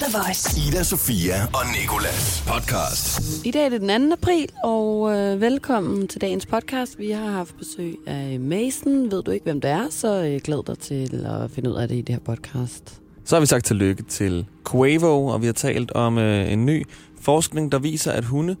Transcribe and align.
The 0.00 0.18
Voice. 0.18 0.68
Ida, 0.68 0.82
Sofia 0.82 1.34
og 1.44 1.60
Nikolas 1.80 2.44
podcast. 2.46 3.20
I 3.46 3.50
dag 3.50 3.64
er 3.64 3.68
det 3.68 3.80
den 3.80 4.10
2. 4.10 4.12
april, 4.12 4.48
og 4.64 5.12
øh, 5.16 5.40
velkommen 5.40 6.08
til 6.08 6.20
dagens 6.20 6.46
podcast. 6.46 6.98
Vi 6.98 7.10
har 7.10 7.30
haft 7.30 7.56
besøg 7.58 7.96
af 8.06 8.40
Mason. 8.40 9.10
Ved 9.10 9.22
du 9.22 9.30
ikke, 9.30 9.44
hvem 9.44 9.60
det 9.60 9.70
er, 9.70 9.90
så 9.90 10.24
øh, 10.24 10.40
glæd 10.44 10.66
dig 10.66 10.78
til 10.78 11.26
at 11.26 11.50
finde 11.50 11.70
ud 11.70 11.74
af 11.74 11.88
det 11.88 11.94
i 11.94 12.00
det 12.00 12.14
her 12.14 12.20
podcast. 12.20 13.00
Så 13.24 13.36
har 13.36 13.40
vi 13.40 13.46
sagt 13.46 13.64
tillykke 13.64 14.02
til 14.02 14.46
Quavo, 14.70 15.26
og 15.26 15.40
vi 15.40 15.46
har 15.46 15.52
talt 15.52 15.90
om 15.90 16.18
øh, 16.18 16.52
en 16.52 16.66
ny 16.66 16.84
forskning, 17.20 17.72
der 17.72 17.78
viser, 17.78 18.12
at 18.12 18.24
hunde... 18.24 18.56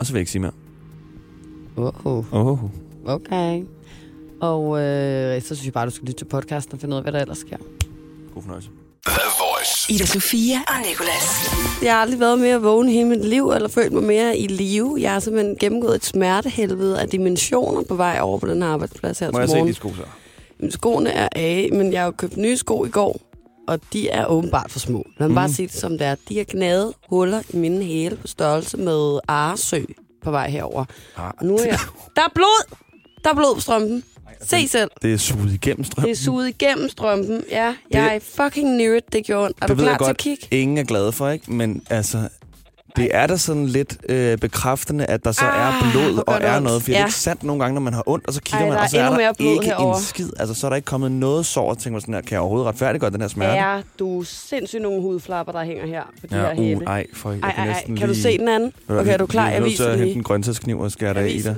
Og 0.00 0.06
så 0.06 0.12
vil 0.12 0.18
jeg 0.18 0.22
ikke 0.22 0.32
sige 0.32 0.42
mere. 0.42 0.52
Wow. 1.76 2.24
Oh. 2.32 2.58
Okay. 3.06 3.64
Og 4.40 4.80
øh, 4.80 5.42
så 5.42 5.46
synes 5.46 5.64
jeg 5.64 5.72
bare, 5.72 5.86
du 5.86 5.90
skal 5.90 6.06
lytte 6.06 6.20
til 6.20 6.24
podcasten 6.24 6.74
og 6.74 6.80
finde 6.80 6.94
ud 6.94 6.96
af, 6.96 7.04
hvad 7.04 7.12
der 7.12 7.20
ellers 7.20 7.38
sker. 7.38 7.56
God 8.34 8.42
fornøjelse. 8.42 8.70
The 9.06 9.20
Voice. 9.24 9.47
Ida 9.88 10.06
Sofia 10.06 10.56
og 10.68 10.74
Nicolas. 10.88 11.50
Jeg 11.82 11.92
har 11.94 12.00
aldrig 12.02 12.20
været 12.20 12.38
mere 12.38 12.62
vågen 12.62 12.88
i 12.88 12.92
hele 12.92 13.08
mit 13.08 13.24
liv, 13.24 13.50
eller 13.50 13.68
følt 13.68 13.92
mig 13.92 14.02
mere 14.02 14.38
i 14.38 14.46
live. 14.46 14.96
Jeg 15.00 15.12
har 15.12 15.20
simpelthen 15.20 15.56
gennemgået 15.60 15.94
et 15.94 16.04
smertehelvede 16.04 17.00
af 17.00 17.08
dimensioner 17.08 17.82
på 17.82 17.94
vej 17.94 18.18
over 18.22 18.38
på 18.38 18.46
den 18.46 18.62
her 18.62 18.68
arbejdsplads 18.68 19.18
her 19.18 19.32
Må 19.32 19.38
jeg 19.38 19.48
til 19.48 19.52
se 19.52 19.56
morgen. 19.56 19.68
de 19.68 19.74
sko 19.74 19.94
så? 19.94 20.02
Jamen, 20.60 20.72
Skoene 20.72 21.10
er 21.10 21.28
af, 21.32 21.68
men 21.72 21.92
jeg 21.92 22.00
har 22.00 22.06
jo 22.06 22.10
købt 22.12 22.36
nye 22.36 22.56
sko 22.56 22.84
i 22.84 22.88
går, 22.88 23.20
og 23.68 23.80
de 23.92 24.08
er 24.08 24.26
åbenbart 24.26 24.70
for 24.70 24.78
små. 24.78 24.98
Lad 25.18 25.26
mig 25.26 25.28
mm. 25.28 25.34
bare 25.34 25.48
sige 25.48 25.68
det 25.68 25.76
som 25.76 25.92
det 25.98 26.06
er. 26.06 26.14
De 26.28 26.36
har 26.36 26.44
gnadet 26.48 26.92
huller 27.08 27.42
i 27.50 27.56
mine 27.56 27.84
hæle 27.84 28.16
på 28.16 28.26
størrelse 28.26 28.76
med 28.76 29.18
Aresø 29.28 29.82
på 30.24 30.30
vej 30.30 30.50
herover. 30.50 30.84
Ah, 31.16 31.30
Og 31.38 31.46
nu 31.46 31.56
er 31.56 31.64
jeg... 31.64 31.78
Der 32.16 32.22
er 32.22 32.30
blod! 32.34 32.74
Der 33.24 33.30
er 33.30 33.34
blod 33.34 33.54
på 33.54 33.60
strømpen. 33.60 34.04
Se 34.46 34.68
selv. 34.68 34.90
Det 35.02 35.12
er 35.12 35.16
suget 35.18 35.52
igennem 35.52 35.84
strøm. 35.84 36.04
Det 36.04 36.10
er 36.10 36.16
suget 36.16 36.48
igennem 36.48 36.88
strømpen. 36.88 37.44
Ja, 37.50 37.74
jeg 37.90 38.14
er 38.16 38.20
fucking 38.44 38.76
near 38.76 38.96
it, 38.96 39.12
det 39.12 39.24
gjorde. 39.26 39.52
Er 39.62 39.66
det 39.66 39.76
du 39.76 39.82
klar 39.82 39.90
jeg 39.90 39.98
til 39.98 39.98
godt, 39.98 40.10
at 40.10 40.16
kigge? 40.16 40.46
ingen 40.50 40.78
er 40.78 40.84
glade 40.84 41.12
for, 41.12 41.28
ikke? 41.28 41.52
Men 41.52 41.82
altså, 41.90 42.28
det 42.96 43.08
er 43.12 43.26
da 43.26 43.36
sådan 43.36 43.66
lidt 43.66 43.96
øh, 44.08 44.38
bekræftende, 44.38 45.06
at 45.06 45.24
der 45.24 45.32
så 45.32 45.44
Ah, 45.44 45.74
er 45.84 45.90
blod 45.92 46.22
og 46.26 46.40
det 46.40 46.48
er 46.48 46.54
ondt. 46.56 46.64
noget. 46.64 46.82
For 46.82 46.86
det 46.86 46.92
Ja. 46.94 47.00
er 47.00 47.04
ikke 47.06 47.14
sandt 47.14 47.42
nogle 47.42 47.62
gange, 47.62 47.74
når 47.74 47.80
man 47.80 47.92
har 47.92 48.02
ondt, 48.06 48.26
og 48.26 48.32
så 48.34 48.40
kigger 48.42 48.58
Ej, 48.66 48.68
man, 48.68 48.78
og 48.78 48.90
så 48.90 48.98
er 48.98 49.02
er 49.02 49.10
der 49.32 49.52
ikke 49.52 49.64
herovre. 49.66 49.98
en 49.98 50.04
skid. 50.04 50.28
Altså, 50.38 50.54
så 50.54 50.66
er 50.66 50.68
der 50.68 50.76
ikke 50.76 50.86
kommet 50.86 51.12
noget 51.12 51.46
sår, 51.46 51.70
og 51.70 51.78
tænker 51.78 51.92
man 51.92 52.00
sådan 52.00 52.14
her, 52.14 52.20
kan 52.20 52.32
jeg 52.32 52.40
overhovedet 52.40 52.66
retfærdiggøre 52.68 53.10
den 53.10 53.20
her 53.20 53.28
smerte? 53.28 53.52
Ja, 53.52 53.80
du 53.98 54.20
er 54.20 54.24
sindssygt 54.24 54.82
nogle 54.82 55.02
hudflapper, 55.02 55.52
der 55.52 55.64
hænger 55.64 55.86
her 55.86 56.02
på 56.20 56.26
de 56.26 56.34
her 56.34 56.46
ja 56.62 56.76
uh, 56.76 56.82
ej, 56.82 57.06
for 57.14 57.30
jeg 57.32 57.40
ej, 57.42 57.52
kan 57.54 57.64
ej, 57.68 57.72
ej. 57.72 57.84
Kan 57.86 57.96
du 57.96 58.06
lige... 58.06 58.22
se 58.22 58.38
den 58.38 58.48
anden? 58.48 58.72
Okay, 58.88 59.12
er 59.12 59.16
du 59.16 59.26
klar? 59.26 59.44
Jeg 59.46 59.54
Jeg 59.54 59.64
viser 59.64 59.84
at 59.84 59.90
det 59.90 59.98
hente 59.98 60.08
lige. 60.08 60.16
en 60.16 60.22
grøntsagskniv 60.22 60.80
og 60.80 60.92
skære 60.92 61.14
dig 61.14 61.20
Jeg 61.20 61.30
i 61.34 61.42
dig. 61.42 61.56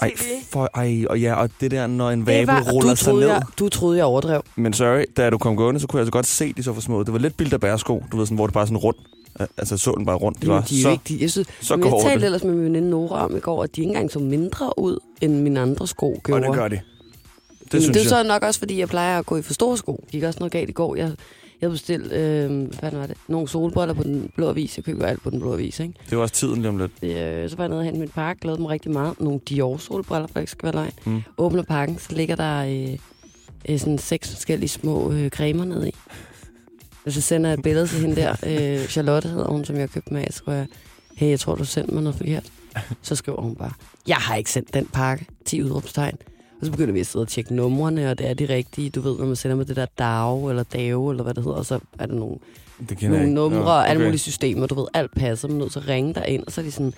Ej, 0.00 0.12
for, 0.50 0.70
ej, 0.74 1.04
og 1.10 1.20
ja, 1.20 1.34
og 1.34 1.50
det 1.60 1.70
der, 1.70 1.86
når 1.86 2.10
en 2.10 2.18
Det 2.18 2.26
vabel 2.26 2.54
ruller 2.72 2.90
du 2.90 2.96
sig 2.96 3.12
ned. 3.14 3.26
Jeg, 3.26 3.42
du 3.58 3.68
troede, 3.68 3.96
jeg 3.96 4.04
overdrev. 4.06 4.42
Men 4.56 4.72
sorry, 4.72 5.04
da 5.16 5.30
du 5.30 5.38
kom 5.38 5.56
gående, 5.56 5.80
så 5.80 5.86
kunne 5.86 5.98
jeg 5.98 6.02
altså 6.02 6.12
godt 6.12 6.26
se, 6.26 6.52
de 6.52 6.62
så 6.62 6.72
for 6.74 6.80
små. 6.80 7.02
Det 7.02 7.12
var 7.12 7.18
lidt 7.18 7.36
bildt 7.36 7.52
af 7.54 7.60
bæresko, 7.60 8.02
du 8.12 8.16
ved, 8.16 8.26
sådan, 8.26 8.34
hvor 8.36 8.46
det 8.46 8.54
bare 8.54 8.66
sådan 8.66 8.76
rundt. 8.76 8.98
Al- 9.40 9.46
Altså, 9.56 9.76
så 9.76 9.92
den 9.96 10.06
bare 10.06 10.16
rundt. 10.16 10.40
De 10.42 10.46
Jamen, 10.46 10.54
var 10.56 10.62
de 10.62 10.78
er 10.78 10.82
så, 10.82 10.98
de, 11.08 11.18
jeg 11.20 11.30
synes, 11.30 11.48
så 11.60 11.76
men 11.76 11.84
jeg 11.86 11.94
talte 12.02 12.18
det. 12.20 12.24
ellers 12.24 12.44
med 12.44 12.54
min 12.54 12.64
veninde 12.64 12.90
Nora 12.90 13.24
om 13.24 13.36
i 13.36 13.40
går, 13.40 13.62
at 13.62 13.76
de 13.76 13.80
ikke 13.80 13.88
engang 13.88 14.10
så 14.12 14.18
mindre 14.18 14.78
ud, 14.78 14.98
end 15.20 15.40
mine 15.40 15.60
andre 15.60 15.86
sko 15.86 16.12
Og 16.12 16.20
gjorde. 16.24 16.46
det 16.46 16.54
gør 16.54 16.68
de. 16.68 16.74
Det 16.76 17.72
Men 17.72 17.82
synes 17.82 17.86
det 17.86 17.96
er 17.96 18.16
jeg. 18.16 18.24
så 18.24 18.28
nok 18.28 18.42
også, 18.42 18.58
fordi 18.60 18.78
jeg 18.80 18.88
plejer 18.88 19.18
at 19.18 19.26
gå 19.26 19.36
i 19.36 19.42
for 19.42 19.52
store 19.52 19.76
sko. 19.76 20.04
Gik 20.12 20.22
også 20.22 20.38
noget 20.40 20.52
galt 20.52 20.68
i 20.68 20.72
går. 20.72 20.96
Jeg, 20.96 21.12
jeg 21.60 21.70
bestilte, 21.70 22.16
øh, 22.16 22.50
hvad 22.50 22.72
fanden 22.80 23.00
var 23.00 23.06
det? 23.06 23.16
Nogle 23.28 23.48
solbriller 23.48 23.94
på 23.94 24.02
den 24.02 24.30
blå 24.36 24.48
avis. 24.48 24.76
Jeg 24.76 24.84
køber 24.84 25.06
alt 25.06 25.22
på 25.22 25.30
den 25.30 25.40
blå 25.40 25.52
avis, 25.52 25.80
ikke? 25.80 25.94
Det 26.10 26.18
var 26.18 26.22
også 26.22 26.34
tiden 26.34 26.56
lige 26.56 26.68
om 26.68 26.78
lidt. 26.78 26.92
Øh, 27.02 27.50
så 27.50 27.56
var 27.56 27.64
jeg 27.64 27.68
nede 27.68 27.80
og 27.80 27.84
hente 27.84 28.00
min 28.00 28.08
pakke, 28.08 28.40
glædede 28.40 28.62
mig 28.62 28.70
rigtig 28.70 28.90
meget. 28.90 29.20
Nogle 29.20 29.40
Dior 29.48 29.76
solbriller, 29.76 30.26
for 30.26 30.40
ikke 30.40 30.52
skal 30.52 30.66
være 30.66 30.74
løgn. 30.74 30.92
Mm. 31.06 31.22
Åbner 31.38 31.62
pakken, 31.62 31.98
så 31.98 32.14
ligger 32.14 32.36
der 32.36 32.64
øh, 32.64 32.98
øh, 33.68 33.78
sådan 33.78 33.98
seks 33.98 34.32
forskellige 34.34 34.68
små 34.68 35.12
øh, 35.12 35.30
cremer 35.30 35.64
nede 35.64 35.88
i. 35.88 35.94
Og 37.06 37.12
så 37.12 37.20
sender 37.20 37.50
jeg 37.50 37.58
et 37.58 37.62
billede 37.62 37.86
til 37.86 38.00
hende 38.00 38.16
der. 38.16 38.34
Øh, 38.46 38.86
Charlotte 38.94 39.28
hedder 39.28 39.48
hun, 39.48 39.64
som 39.64 39.76
jeg 39.76 39.90
købte 39.90 40.14
med. 40.14 40.24
Så 40.30 40.42
jeg, 40.46 40.66
hey, 41.16 41.30
jeg 41.30 41.40
tror, 41.40 41.54
du 41.54 41.64
sendte 41.64 41.94
mig 41.94 42.02
noget 42.02 42.16
forkert. 42.16 42.44
Så 43.02 43.16
skriver 43.16 43.40
hun 43.40 43.54
bare, 43.56 43.72
jeg 44.06 44.16
har 44.16 44.34
ikke 44.36 44.50
sendt 44.50 44.74
den 44.74 44.86
pakke. 44.86 45.26
10 45.44 45.62
udråbstegn. 45.62 46.16
Og 46.64 46.66
så 46.66 46.72
begynder 46.72 46.92
vi 46.92 47.00
at 47.00 47.06
sidde 47.06 47.22
og 47.22 47.28
tjekke 47.28 47.54
numrene, 47.54 48.10
og 48.10 48.18
det 48.18 48.30
er 48.30 48.34
de 48.34 48.44
rigtige. 48.44 48.90
Du 48.90 49.00
ved, 49.00 49.18
når 49.18 49.26
man 49.26 49.36
sender 49.36 49.56
med 49.56 49.64
det 49.64 49.76
der 49.76 49.86
DAO, 49.98 50.48
eller 50.48 50.62
DAO, 50.62 51.10
eller 51.10 51.22
hvad 51.22 51.34
det 51.34 51.44
hedder, 51.44 51.58
og 51.58 51.66
så 51.66 51.78
er 51.98 52.06
der 52.06 52.14
nogle 52.14 52.36
Det 52.88 53.02
nogle 53.02 53.18
jeg 53.18 53.26
numre 53.26 53.72
og 53.72 53.88
alle 53.88 54.00
okay. 54.00 54.06
mulige 54.06 54.18
systemer. 54.18 54.66
Du 54.66 54.74
ved, 54.74 54.86
alt 54.94 55.14
passer. 55.14 55.48
Man 55.48 55.56
er 55.56 55.60
nødt 55.60 55.72
til 55.72 55.78
at 55.78 55.88
ringe 55.88 56.14
dig 56.14 56.28
ind, 56.28 56.44
og 56.46 56.52
så 56.52 56.60
er 56.60 56.64
de 56.64 56.72
sådan, 56.72 56.92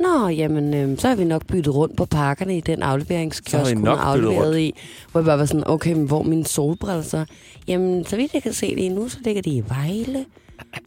Nå, 0.00 0.28
jamen, 0.28 0.74
øh, 0.74 0.98
så 0.98 1.08
har 1.08 1.14
vi 1.14 1.24
nok 1.24 1.46
byttet 1.46 1.74
rundt 1.74 1.96
på 1.96 2.04
pakkerne 2.04 2.56
i 2.56 2.60
den 2.60 2.82
afleveringskiosk, 2.82 3.74
hun 3.74 3.86
har 3.86 3.96
afleveret 3.96 4.58
i. 4.58 4.74
Hvor 5.12 5.20
jeg 5.20 5.26
bare 5.26 5.38
var 5.38 5.46
sådan, 5.46 5.66
okay, 5.66 5.92
men 5.92 6.06
hvor 6.06 6.20
er 6.20 6.24
mine 6.24 6.46
solbriller 6.46 7.02
så? 7.02 7.24
Jamen, 7.68 8.04
så 8.04 8.16
vidt 8.16 8.34
jeg 8.34 8.42
kan 8.42 8.52
se 8.52 8.76
det 8.76 8.92
nu, 8.92 9.08
så 9.08 9.18
ligger 9.24 9.42
de 9.42 9.50
i 9.50 9.64
Vejle. 9.68 10.24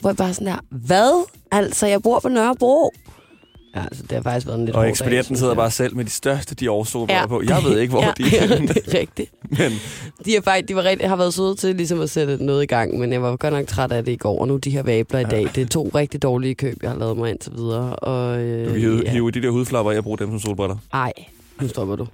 Hvor 0.02 0.10
jeg 0.10 0.18
bare 0.18 0.34
sådan 0.34 0.48
der, 0.48 0.60
hvad? 0.70 1.26
Altså, 1.52 1.88
jeg 1.88 2.02
bor 2.02 2.20
på 2.20 2.30
Nørrebro. 2.30 2.92
Ja, 3.76 3.84
altså, 3.84 4.04
det 4.04 4.12
har 4.12 4.22
faktisk 4.22 4.48
været 4.48 4.60
en 4.60 4.66
lidt 4.66 4.76
Og 4.76 4.90
ekspedienten 4.90 5.38
sidder 5.38 5.54
bare 5.54 5.72
selv 5.72 5.96
med 5.96 6.06
de 6.06 6.10
største 6.10 6.56
Dior 6.56 6.84
solbriller 6.84 7.28
på. 7.28 7.42
Jeg 7.48 7.64
ved 7.64 7.80
ikke, 7.80 7.92
hvor 7.92 8.04
ja, 8.04 8.12
de 8.18 8.24
er. 8.38 8.46
ja, 8.48 8.56
henne. 8.56 8.68
det 8.68 8.94
er 8.96 9.00
rigtigt. 9.00 9.32
Men 9.50 9.72
De, 10.26 10.36
er 10.36 10.42
faktisk, 10.42 10.68
de 10.68 10.76
var 10.76 10.84
rigtig, 10.84 11.10
har 11.10 11.16
været 11.16 11.34
søde 11.34 11.56
til 11.56 11.76
ligesom 11.76 12.02
at 12.02 12.10
sætte 12.10 12.46
noget 12.46 12.64
i 12.64 12.66
gang, 12.66 13.00
men 13.00 13.14
jeg 13.14 13.22
var 13.22 13.36
godt 13.36 13.54
nok 13.54 13.68
træt 13.68 13.92
af 13.92 14.06
det 14.06 14.12
i 14.12 14.16
går, 14.16 14.42
og 14.42 14.48
nu 14.48 14.58
de 14.58 14.70
her 14.70 14.84
vabler 14.84 15.20
i 15.20 15.24
dag. 15.24 15.50
Det 15.56 15.62
er 15.62 15.66
to 15.68 15.92
rigtig 15.96 16.22
dårlige 16.22 16.56
køb, 16.56 16.78
jeg 16.82 16.92
har 16.92 16.98
lavet 16.98 17.18
mig 17.18 17.30
indtil 17.30 17.52
videre. 17.56 17.96
Og, 17.96 18.40
øh, 18.40 18.66
du 18.66 18.72
kan 18.72 18.80
hive, 18.82 19.02
ja. 19.06 19.12
hive 19.12 19.32
de 19.32 19.42
der 19.42 19.50
hudflapper, 19.50 19.92
jeg 19.92 20.04
bruger 20.04 20.18
dem 20.18 20.30
som 20.30 20.40
solbriller. 20.40 20.78
Ej, 20.94 21.14
nu 21.62 21.68
stopper 21.68 21.96
du. 21.96 22.08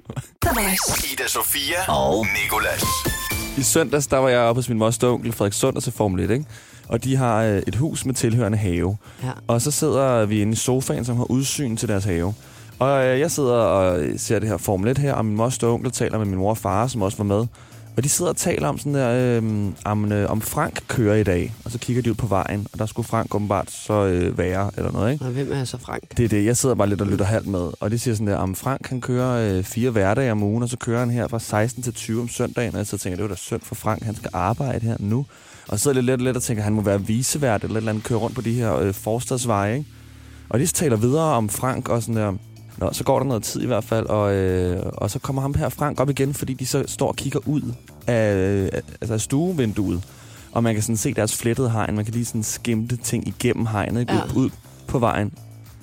Ida, 1.14 1.28
Sofia 1.28 1.92
og 1.94 2.26
Nikolas. 2.44 2.84
I 3.58 3.62
søndags, 3.64 4.08
der 4.08 4.18
var 4.18 4.30
jeg 4.30 4.40
oppe 4.40 4.60
hos 4.60 4.70
min 4.70 4.78
moster 4.78 5.08
onkel 5.08 5.32
Frederik 5.32 5.54
Sund 5.54 5.76
og 5.76 5.84
til 5.84 5.94
Formel 5.94 6.24
1, 6.24 6.32
ikke? 6.32 6.46
Og 6.92 7.04
de 7.04 7.16
har 7.16 7.44
øh, 7.44 7.62
et 7.68 7.76
hus 7.76 8.06
med 8.06 8.14
tilhørende 8.14 8.58
have. 8.58 8.98
Ja. 9.24 9.32
Og 9.48 9.62
så 9.62 9.72
sidder 9.72 10.26
vi 10.26 10.42
inde 10.42 10.54
i 10.54 10.56
sofaen, 10.56 11.06
som 11.06 11.18
har 11.18 11.32
udsyn 11.32 11.76
til 11.78 11.90
deres 11.90 12.04
have. 12.04 12.34
Og 12.80 13.06
øh, 13.06 13.20
jeg 13.20 13.32
sidder 13.32 13.54
og 13.54 14.04
ser 14.18 14.40
det 14.40 14.50
her 14.50 14.58
Formel 14.58 14.92
1 14.92 14.98
her, 14.98 15.14
og 15.14 15.26
min 15.26 15.36
moster 15.36 15.68
og 15.68 15.74
onkel 15.74 15.92
taler 15.92 16.18
med 16.18 16.26
min 16.26 16.38
mor 16.38 16.50
og 16.50 16.58
far, 16.58 16.88
som 16.88 17.02
også 17.02 17.18
var 17.18 17.24
med. 17.24 17.46
Og 17.98 18.04
de 18.04 18.10
sidder 18.10 18.32
og 18.32 18.38
taler 18.38 18.68
om 18.68 18.78
sådan 18.78 18.94
der, 18.94 19.40
øh, 19.42 19.72
om, 19.86 20.12
øh, 20.12 20.32
om 20.32 20.42
Frank 20.42 20.84
kører 20.88 21.16
i 21.16 21.24
dag. 21.24 21.54
Og 21.66 21.72
så 21.72 21.80
kigger 21.80 22.04
de 22.04 22.10
ud 22.10 22.16
på 22.16 22.28
vejen, 22.28 22.68
og 22.74 22.80
der 22.80 22.86
skulle 22.86 23.08
Frank 23.08 23.36
åbenbart 23.36 23.72
så 23.72 24.06
øh, 24.06 24.38
være, 24.38 24.72
eller 24.78 24.92
noget, 24.92 25.14
ikke? 25.14 25.26
Og 25.26 25.32
hvem 25.32 25.52
er 25.52 25.64
så 25.64 25.78
Frank? 25.78 26.18
Det 26.18 26.26
er 26.26 26.30
det. 26.30 26.46
Jeg 26.46 26.58
sidder 26.58 26.76
bare 26.76 26.90
lidt 26.90 27.02
og 27.02 27.08
lytter 27.08 27.26
halvt 27.26 27.48
med. 27.48 27.72
Og 27.80 27.92
de 27.92 28.00
siger 28.00 28.16
sådan 28.16 28.28
der, 28.28 28.36
om 28.36 28.56
Frank 28.56 28.90
han 28.90 29.02
kører 29.02 29.58
øh, 29.58 29.64
fire 29.64 29.90
hverdage 29.90 30.32
om 30.32 30.44
ugen, 30.44 30.64
og 30.64 30.70
så 30.70 30.78
kører 30.78 31.00
han 31.00 31.10
her 31.10 31.28
fra 31.28 31.40
16 31.40 31.84
til 31.84 31.94
20 31.94 32.22
om 32.22 32.30
søndagen. 32.30 32.74
Og 32.74 32.78
jeg 32.78 32.88
så 32.88 32.98
tænker, 32.98 33.16
det 33.16 33.24
var 33.24 33.30
da 33.30 33.36
synd 33.36 33.62
for 33.62 33.76
Frank, 33.76 34.04
han 34.04 34.16
skal 34.16 34.30
arbejde 34.34 34.86
her 34.86 34.96
nu. 35.00 35.26
Og 35.72 35.80
så 35.80 35.84
sidder 35.84 35.94
lidt, 35.96 36.06
lidt, 36.06 36.22
lidt 36.22 36.38
og 36.38 36.44
tænker, 36.44 36.64
han 36.64 36.74
må 36.74 36.82
være 36.82 37.06
visevært 37.06 37.64
eller 37.64 37.76
et 37.76 37.78
eller 37.78 37.92
andet, 37.92 38.04
køre 38.04 38.18
rundt 38.20 38.36
på 38.36 38.42
de 38.42 38.54
her 38.54 38.76
øh, 38.76 38.94
forstadsveje, 38.94 39.74
ikke? 39.78 39.86
Og 40.50 40.60
de 40.60 40.68
taler 40.68 40.96
videre 40.96 41.24
om 41.24 41.50
Frank 41.50 41.90
og 41.90 42.02
sådan 42.02 42.16
der. 42.16 42.34
Nå, 42.78 42.90
så 42.94 43.04
går 43.04 43.20
der 43.20 43.26
noget 43.26 43.44
tid 43.44 43.62
i 43.62 43.66
hvert 43.66 43.84
fald, 43.84 44.06
og, 44.06 44.34
øh, 44.34 44.84
og 44.94 45.12
så 45.12 45.20
kommer 45.20 45.42
ham 45.42 45.54
her 45.54 45.70
Frank 45.70 46.00
op 46.00 46.10
igen, 46.10 46.34
fordi 46.34 46.54
de 46.54 46.66
så 46.66 46.84
står 46.88 47.08
og 47.08 47.16
kigger 47.16 47.40
ud 47.46 47.62
af, 48.08 48.36
øh, 48.36 48.70
altså 49.02 49.14
af 49.14 49.22
stuevinduet. 49.22 50.04
Og 50.52 50.64
man 50.64 50.74
kan 50.74 50.84
sådan 50.84 50.98
se 50.98 51.14
deres 51.14 51.36
flettede 51.38 51.70
hegn. 51.70 51.96
Man 51.96 52.06
kan 52.06 52.14
lige 52.14 52.26
sådan 52.26 52.44
skimte 52.44 52.98
ting 52.98 53.28
igennem 53.28 53.66
hegnet, 53.66 54.02
ikke? 54.02 54.14
Ja. 54.14 54.24
Ud, 54.24 54.44
ud 54.46 54.50
på 54.88 55.00
vejen. 55.00 55.34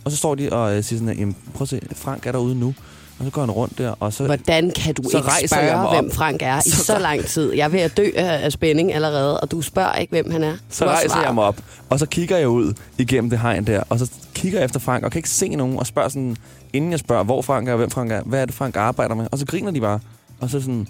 Og 0.04 0.10
så 0.10 0.16
står 0.16 0.34
de 0.34 0.53
og 0.53 0.77
øh, 0.77 0.84
siger 0.84 0.98
sådan, 0.98 1.15
her, 1.15 1.21
"Jamen, 1.21 1.37
prøv 1.54 1.62
at 1.62 1.69
se, 1.69 1.81
Frank 1.94 2.27
er 2.27 2.32
derude 2.32 2.54
nu. 2.54 2.75
Og 3.19 3.25
så 3.25 3.31
går 3.31 3.41
han 3.41 3.51
rundt 3.51 3.79
der, 3.79 3.91
og 4.01 4.12
så... 4.12 4.25
Hvordan 4.25 4.71
kan 4.71 4.95
du 4.95 5.03
Så 5.11 5.19
ikke 5.19 5.49
spørge, 5.49 6.01
hvem 6.01 6.11
Frank 6.11 6.43
er 6.43 6.59
i 6.67 6.71
Så- 6.71 6.84
så 6.84 6.99
lang 6.99 7.25
tid? 7.25 7.53
Jeg 7.53 7.65
er 7.65 7.69
ved 7.69 7.81
at 7.81 7.97
dø 7.97 8.11
af 8.17 8.53
spænding 8.53 8.93
allerede, 8.95 9.41
og 9.41 9.51
du 9.51 9.62
spørger 9.62 9.95
ikke, 9.95 10.11
hvem 10.11 10.31
han 10.31 10.45
er. 10.45 10.56
Så 10.71 10.84
Du 10.84 10.89
har 10.89 10.97
rejser 10.97 11.09
svaret. 11.09 11.25
jeg 11.27 11.34
mig 11.34 11.45
op, 11.45 11.61
og 11.91 11.99
så 11.99 12.07
kigger 12.07 12.37
jeg 12.37 12.49
ud 12.49 12.73
igennem 12.99 13.31
det 13.31 13.39
hegn 13.41 13.67
der, 13.67 13.83
og 13.89 13.99
så 13.99 14.11
kigger 14.34 14.59
jeg 14.59 14.65
efter 14.65 14.81
Frank, 14.81 15.05
og 15.05 15.11
kan 15.12 15.19
ikke 15.19 15.31
se 15.31 15.49
nogen, 15.49 15.78
og 15.78 15.87
spørger 15.87 16.09
sådan, 16.09 16.37
inden 16.73 16.91
jeg 16.91 16.99
spørger, 16.99 17.25
hvor 17.25 17.43
Frank 17.43 17.69
er, 17.69 17.73
og 17.73 17.78
hvem 17.78 17.91
Frank 17.91 18.11
er, 18.12 18.23
hvad 18.23 18.41
er 18.43 18.45
det, 18.45 18.55
Frank 18.55 18.77
arbejder 18.77 19.15
med? 19.15 19.27
Og 19.33 19.39
så 19.39 19.47
griner 19.47 19.71
de 19.71 19.81
bare. 19.81 20.01
Og 20.41 20.51
så 20.51 20.61
sådan, 20.61 20.89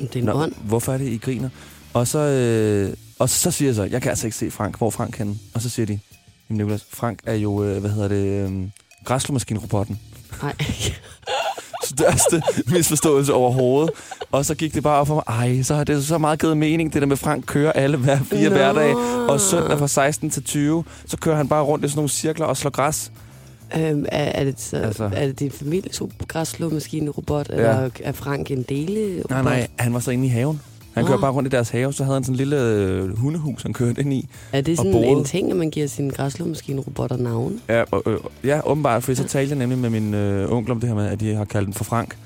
Det 0.00 0.16
er 0.16 0.20
en 0.22 0.28
ånd. 0.28 0.52
hvorfor 0.64 0.92
er 0.92 0.98
det, 0.98 1.08
I 1.08 1.16
griner? 1.18 1.48
Og 1.94 2.06
så, 2.06 2.18
øh, 2.18 2.94
og 3.18 3.28
så 3.28 3.50
siger 3.50 3.68
jeg 3.68 3.74
så, 3.74 3.84
jeg 3.84 4.02
kan 4.02 4.10
altså 4.10 4.26
ikke 4.26 4.36
se 4.36 4.50
Frank, 4.50 4.78
hvor 4.78 4.90
Frank 4.90 5.16
henne? 5.18 5.34
Og 5.54 5.62
så 5.62 5.68
siger 5.68 5.86
de, 5.86 5.98
jamen 6.50 6.58
Nicolas, 6.58 6.84
Frank 6.92 7.18
er 7.26 7.34
jo, 7.34 7.64
øh, 7.64 7.78
hvad 7.80 7.90
hedder 7.90 8.08
det, 8.08 8.50
øh, 8.50 8.68
græsslåmaskinerobotten. 9.04 10.00
Nej. 10.42 10.54
Største 11.90 12.42
misforståelse 12.72 13.34
overhovedet. 13.34 13.90
Og 14.32 14.44
så 14.44 14.54
gik 14.54 14.74
det 14.74 14.82
bare 14.82 15.00
op 15.00 15.06
for 15.06 15.14
mig, 15.14 15.24
ej, 15.26 15.62
så 15.62 15.74
har 15.74 15.84
det 15.84 16.04
så 16.04 16.18
meget 16.18 16.40
givet 16.40 16.56
mening, 16.56 16.92
det 16.92 17.02
der 17.02 17.08
med 17.08 17.16
Frank 17.16 17.44
kører 17.46 17.72
alle 17.72 17.96
hver 17.96 18.18
fire 18.18 18.48
Nå. 18.48 18.56
hverdage. 18.56 18.96
Og 19.28 19.40
søndag 19.40 19.78
fra 19.78 19.88
16 19.88 20.30
til 20.30 20.42
20, 20.44 20.84
så 21.06 21.16
kører 21.16 21.36
han 21.36 21.48
bare 21.48 21.62
rundt 21.62 21.84
i 21.84 21.88
sådan 21.88 21.98
nogle 21.98 22.08
cirkler 22.08 22.46
og 22.46 22.56
slår 22.56 22.70
græs. 22.70 23.12
Øhm, 23.76 24.04
er, 24.08 24.24
er, 24.24 24.44
det 24.44 24.60
så, 24.60 24.76
Altså. 24.76 25.04
altså. 25.04 25.20
er 25.20 25.26
det 25.26 25.40
din 25.40 25.50
families 25.50 26.02
græsslåmaskine-robot, 26.28 27.48
ja. 27.48 27.54
eller 27.54 27.90
er 28.00 28.12
Frank 28.12 28.50
en 28.50 28.62
dele 28.62 29.22
Nej, 29.30 29.42
nej, 29.42 29.66
han 29.78 29.94
var 29.94 30.00
så 30.00 30.10
inde 30.10 30.26
i 30.26 30.28
haven. 30.28 30.60
Han 31.00 31.08
kører 31.08 31.20
bare 31.20 31.32
rundt 31.32 31.46
i 31.46 31.50
deres 31.50 31.68
have, 31.70 31.92
så 31.92 32.04
havde 32.04 32.14
han 32.16 32.24
sådan 32.24 32.34
en 32.34 32.36
lille 32.36 32.56
øh, 32.62 33.18
hundehus, 33.18 33.62
han 33.62 33.72
kørte 33.72 34.00
ind 34.00 34.12
i. 34.12 34.28
Er 34.52 34.60
det 34.60 34.76
sådan 34.76 34.94
en 35.04 35.24
ting, 35.24 35.50
at 35.50 35.56
man 35.56 35.70
giver 35.70 35.86
sine 35.86 36.10
græsslåmaskine-robotter 36.10 37.16
navn? 37.16 37.60
Ja, 37.68 37.82
og, 37.90 38.02
øh, 38.06 38.18
ja 38.44 38.60
åbenbart, 38.70 39.02
for 39.02 39.14
så 39.14 39.24
talte 39.24 39.50
jeg 39.50 39.58
nemlig 39.58 39.78
med 39.78 39.90
min 39.90 40.14
øh, 40.14 40.52
onkel 40.52 40.72
om 40.72 40.80
det 40.80 40.88
her 40.88 40.96
med, 40.96 41.06
at 41.06 41.20
de 41.20 41.34
har 41.34 41.44
kaldt 41.44 41.66
den 41.66 41.74
for 41.74 41.84
Frank. 41.84 42.16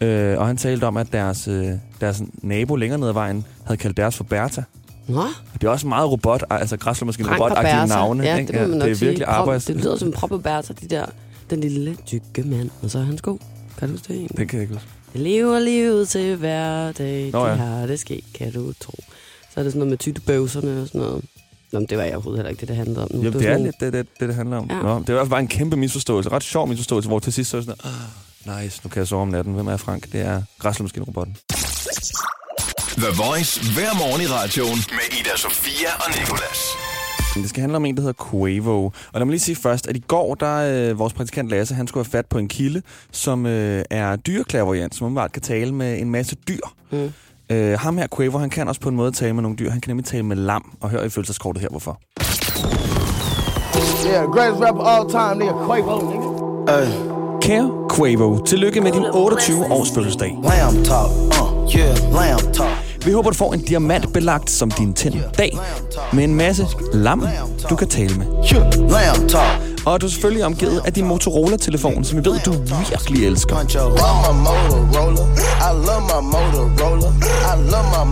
Øh, 0.00 0.38
og 0.38 0.46
han 0.46 0.56
talte 0.56 0.84
om, 0.84 0.96
at 0.96 1.12
deres, 1.12 1.48
øh, 1.48 1.66
deres 2.00 2.22
nabo 2.42 2.76
længere 2.76 2.98
ned 3.00 3.08
ad 3.08 3.12
vejen 3.12 3.44
havde 3.64 3.78
kaldt 3.78 3.96
deres 3.96 4.16
for 4.16 4.24
Bertha. 4.24 4.62
Nå, 5.08 5.22
Det 5.54 5.64
er 5.66 5.70
også 5.70 5.86
meget 5.86 6.10
robot, 6.10 6.44
altså 6.50 6.76
græsslåmaskine 6.76 7.28
Frank 7.28 7.40
og 7.40 7.50
robot 7.50 7.62
Bertha. 7.64 7.86
navne. 7.86 8.24
Ja, 8.24 8.36
ikke? 8.36 8.52
det, 8.52 8.60
man 8.60 8.70
nok 8.70 8.80
det 8.80 8.90
er 8.90 8.94
virkelig 8.94 9.16
sige. 9.16 9.24
Prop- 9.26 9.30
arbejds... 9.40 9.64
Det 9.64 9.76
lyder 9.76 9.96
som 9.96 10.12
Prop 10.12 10.32
og 10.32 10.42
Bertha, 10.42 10.74
de 10.80 10.86
der, 10.86 11.04
den 11.50 11.60
lille 11.60 11.96
tykke 12.06 12.42
mand. 12.42 12.70
Og 12.82 12.90
så 12.90 12.98
er 12.98 13.02
han 13.02 13.18
sko. 13.18 13.40
Kan 13.78 13.88
du 13.88 13.92
huske 13.94 14.08
det 14.08 14.16
egentlig? 14.16 14.38
Det 14.38 14.48
kan 14.48 14.56
jeg 14.56 14.62
ikke 14.62 14.74
huske. 14.74 14.88
Jeg 15.14 15.22
lever 15.22 15.58
livet 15.58 16.08
til 16.08 16.36
hver 16.36 16.92
dag. 16.92 17.30
Nå 17.32 17.46
ja. 17.46 17.50
ja. 17.50 17.56
har 17.56 17.86
det 17.86 18.00
ske, 18.00 18.22
kan 18.34 18.52
du 18.52 18.72
tro. 18.80 18.94
Så 19.54 19.60
er 19.60 19.62
det 19.62 19.72
sådan 19.72 19.78
noget 19.78 19.90
med 19.90 19.98
tyttebøvserne 19.98 20.82
og 20.82 20.86
sådan 20.86 21.00
noget. 21.00 21.24
Nå, 21.72 21.78
men 21.78 21.88
det 21.88 21.98
var 21.98 22.04
jeg 22.04 22.12
overhovedet 22.14 22.38
heller 22.38 22.50
ikke 22.50 22.60
det, 22.60 22.68
det 22.68 22.76
handlede 22.76 23.02
om. 23.02 23.08
Nu, 23.12 23.18
Jamen, 23.18 23.34
var 23.34 23.40
det 23.40 23.48
er 23.48 23.52
sådan- 23.54 23.64
lidt 23.66 23.80
det, 23.80 23.92
det, 23.92 24.06
det, 24.20 24.28
det 24.28 24.36
handler 24.36 24.56
om. 24.56 24.70
Ja. 24.70 24.82
Nå, 24.82 24.98
det 24.98 25.08
er 25.10 25.18
fald 25.18 25.28
bare 25.30 25.40
en 25.40 25.48
kæmpe 25.48 25.76
misforståelse. 25.76 26.30
Ret 26.30 26.42
sjov 26.42 26.68
misforståelse, 26.68 27.08
hvor 27.08 27.18
til 27.18 27.32
sidst 27.32 27.50
så 27.50 27.56
er 27.56 27.60
det 27.60 27.76
sådan, 27.84 27.92
ah, 28.48 28.62
nice, 28.62 28.80
nu 28.84 28.88
kan 28.90 29.00
jeg 29.00 29.08
sove 29.08 29.22
om 29.22 29.28
natten. 29.28 29.54
Hvem 29.54 29.66
er 29.68 29.76
Frank? 29.76 30.12
Det 30.12 30.20
er 30.20 30.42
græsslåmaskine-robotten. 30.58 31.36
The 33.02 33.10
Voice 33.24 33.60
hver 33.74 33.94
morgen 33.98 34.22
i 34.22 34.26
radioen 34.26 34.78
med 34.90 35.18
Ida 35.20 35.36
Sofia 35.36 35.88
og 36.04 36.10
Nicolas. 36.18 36.58
Det 37.42 37.50
skal 37.50 37.60
handle 37.60 37.76
om 37.76 37.84
en, 37.84 37.96
der 37.96 38.02
hedder 38.02 38.24
Quavo. 38.30 38.84
Og 38.84 38.92
lad 39.14 39.24
mig 39.24 39.30
lige 39.30 39.40
sige 39.40 39.56
først, 39.56 39.86
at 39.86 39.96
i 39.96 40.02
går, 40.08 40.34
der 40.34 40.90
øh, 40.90 40.98
vores 40.98 41.12
praktikant 41.12 41.48
Lasse, 41.48 41.74
han 41.74 41.86
skulle 41.86 42.04
have 42.04 42.10
fat 42.10 42.26
på 42.26 42.38
en 42.38 42.48
kilde, 42.48 42.82
som 43.12 43.46
øh, 43.46 43.84
er 43.90 44.16
dyreklaverjant, 44.16 44.94
som 44.94 45.06
umiddelbart 45.06 45.32
kan 45.32 45.42
tale 45.42 45.74
med 45.74 46.00
en 46.00 46.10
masse 46.10 46.36
dyr. 46.48 46.60
Mm. 46.90 47.12
Øh, 47.50 47.78
ham 47.78 47.98
her, 47.98 48.06
Quavo, 48.16 48.38
han 48.38 48.50
kan 48.50 48.68
også 48.68 48.80
på 48.80 48.88
en 48.88 48.96
måde 48.96 49.12
tale 49.12 49.32
med 49.32 49.42
nogle 49.42 49.56
dyr. 49.56 49.70
Han 49.70 49.80
kan 49.80 49.90
nemlig 49.90 50.06
tale 50.06 50.22
med 50.22 50.36
lam, 50.36 50.76
og 50.80 50.90
hør 50.90 51.02
i 51.02 51.08
følelseskortet 51.08 51.60
her, 51.60 51.68
hvorfor. 51.68 52.00
Yeah, 54.06 54.24
greatest 54.34 54.62
rapper 54.62 54.84
all 54.84 55.10
time, 55.10 55.34
nigga. 55.38 55.54
Quavo, 55.66 56.10
nigga. 56.10 56.28
Kære 57.40 57.88
Quavo, 57.96 58.44
tillykke 58.44 58.80
med 58.80 58.92
din 58.92 59.04
28 59.14 59.72
års 59.72 59.90
fødselsdag. 59.94 60.38
Lamb 60.42 60.84
talk, 60.84 61.10
uh, 61.40 61.74
yeah, 61.76 61.96
lamb 62.12 62.54
talk. 62.54 62.87
Vi 63.08 63.12
håber, 63.12 63.30
du 63.30 63.36
får 63.36 63.54
en 63.54 63.60
diamantbelagt 63.60 64.50
som 64.50 64.70
din 64.70 64.94
tænd 64.94 65.14
dag, 65.38 65.58
med 66.12 66.24
en 66.24 66.34
masse 66.34 66.66
lam, 66.92 67.26
du 67.70 67.76
kan 67.76 67.88
tale 67.88 68.14
med. 68.14 68.26
Og 69.86 70.00
du 70.00 70.06
er 70.06 70.10
selvfølgelig 70.10 70.44
omgivet 70.44 70.82
af 70.84 70.92
din 70.92 71.06
Motorola-telefon, 71.06 72.04
som 72.04 72.18
vi 72.18 72.30
ved, 72.30 72.38
du 72.44 72.52
virkelig 72.52 73.26
elsker. 73.26 73.54
I 73.56 73.76
love 73.76 74.18
my 74.24 74.32
Motorola. 74.46 75.24
I 75.68 75.70
love 75.86 76.02
my 76.10 76.20
Motorola. 76.32 77.08
I 77.50 77.54
love 77.72 77.88
my 77.94 78.04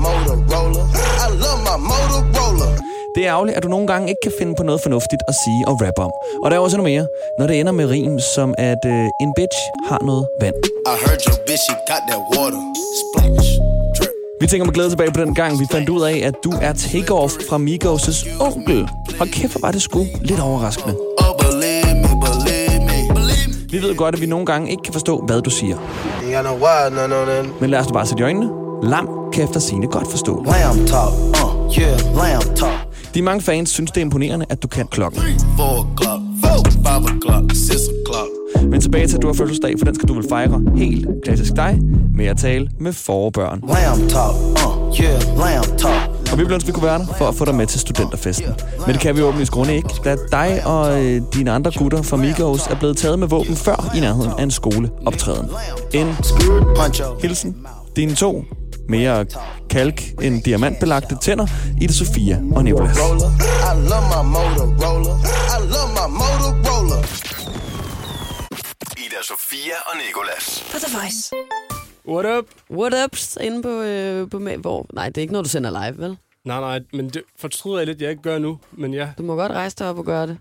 Motorola. 1.91 2.67
Det 3.15 3.27
er 3.27 3.33
ærgerligt, 3.33 3.57
at 3.57 3.63
du 3.63 3.69
nogle 3.69 3.87
gange 3.87 4.09
ikke 4.09 4.21
kan 4.23 4.33
finde 4.39 4.55
på 4.55 4.63
noget 4.63 4.81
fornuftigt 4.81 5.23
at 5.29 5.35
sige 5.45 5.69
og 5.69 5.81
rappe 5.83 6.03
om. 6.03 6.13
Og 6.45 6.51
der 6.51 6.57
er 6.57 6.61
også 6.61 6.77
noget 6.77 6.93
mere, 6.93 7.07
når 7.39 7.47
det 7.47 7.61
ender 7.61 7.73
med 7.73 7.87
rim, 7.87 8.19
som 8.35 8.55
at 8.59 8.85
øh, 8.87 9.09
en 9.21 9.33
bitch 9.37 9.59
har 9.89 9.99
noget 10.05 10.29
vand. 10.41 10.55
I 10.87 10.95
heard 11.07 11.21
your 11.29 11.39
bitch, 11.47 11.63
she 11.65 11.75
got 11.91 12.03
that 12.09 12.21
water. 12.37 12.63
Splash. 13.01 13.66
Vi 14.41 14.47
tænker 14.47 14.65
med 14.67 14.75
glæde 14.75 14.91
tilbage 14.91 15.11
på 15.13 15.21
den 15.21 15.35
gang, 15.35 15.61
vi 15.61 15.67
fandt 15.71 15.89
ud 15.89 16.03
af, 16.03 16.23
at 16.25 16.35
du 16.45 16.53
er 16.63 16.73
takeoff 16.73 17.35
fra 17.49 17.57
Migos' 17.59 18.43
onkel. 18.43 18.89
Hold 19.19 19.29
kæft, 19.33 19.53
hvor 19.53 19.61
var 19.61 19.73
det 19.73 19.83
sgu 19.83 20.07
lidt 20.23 20.41
overraskende. 20.41 20.97
Believe 21.39 21.95
me, 21.95 22.09
Vi 23.71 23.83
ved 23.83 23.97
godt, 23.97 24.15
at 24.15 24.21
vi 24.21 24.27
nogle 24.27 24.47
gange 24.47 24.71
ikke 24.71 24.83
kan 24.83 24.93
forstå, 24.93 25.25
hvad 25.27 25.43
du 25.43 25.51
siger. 25.51 25.77
No. 26.43 27.51
Men 27.61 27.71
lad 27.71 27.79
os 27.79 27.93
bare 27.93 28.07
sætte 28.07 28.21
i 28.21 28.25
øjnene. 28.25 28.51
Lam 28.83 29.09
kan 29.33 29.45
efter 29.45 29.61
sine 29.61 29.87
godt 29.87 30.11
forstå. 30.11 30.45
Lamb 30.45 30.89
talk, 30.89 31.13
uh, 31.45 31.79
yeah, 31.79 31.99
lamb 32.17 32.57
talk. 32.57 32.79
De 33.15 33.23
mange 33.23 33.43
fans 33.43 33.71
synes, 33.71 33.91
det 33.91 34.01
er 34.01 34.05
imponerende, 34.05 34.47
at 34.49 34.63
du 34.63 34.69
kan 34.69 34.87
klokken. 34.87 35.21
Four 35.57 35.75
o'clock, 35.83 36.23
four, 36.45 36.71
five 36.71 37.05
o'clock, 37.11 37.55
six 37.55 37.81
o'clock. 37.81 38.36
Men 38.77 38.81
tilbage 38.83 39.07
til, 39.07 39.17
at 39.17 39.23
du 39.23 39.27
har 39.27 39.35
fødselsdag, 39.35 39.75
for 39.79 39.85
den 39.85 39.95
skal 39.95 40.09
du 40.09 40.15
vel 40.15 40.29
fejre 40.29 40.63
helt 40.77 41.09
klassisk 41.25 41.57
dig 41.57 41.79
med 42.17 42.27
at 42.27 42.37
tale 42.37 42.69
med 42.81 42.93
forbørn. 42.93 43.61
Lamb 43.69 44.11
talk, 44.11 44.35
uh, 44.67 45.01
yeah, 45.01 45.23
lamb 45.39 45.79
talk. 45.79 46.11
Og 46.33 46.39
vi 46.39 46.43
ville 46.43 46.55
ønske, 46.55 46.67
vi 46.67 46.73
kunne 46.73 46.87
være 46.87 46.99
der 46.99 47.07
for 47.19 47.29
at 47.29 47.35
få 47.35 47.45
dig 47.45 47.55
med 47.55 47.67
til 47.67 47.81
studenterfesten. 47.81 48.55
Men 48.87 48.93
det 48.93 49.01
kan 49.01 49.17
vi 49.17 49.23
åbenlyst 49.23 49.53
grunde 49.53 49.77
ikke, 49.77 49.89
da 50.05 50.17
dig 50.33 50.67
og 50.67 51.05
øh, 51.05 51.23
dine 51.35 51.51
andre 51.51 51.71
gutter 51.79 52.03
fra 52.03 52.17
Migos 52.17 52.67
er 52.67 52.75
blevet 52.79 52.97
taget 52.97 53.19
med 53.19 53.29
våben 53.29 53.57
før 53.57 53.93
i 53.97 54.01
nærheden 54.01 54.33
af 54.39 54.43
en 54.43 54.51
skoleoptræden. 54.51 55.51
En 55.93 56.07
hilsen, 57.23 57.57
dine 57.97 58.15
to 58.15 58.45
mere 58.89 59.27
kalk 59.71 60.03
end 60.23 60.43
diamantbelagte 60.43 61.17
tænder, 61.21 61.47
Ida 61.81 61.93
Sofia 61.93 62.41
og 62.55 62.65
Nicolas. 62.65 62.99
Roller. 62.99 63.31
I 63.71 63.89
love 63.89 64.07
my 64.13 64.31
Motorola. 64.33 65.13
I 65.55 65.59
love 65.73 65.91
my 65.99 66.19
Motorola. 66.19 67.36
Sofia 69.57 69.75
og 69.87 69.97
Nicolas. 70.07 70.65
På 70.73 70.79
The 70.79 70.99
Voice. 70.99 71.33
What 72.09 72.39
up? 72.39 72.47
What 72.71 73.05
ups 73.05 73.39
inde 73.41 73.63
på, 73.63 73.69
øh, 73.69 74.31
på 74.31 74.39
hvor? 74.39 74.87
Nej, 74.93 75.09
det 75.09 75.19
er 75.19 75.23
ikke 75.23 75.33
noget, 75.33 75.45
du 75.45 75.51
sender 75.51 75.71
live, 75.71 75.99
vel? 75.99 76.17
Nej, 76.45 76.61
nej, 76.61 76.81
men 76.93 77.09
det 77.11 77.23
fortryder 77.39 77.79
jeg 77.79 77.87
lidt, 77.87 78.03
jeg 78.03 78.11
ikke 78.11 78.23
gør 78.23 78.39
nu. 78.39 78.59
Men 78.73 78.95
ja, 78.95 79.09
Du 79.19 79.23
må 79.23 79.35
godt 79.37 79.53
rejse 79.53 79.77
dig 79.79 79.89
op 79.89 79.99
og 79.99 80.05
gøre 80.05 80.27
det. 80.27 80.39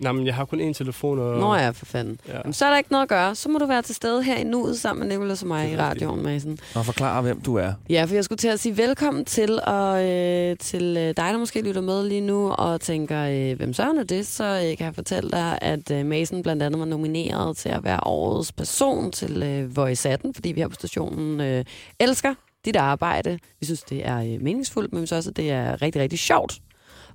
Nej, 0.00 0.12
men 0.12 0.26
jeg 0.26 0.34
har 0.34 0.44
kun 0.44 0.70
én 0.70 0.72
telefon. 0.72 1.18
Og... 1.18 1.38
Nå 1.38 1.54
ja, 1.54 1.70
for 1.70 1.86
fanden. 1.86 2.20
Ja. 2.28 2.36
Jamen, 2.36 2.52
så 2.52 2.64
er 2.66 2.70
der 2.70 2.78
ikke 2.78 2.92
noget 2.92 3.02
at 3.02 3.08
gøre. 3.08 3.34
Så 3.34 3.48
må 3.48 3.58
du 3.58 3.66
være 3.66 3.82
til 3.82 3.94
stede 3.94 4.22
her 4.22 4.36
i 4.36 4.44
nuet 4.44 4.78
sammen 4.80 5.08
med 5.08 5.16
Nicolas 5.16 5.42
og 5.42 5.48
mig 5.48 5.72
i 5.72 5.76
radioen, 5.76 6.22
Madsen. 6.22 6.58
Og 6.74 6.84
forklare, 6.86 7.22
hvem 7.22 7.40
du 7.40 7.56
er. 7.56 7.72
Ja, 7.90 8.04
for 8.04 8.14
jeg 8.14 8.24
skulle 8.24 8.36
til 8.36 8.48
at 8.48 8.60
sige 8.60 8.76
velkommen 8.76 9.24
til, 9.24 9.60
og 9.66 10.04
øh, 10.08 10.56
til 10.56 10.82
øh, 10.96 11.06
dig, 11.06 11.14
der 11.16 11.38
måske 11.38 11.62
lytter 11.62 11.80
med 11.80 12.08
lige 12.08 12.20
nu, 12.20 12.50
og 12.50 12.80
tænker, 12.80 13.50
øh, 13.50 13.56
hvem 13.56 13.72
søren 13.72 13.98
er 13.98 14.04
det? 14.04 14.26
Så 14.26 14.44
øh, 14.44 14.76
kan 14.76 14.86
jeg 14.86 14.94
fortælle 14.94 15.30
dig, 15.30 15.58
at 15.62 15.90
øh, 15.90 16.06
Mason 16.06 16.42
blandt 16.42 16.62
andet 16.62 16.80
var 16.80 16.86
nomineret 16.86 17.56
til 17.56 17.68
at 17.68 17.84
være 17.84 18.00
årets 18.02 18.52
person 18.52 19.10
til 19.12 19.42
øh, 19.42 19.76
Voice 19.76 20.08
18, 20.10 20.34
fordi 20.34 20.52
vi 20.52 20.60
her 20.60 20.68
på 20.68 20.74
stationen 20.74 21.40
øh, 21.40 21.64
elsker 22.00 22.34
dit 22.64 22.76
arbejde. 22.76 23.38
Vi 23.60 23.66
synes, 23.66 23.82
det 23.82 24.06
er 24.06 24.18
øh, 24.18 24.42
meningsfuldt, 24.42 24.92
men 24.92 25.02
vi 25.02 25.06
synes 25.06 25.18
også, 25.18 25.30
at 25.30 25.36
det 25.36 25.50
er 25.50 25.82
rigtig, 25.82 26.02
rigtig 26.02 26.18
sjovt. 26.18 26.58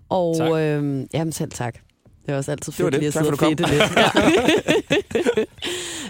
Og 0.10 0.36
Tak. 0.38 0.52
øh, 0.52 1.06
jamen 1.14 1.32
selv 1.32 1.52
tak. 1.52 1.76
Det 2.26 2.34
er 2.34 2.38
også 2.38 2.52
altid 2.52 2.74
Det 2.74 2.78
fedt 2.78 2.94
det. 2.94 3.00
lige 3.00 3.08
at 3.08 3.14
sidde 3.14 3.30
og 3.32 3.40
fedte 3.40 3.64
lidt. 3.64 3.84
Ja. 3.98 5.44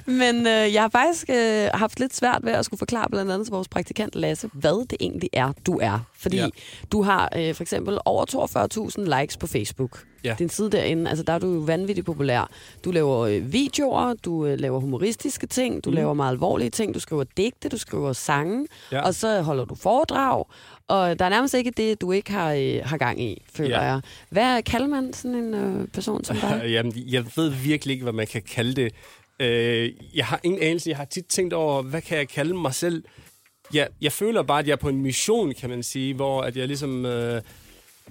Men 0.08 0.48
øh, 0.48 0.74
jeg 0.74 0.82
har 0.82 0.90
faktisk 0.90 1.30
øh, 1.30 1.68
haft 1.74 2.00
lidt 2.00 2.16
svært 2.16 2.40
ved 2.44 2.52
at 2.52 2.66
skulle 2.66 2.78
forklare 2.78 3.10
blandt 3.10 3.32
andet 3.32 3.48
til 3.48 3.52
vores 3.52 3.68
praktikant 3.68 4.16
Lasse, 4.16 4.50
hvad 4.54 4.88
det 4.88 4.98
egentlig 5.00 5.30
er, 5.34 5.54
du 5.66 5.80
er. 5.82 6.00
Fordi 6.18 6.38
ja. 6.38 6.48
Du 6.92 7.02
har 7.02 7.30
øh, 7.36 7.56
for 7.56 7.64
eksempel 7.64 7.98
over 8.06 8.26
42.000 9.10 9.20
likes 9.20 9.38
på 9.38 9.48
Facebook. 9.48 10.04
Ja. 10.24 10.36
Din 10.40 10.50
side 10.50 10.70
derinde, 10.72 11.10
altså 11.10 11.24
der 11.24 11.34
er 11.34 11.40
du 11.40 11.54
jo 11.54 11.60
vanvittigt 11.60 12.06
populær. 12.06 12.50
Du 12.86 12.92
laver 12.92 13.20
øh, 13.20 13.54
videoer, 13.54 14.14
du 14.26 14.46
øh, 14.46 14.60
laver 14.60 14.80
humoristiske 14.80 15.48
ting, 15.48 15.84
du 15.86 15.90
mm. 15.90 15.96
laver 15.96 16.14
meget 16.14 16.32
alvorlige 16.32 16.70
ting, 16.70 16.94
du 16.94 17.00
skriver 17.00 17.24
digte, 17.38 17.70
du 17.70 17.78
skriver 17.78 18.14
sange. 18.14 18.68
Ja. 18.92 19.02
og 19.02 19.16
så 19.16 19.42
holder 19.42 19.66
du 19.66 19.76
foredrag. 19.76 20.44
Og 20.88 21.20
der 21.20 21.26
er 21.26 21.30
nærmest 21.30 21.54
ikke 21.54 21.72
det, 21.72 22.02
du 22.02 22.12
ikke 22.12 22.32
har, 22.32 22.54
øh, 22.54 22.80
har 22.84 22.98
gang 22.98 23.22
i, 23.22 23.42
føler 23.54 23.70
Ja. 23.70 23.82
jeg. 23.82 24.02
Hvad 24.30 24.64
kalder 24.64 24.88
man 24.88 25.14
sådan 25.14 25.36
en 25.38 25.54
øh, 25.54 25.88
person 25.88 26.24
som 26.24 26.38
dig? 26.38 26.62
Jamen, 26.76 26.94
jeg 26.98 27.26
ved 27.36 27.50
virkelig 27.50 27.94
ikke, 27.94 28.04
hvad 28.04 28.14
man 28.14 28.28
kan 28.28 28.42
kalde 28.42 28.74
det. 28.76 28.92
Øh, 29.40 29.92
jeg 30.16 30.26
har 30.26 30.40
ingen 30.44 30.62
anelse. 30.62 30.90
Jeg 30.90 30.98
har 30.98 31.06
tit 31.06 31.26
tænkt 31.26 31.54
over, 31.54 31.82
hvad 31.82 32.02
kan 32.02 32.18
jeg 32.18 32.28
kalde 32.28 32.54
mig 32.54 32.74
selv? 32.74 33.04
Jeg, 33.74 33.88
jeg 34.02 34.12
føler 34.12 34.44
bare, 34.44 34.60
at 34.60 34.68
jeg 34.68 34.72
er 34.74 34.78
på 34.78 34.90
en 34.90 35.02
mission, 35.02 35.54
kan 35.54 35.70
man 35.70 35.84
sige, 35.84 36.14
hvor 36.14 36.42
at 36.42 36.58
jeg 36.58 36.68
ligesom 36.68 37.06
øh, 37.06 37.42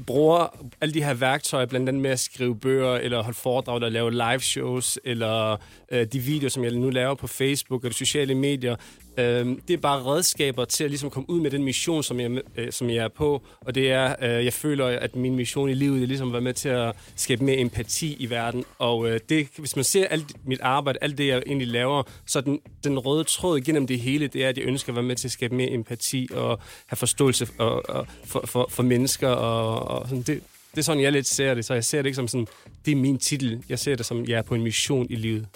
bruger 0.07 0.65
alle 0.81 0.95
de 0.95 1.05
her 1.05 1.15
værktøjer, 1.15 1.67
blandt 1.67 1.89
andet 1.89 2.03
med 2.03 2.11
at 2.11 2.21
skrive 2.21 2.57
bøger, 2.57 2.95
eller 2.95 3.23
holde 3.23 3.39
foredrag, 3.39 3.77
eller 3.77 3.89
lave 3.89 4.13
live 4.13 4.41
shows, 4.41 4.99
eller 5.05 5.57
øh, 5.93 6.07
de 6.13 6.19
videoer, 6.19 6.49
som 6.51 6.65
jeg 6.65 6.73
nu 6.73 6.91
laver 6.91 7.15
på 7.15 7.27
Facebook 7.27 7.85
og 7.85 7.91
de 7.91 7.95
sociale 7.97 8.35
medier. 8.35 8.77
Øh, 9.19 9.47
det 9.69 9.75
er 9.75 9.79
bare 9.79 10.05
redskaber 10.05 10.65
til 10.65 10.85
at 10.85 10.91
ligesom 10.91 11.11
komme 11.11 11.31
ud 11.31 11.41
med 11.41 11.51
den 11.51 11.65
mission, 11.65 12.03
som 12.03 12.21
jeg, 12.21 12.31
øh, 12.57 12.73
som 12.73 12.91
jeg 12.91 12.97
er 12.97 13.09
på. 13.09 13.43
Og 13.61 13.75
det 13.75 13.91
er, 13.91 14.17
øh, 14.23 14.45
jeg 14.45 14.53
føler, 14.53 14.87
at 14.87 15.17
min 15.17 15.37
mission 15.37 15.71
i 15.71 15.75
livet 15.75 16.03
er 16.03 16.07
ligesom 16.07 16.29
at 16.29 16.33
være 16.33 16.43
med 16.43 16.55
til 16.55 16.69
at 16.69 16.97
skabe 17.17 17.45
mere 17.45 17.57
empati 17.57 18.17
i 18.19 18.31
verden. 18.31 18.65
Og 18.79 19.11
øh, 19.11 19.21
det, 19.29 19.49
hvis 19.59 19.77
man 19.77 19.85
ser 19.85 20.07
alt 20.07 20.47
mit 20.47 20.61
arbejde, 20.61 20.99
alt 21.03 21.19
det, 21.19 21.27
jeg 21.27 21.43
egentlig 21.47 21.69
laver, 21.69 22.03
så 22.27 22.41
den, 22.41 22.61
den 22.85 22.99
røde 22.99 23.25
tråd 23.25 23.61
gennem 23.61 23.87
det 23.87 24.01
hele, 24.01 24.27
det 24.27 24.45
er, 24.45 24.49
at 24.49 24.59
jeg 24.59 24.65
ønsker 24.65 24.93
at 24.93 24.97
være 24.97 25.05
med 25.05 25.17
til 25.17 25.29
at 25.29 25.33
skabe 25.33 25.55
mere 25.55 25.71
empati 25.71 26.29
og 26.33 26.59
have 26.87 26.97
forståelse 26.97 27.49
og, 27.59 27.89
og, 27.89 28.07
for, 28.25 28.43
for, 28.47 28.67
for 28.71 28.83
mennesker. 28.83 29.29
Og, 29.29 29.99
og 29.99 30.09
sådan. 30.09 30.23
Det, 30.23 30.41
det 30.71 30.81
er 30.81 30.83
sådan, 30.83 31.03
jeg 31.03 31.13
lidt 31.13 31.27
ser 31.27 31.55
det. 31.55 31.65
Så 31.65 31.75
jeg 31.75 31.85
ser 31.85 31.99
det 31.99 32.07
ikke 32.07 32.17
som 32.17 32.29
sådan, 32.29 32.47
det 32.85 32.93
er 32.93 32.97
min 32.97 33.19
titel. 33.19 33.65
Jeg 33.69 33.79
ser 33.79 33.97
det 33.97 34.07
som, 34.07 34.25
jeg 34.29 34.39
er 34.39 34.43
på 34.43 34.55
en 34.55 34.63
mission 34.63 35.07
i 35.11 35.17
livet. 35.17 35.47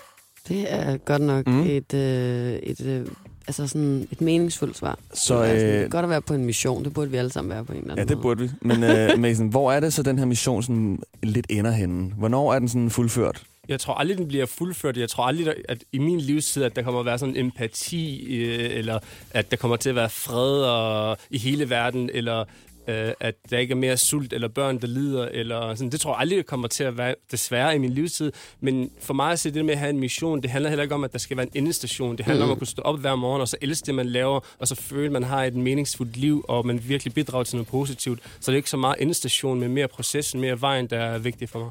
Det 0.48 0.72
er 0.72 0.96
godt 0.96 1.22
nok. 1.22 1.46
Mm. 1.46 1.60
et, 1.60 1.94
øh, 1.94 2.52
et, 2.52 2.80
øh, 2.86 3.06
altså 3.48 3.66
sådan 3.66 4.08
et 4.12 4.20
meningsfuldt 4.20 4.76
svar. 4.76 4.98
Så, 5.14 5.42
det 5.42 5.50
er 5.50 5.54
sådan, 5.58 5.66
øh, 5.66 5.78
det 5.78 5.84
er 5.84 5.88
godt 5.88 6.04
at 6.04 6.10
være 6.10 6.22
på 6.22 6.34
en 6.34 6.44
mission. 6.44 6.84
Det 6.84 6.92
burde 6.94 7.10
vi 7.10 7.16
alle 7.16 7.32
sammen 7.32 7.50
være 7.50 7.64
på 7.64 7.72
en 7.72 7.78
eller 7.78 7.94
Ja, 7.94 8.00
anden 8.00 8.08
det 8.08 8.16
måde. 8.16 8.22
burde 8.36 8.42
vi. 8.42 8.50
Men 8.68 8.82
øh, 8.84 9.18
Mason, 9.22 9.48
hvor 9.48 9.72
er 9.72 9.80
det 9.80 9.92
så, 9.92 10.02
den 10.02 10.18
her 10.18 10.24
mission 10.26 10.62
sådan 10.62 10.98
lidt 11.22 11.46
ender 11.50 11.70
henne? 11.70 12.12
Hvornår 12.18 12.54
er 12.54 12.58
den 12.58 12.68
sådan 12.68 12.90
fuldført? 12.90 13.42
Jeg 13.68 13.80
tror 13.80 13.94
aldrig, 13.94 14.18
den 14.18 14.28
bliver 14.28 14.46
fuldført. 14.46 14.96
Jeg 14.96 15.08
tror 15.08 15.24
aldrig, 15.24 15.54
at 15.68 15.84
i 15.92 15.98
min 15.98 16.20
livstid, 16.20 16.62
at 16.62 16.76
der 16.76 16.82
kommer 16.82 17.00
at 17.00 17.06
være 17.06 17.18
sådan 17.18 17.36
en 17.36 17.44
empati, 17.44 18.36
øh, 18.36 18.78
eller 18.78 18.98
at 19.30 19.50
der 19.50 19.56
kommer 19.56 19.76
til 19.76 19.88
at 19.88 19.94
være 19.94 20.08
fred 20.10 20.62
og, 20.62 21.16
i 21.30 21.38
hele 21.38 21.70
verden, 21.70 22.10
eller 22.14 22.44
øh, 22.88 23.12
at 23.20 23.34
der 23.50 23.58
ikke 23.58 23.72
er 23.72 23.76
mere 23.76 23.96
sult 23.96 24.32
eller 24.32 24.48
børn, 24.48 24.80
der 24.80 24.86
lider. 24.86 25.28
Eller 25.28 25.74
sådan. 25.74 25.90
Det 25.90 26.00
tror 26.00 26.12
jeg 26.12 26.20
aldrig 26.20 26.38
det 26.38 26.46
kommer 26.46 26.68
til 26.68 26.84
at 26.84 26.98
være, 26.98 27.14
desværre, 27.30 27.74
i 27.74 27.78
min 27.78 27.90
livstid. 27.90 28.32
Men 28.60 28.90
for 29.00 29.14
mig 29.14 29.32
at 29.32 29.38
se 29.38 29.50
det 29.50 29.64
med 29.64 29.74
at 29.74 29.80
have 29.80 29.90
en 29.90 30.00
mission, 30.00 30.42
det 30.42 30.50
handler 30.50 30.70
heller 30.70 30.82
ikke 30.82 30.94
om, 30.94 31.04
at 31.04 31.12
der 31.12 31.18
skal 31.18 31.36
være 31.36 31.46
en 31.46 31.52
endestation. 31.54 32.16
Det 32.16 32.24
handler 32.24 32.44
mm. 32.44 32.50
om 32.50 32.52
at 32.52 32.58
kunne 32.58 32.66
stå 32.66 32.82
op 32.82 33.00
hver 33.00 33.14
morgen, 33.14 33.40
og 33.40 33.48
så 33.48 33.56
elske 33.60 33.86
det, 33.86 33.94
man 33.94 34.06
laver, 34.06 34.40
og 34.58 34.68
så 34.68 34.74
føle, 34.74 35.06
at 35.06 35.12
man 35.12 35.22
har 35.22 35.44
et 35.44 35.54
meningsfuldt 35.54 36.16
liv, 36.16 36.44
og 36.48 36.66
man 36.66 36.80
virkelig 36.88 37.14
bidrager 37.14 37.44
til 37.44 37.56
noget 37.56 37.68
positivt. 37.68 38.20
Så 38.40 38.50
det 38.50 38.54
er 38.54 38.56
ikke 38.56 38.70
så 38.70 38.76
meget 38.76 38.96
endestation, 38.98 39.60
men 39.60 39.74
mere 39.74 39.88
processen, 39.88 40.40
mere 40.40 40.60
vejen, 40.60 40.86
der 40.86 40.98
er 40.98 41.18
vigtig 41.18 41.48
for 41.48 41.58
mig. 41.58 41.70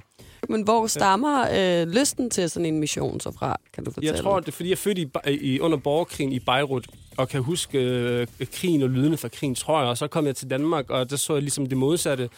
Men 0.49 0.61
hvor 0.61 0.87
stammer 0.87 1.47
øh, 1.53 1.87
lysten 1.87 2.29
til 2.29 2.49
sådan 2.49 2.65
en 2.65 2.79
mission 2.79 3.19
så 3.19 3.31
fra, 3.31 3.57
kan 3.73 3.83
du 3.83 3.91
fortælle? 3.91 4.13
Jeg 4.13 4.23
tror, 4.23 4.39
det 4.39 4.47
er 4.47 4.51
fordi, 4.51 4.69
jeg 4.69 4.73
er 4.73 4.77
født 4.77 4.97
i, 4.97 5.07
i, 5.27 5.59
under 5.59 5.77
borgerkrigen 5.77 6.31
i 6.31 6.39
Beirut, 6.39 6.87
og 7.17 7.29
kan 7.29 7.41
huske 7.41 7.79
øh, 7.79 8.27
krigen 8.53 8.83
og 8.83 8.89
lydene 8.89 9.17
fra 9.17 9.27
krigen, 9.27 9.55
tror 9.55 9.79
jeg. 9.79 9.89
Og 9.89 9.97
så 9.97 10.07
kom 10.07 10.25
jeg 10.25 10.35
til 10.35 10.49
Danmark, 10.49 10.89
og 10.89 11.09
der 11.09 11.15
så 11.15 11.33
jeg 11.33 11.41
ligesom 11.41 11.65
det 11.65 11.77
modsatte. 11.77 12.29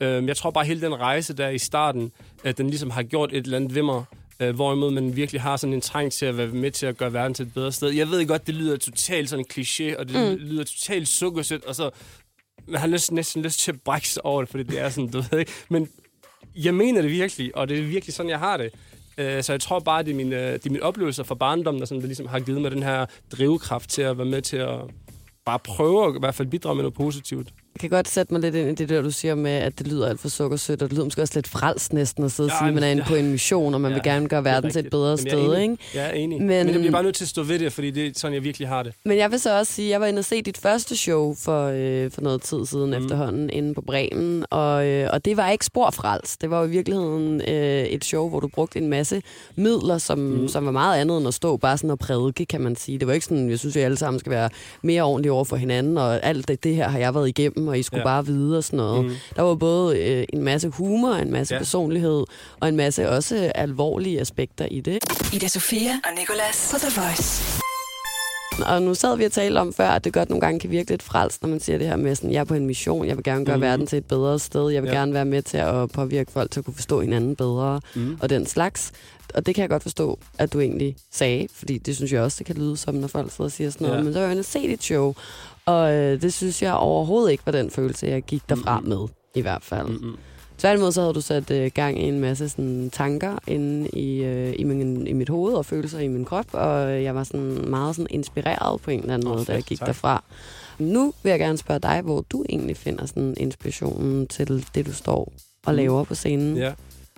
Øh, 0.00 0.26
jeg 0.26 0.36
tror 0.36 0.50
bare, 0.50 0.64
hele 0.64 0.80
den 0.80 0.94
rejse 0.94 1.36
der 1.36 1.48
i 1.48 1.58
starten, 1.58 2.12
at 2.44 2.58
den 2.58 2.70
ligesom 2.70 2.90
har 2.90 3.02
gjort 3.02 3.32
et 3.32 3.44
eller 3.44 3.56
andet 3.56 3.74
ved 3.74 3.82
mig. 3.82 4.04
Øh, 4.40 4.54
hvorimod 4.54 4.90
man 4.90 5.16
virkelig 5.16 5.40
har 5.40 5.56
sådan 5.56 5.74
en 5.74 5.80
trang 5.80 6.12
til 6.12 6.26
at 6.26 6.36
være 6.36 6.46
med 6.46 6.70
til 6.70 6.86
at 6.86 6.96
gøre 6.96 7.12
verden 7.12 7.34
til 7.34 7.46
et 7.46 7.54
bedre 7.54 7.72
sted. 7.72 7.90
Jeg 7.90 8.10
ved 8.10 8.26
godt, 8.26 8.46
det 8.46 8.54
lyder 8.54 8.76
totalt 8.76 9.30
sådan 9.30 9.44
en 9.48 9.62
kliché, 9.62 9.98
og 9.98 10.08
det 10.08 10.30
mm. 10.30 10.46
lyder 10.46 10.64
totalt 10.64 11.08
sukkersødt, 11.08 11.64
og 11.64 11.74
så 11.74 11.90
man 12.66 12.80
har 12.80 12.86
næsten, 12.86 13.14
næsten 13.14 13.42
lyst 13.42 13.60
til 13.60 13.72
at 13.72 13.80
brække 13.80 14.08
sig 14.08 14.24
over 14.24 14.42
det, 14.42 14.50
fordi 14.50 14.62
det 14.62 14.80
er 14.80 14.88
sådan, 14.90 15.10
du 15.10 15.22
ved 15.30 15.38
ikke. 15.38 15.52
Men 15.68 15.88
jeg 16.56 16.74
mener 16.74 17.02
det 17.02 17.10
virkelig, 17.10 17.56
og 17.56 17.68
det 17.68 17.78
er 17.78 17.82
virkelig 17.82 18.14
sådan, 18.14 18.30
jeg 18.30 18.38
har 18.38 18.56
det. 18.56 18.72
Øh, 19.18 19.42
Så 19.42 19.52
jeg 19.52 19.60
tror 19.60 19.78
bare, 19.78 20.02
det 20.02 20.10
er 20.10 20.14
mine, 20.14 20.36
øh, 20.36 20.52
det 20.52 20.66
er 20.66 20.70
mine 20.70 20.82
oplevelser 20.82 21.22
fra 21.24 21.34
barndommen, 21.34 21.80
der, 21.80 21.86
sådan, 21.86 22.00
der 22.00 22.06
ligesom 22.06 22.26
har 22.26 22.40
givet 22.40 22.60
mig 22.62 22.70
den 22.70 22.82
her 22.82 23.06
drivkraft 23.32 23.90
til 23.90 24.02
at 24.02 24.18
være 24.18 24.26
med 24.26 24.42
til 24.42 24.56
at 24.56 24.80
bare 25.44 25.58
prøve 25.58 26.08
at 26.08 26.16
i 26.16 26.18
hvert 26.20 26.34
fald 26.34 26.48
bidrage 26.48 26.74
med 26.74 26.82
noget 26.82 26.94
positivt. 26.94 27.48
Jeg 27.76 27.80
kan 27.80 27.90
godt 27.90 28.08
sætte 28.08 28.32
mig 28.34 28.42
lidt 28.42 28.54
ind 28.54 28.68
i 28.68 28.74
det 28.74 28.88
der, 28.88 29.02
du 29.02 29.10
siger 29.10 29.34
med, 29.34 29.50
at 29.50 29.78
det 29.78 29.86
lyder 29.86 30.08
alt 30.08 30.20
for 30.20 30.28
sukkersødt, 30.28 30.82
og 30.82 30.88
det 30.90 30.96
lyder 30.96 31.04
måske 31.04 31.22
også 31.22 31.32
lidt 31.36 31.48
frelst 31.48 31.92
næsten 31.92 32.24
at 32.24 32.32
sidde 32.32 32.46
og 32.46 32.50
Ja, 32.50 32.58
sige, 32.58 32.68
at 32.68 32.74
man 32.74 32.82
er 32.82 32.88
inde 32.88 33.02
ja. 33.02 33.08
på 33.08 33.14
en 33.14 33.30
mission, 33.30 33.74
og 33.74 33.80
man 33.80 33.90
Ja, 33.90 33.96
vil 33.96 34.02
gerne 34.04 34.28
gøre 34.28 34.38
er 34.38 34.42
verden 34.42 34.70
til 34.70 34.84
et 34.84 34.90
bedre 34.90 35.08
Jamen, 35.08 35.24
jeg 35.26 35.30
sted, 35.32 35.44
enig. 35.44 35.62
ikke? 35.62 35.76
Jeg 35.94 36.06
er 36.06 36.10
enig. 36.12 36.38
Men- 36.38 36.46
Men, 36.48 36.66
jeg 36.68 36.74
bliver 36.74 36.90
bare 36.90 37.02
nødt 37.02 37.14
til 37.14 37.24
at 37.24 37.28
stå 37.28 37.42
ved 37.42 37.58
det, 37.58 37.72
fordi 37.72 37.90
det 37.90 38.06
er 38.06 38.10
sådan, 38.16 38.34
jeg 38.34 38.42
virkelig 38.44 38.68
har 38.68 38.82
det. 38.82 38.92
Men 39.04 39.18
jeg 39.18 39.30
vil 39.30 39.40
så 39.40 39.58
også 39.58 39.72
sige, 39.72 39.86
at 39.88 39.90
jeg 39.92 40.00
var 40.00 40.06
inde 40.06 40.18
og 40.18 40.24
se 40.24 40.42
dit 40.42 40.58
første 40.58 40.96
show 40.96 41.34
for, 41.34 41.66
øh, 41.74 42.10
for 42.10 42.20
noget 42.20 42.42
tid 42.42 42.66
siden 42.66 42.86
mm. 42.90 42.92
efterhånden 43.04 43.50
inde 43.50 43.74
på 43.74 43.80
Bremen, 43.80 44.44
og, 44.50 44.86
øh, 44.86 45.08
og 45.12 45.24
det 45.24 45.36
var 45.36 45.50
ikke 45.50 45.64
spor 45.64 45.90
frels. 45.90 46.36
Det 46.36 46.50
var 46.50 46.60
jo 46.60 46.66
i 46.66 46.70
virkeligheden 46.70 47.40
øh, 47.48 47.82
et 47.84 48.04
show, 48.04 48.28
hvor 48.28 48.40
du 48.40 48.48
brugte 48.48 48.78
en 48.78 48.88
masse 48.88 49.22
midler, 49.56 49.98
som, 49.98 50.18
mm. 50.18 50.48
som 50.48 50.64
var 50.66 50.72
meget 50.72 51.00
andet 51.00 51.18
end 51.18 51.28
at 51.28 51.34
stå 51.34 51.56
bare 51.56 51.76
sådan 51.78 51.90
og 51.90 51.98
prædike, 51.98 52.46
kan 52.46 52.60
man 52.60 52.76
sige. 52.76 52.98
Det 52.98 53.06
var 53.08 53.14
ikke 53.14 53.26
sådan, 53.26 53.50
jeg 53.50 53.58
synes, 53.58 53.76
at 53.76 53.84
alle 53.84 53.96
sammen 53.96 54.20
skal 54.20 54.30
være 54.32 54.50
mere 54.82 55.02
ordentlige 55.02 55.32
over 55.32 55.44
for 55.44 55.56
hinanden, 55.56 55.98
og 55.98 56.24
alt 56.24 56.48
det, 56.48 56.64
det 56.64 56.74
her 56.76 56.88
har 56.88 56.98
jeg 56.98 57.14
været 57.14 57.28
igennem, 57.28 57.65
og 57.68 57.78
I 57.78 57.82
skulle 57.82 58.00
ja. 58.00 58.04
Bare 58.04 58.26
vide 58.26 58.56
og 58.58 58.64
sådan 58.64 58.76
noget. 58.76 59.04
Mm. 59.04 59.10
Der 59.36 59.42
var 59.42 59.54
både 59.54 59.98
øh, 59.98 60.24
en 60.32 60.42
masse 60.42 60.68
humor, 60.68 61.14
en 61.14 61.30
masse 61.32 61.54
ja. 61.54 61.60
Personlighed, 61.60 62.24
og 62.60 62.68
en 62.68 62.76
masse 62.76 63.08
også 63.10 63.52
alvorlige 63.54 64.20
aspekter 64.20 64.66
i 64.70 64.80
det. 64.80 64.98
Ida 65.34 65.48
Sofia 65.48 65.90
og 66.04 66.10
Nicolas 66.18 66.68
på 66.72 66.78
The 66.78 67.00
Voice. 67.00 67.42
Og 68.66 68.82
nu 68.82 68.94
sad 68.94 69.16
vi 69.16 69.24
og 69.24 69.32
talte 69.32 69.58
om 69.58 69.72
før, 69.72 69.88
at 69.88 70.04
det 70.04 70.12
godt 70.12 70.28
nogle 70.30 70.40
gange 70.40 70.60
kan 70.60 70.70
virke 70.70 70.90
lidt 70.90 71.02
frelst, 71.02 71.42
når 71.42 71.48
man 71.48 71.60
siger 71.60 71.78
det 71.78 71.86
her 71.86 71.96
med, 71.96 72.14
sådan, 72.14 72.32
jeg 72.32 72.40
er 72.40 72.44
på 72.44 72.54
en 72.54 72.66
mission, 72.66 73.06
jeg 73.06 73.16
vil 73.16 73.24
gerne 73.24 73.44
gøre 73.44 73.56
mm. 73.56 73.62
Verden 73.62 73.86
til 73.86 73.96
et 73.96 74.04
bedre 74.04 74.38
sted, 74.38 74.70
jeg 74.70 74.82
vil 74.82 74.88
ja. 74.88 74.94
Gerne 74.96 75.14
være 75.14 75.24
med 75.24 75.42
til 75.42 75.56
at 75.56 75.90
påvirke 75.90 76.32
folk 76.32 76.50
til 76.50 76.60
at 76.60 76.64
kunne 76.64 76.74
forstå 76.74 77.00
hinanden 77.00 77.36
bedre, 77.36 77.80
Mm. 77.94 78.18
og 78.20 78.30
den 78.30 78.46
slags. 78.46 78.92
Og 79.34 79.46
det 79.46 79.54
kan 79.54 79.62
jeg 79.62 79.70
godt 79.70 79.82
forstå, 79.82 80.18
at 80.38 80.52
du 80.52 80.60
egentlig 80.60 80.96
sagde, 81.12 81.48
fordi 81.52 81.78
det 81.78 81.96
synes 81.96 82.12
jeg 82.12 82.22
også, 82.22 82.36
det 82.38 82.46
kan 82.46 82.56
lyde 82.56 82.76
som, 82.76 82.94
når 82.94 83.08
folk 83.08 83.30
sidder 83.30 83.44
og 83.44 83.52
siger 83.52 83.70
sådan 83.70 83.86
noget. 83.86 83.98
Ja. 83.98 84.04
Men 84.04 84.12
så 84.12 84.20
var 84.20 84.26
jeg 84.28 84.44
se 84.44 84.68
dit 84.68 84.82
show, 84.84 85.14
og 85.66 85.92
øh, 85.94 86.22
det 86.22 86.32
synes 86.32 86.62
jeg 86.62 86.74
overhovedet 86.74 87.30
ikke 87.30 87.46
var 87.46 87.52
den 87.52 87.70
følelse, 87.70 88.06
jeg 88.06 88.22
gik 88.22 88.42
derfra 88.48 88.80
Mhm. 88.80 88.88
med, 88.88 88.98
i 89.34 89.40
hvert 89.40 89.62
fald. 89.62 89.88
Mm-mm. 89.88 90.16
Tværtimod 90.58 90.92
så 90.92 91.00
havde 91.00 91.14
du 91.14 91.20
sat 91.20 91.50
øh, 91.50 91.70
gang 91.74 91.98
i 92.02 92.08
en 92.08 92.20
masse 92.20 92.48
sådan, 92.48 92.90
tanker 92.92 93.38
inde 93.46 93.88
i, 93.88 94.22
øh, 94.24 94.54
i, 94.58 94.64
min, 94.64 95.06
i 95.06 95.12
mit 95.12 95.28
hoved 95.28 95.54
og 95.54 95.66
følelser 95.66 95.98
i 95.98 96.08
min 96.08 96.24
krop, 96.24 96.46
og 96.52 97.02
jeg 97.02 97.14
var 97.14 97.24
sådan 97.24 97.70
meget 97.70 97.96
sådan 97.96 98.06
inspireret 98.10 98.80
på 98.82 98.90
en 98.90 99.00
eller 99.00 99.14
anden 99.14 99.28
Åh, 99.28 99.34
måde, 99.34 99.44
da 99.44 99.52
jeg 99.52 99.58
fedt, 99.58 99.66
gik 99.68 99.78
tak. 99.78 99.86
derfra. 99.86 100.24
Nu 100.78 101.12
vil 101.22 101.30
jeg 101.30 101.38
gerne 101.38 101.58
spørge 101.58 101.80
dig, 101.80 102.00
hvor 102.04 102.24
du 102.30 102.44
egentlig 102.48 102.76
finder 102.76 103.06
sådan 103.06 103.34
inspirationen 103.36 104.26
til 104.26 104.66
det, 104.74 104.86
du 104.86 104.92
står 104.92 105.32
og 105.66 105.72
Mm. 105.72 105.76
laver 105.76 106.04
på 106.04 106.14
scenen. 106.14 106.56
Ja. 106.56 106.72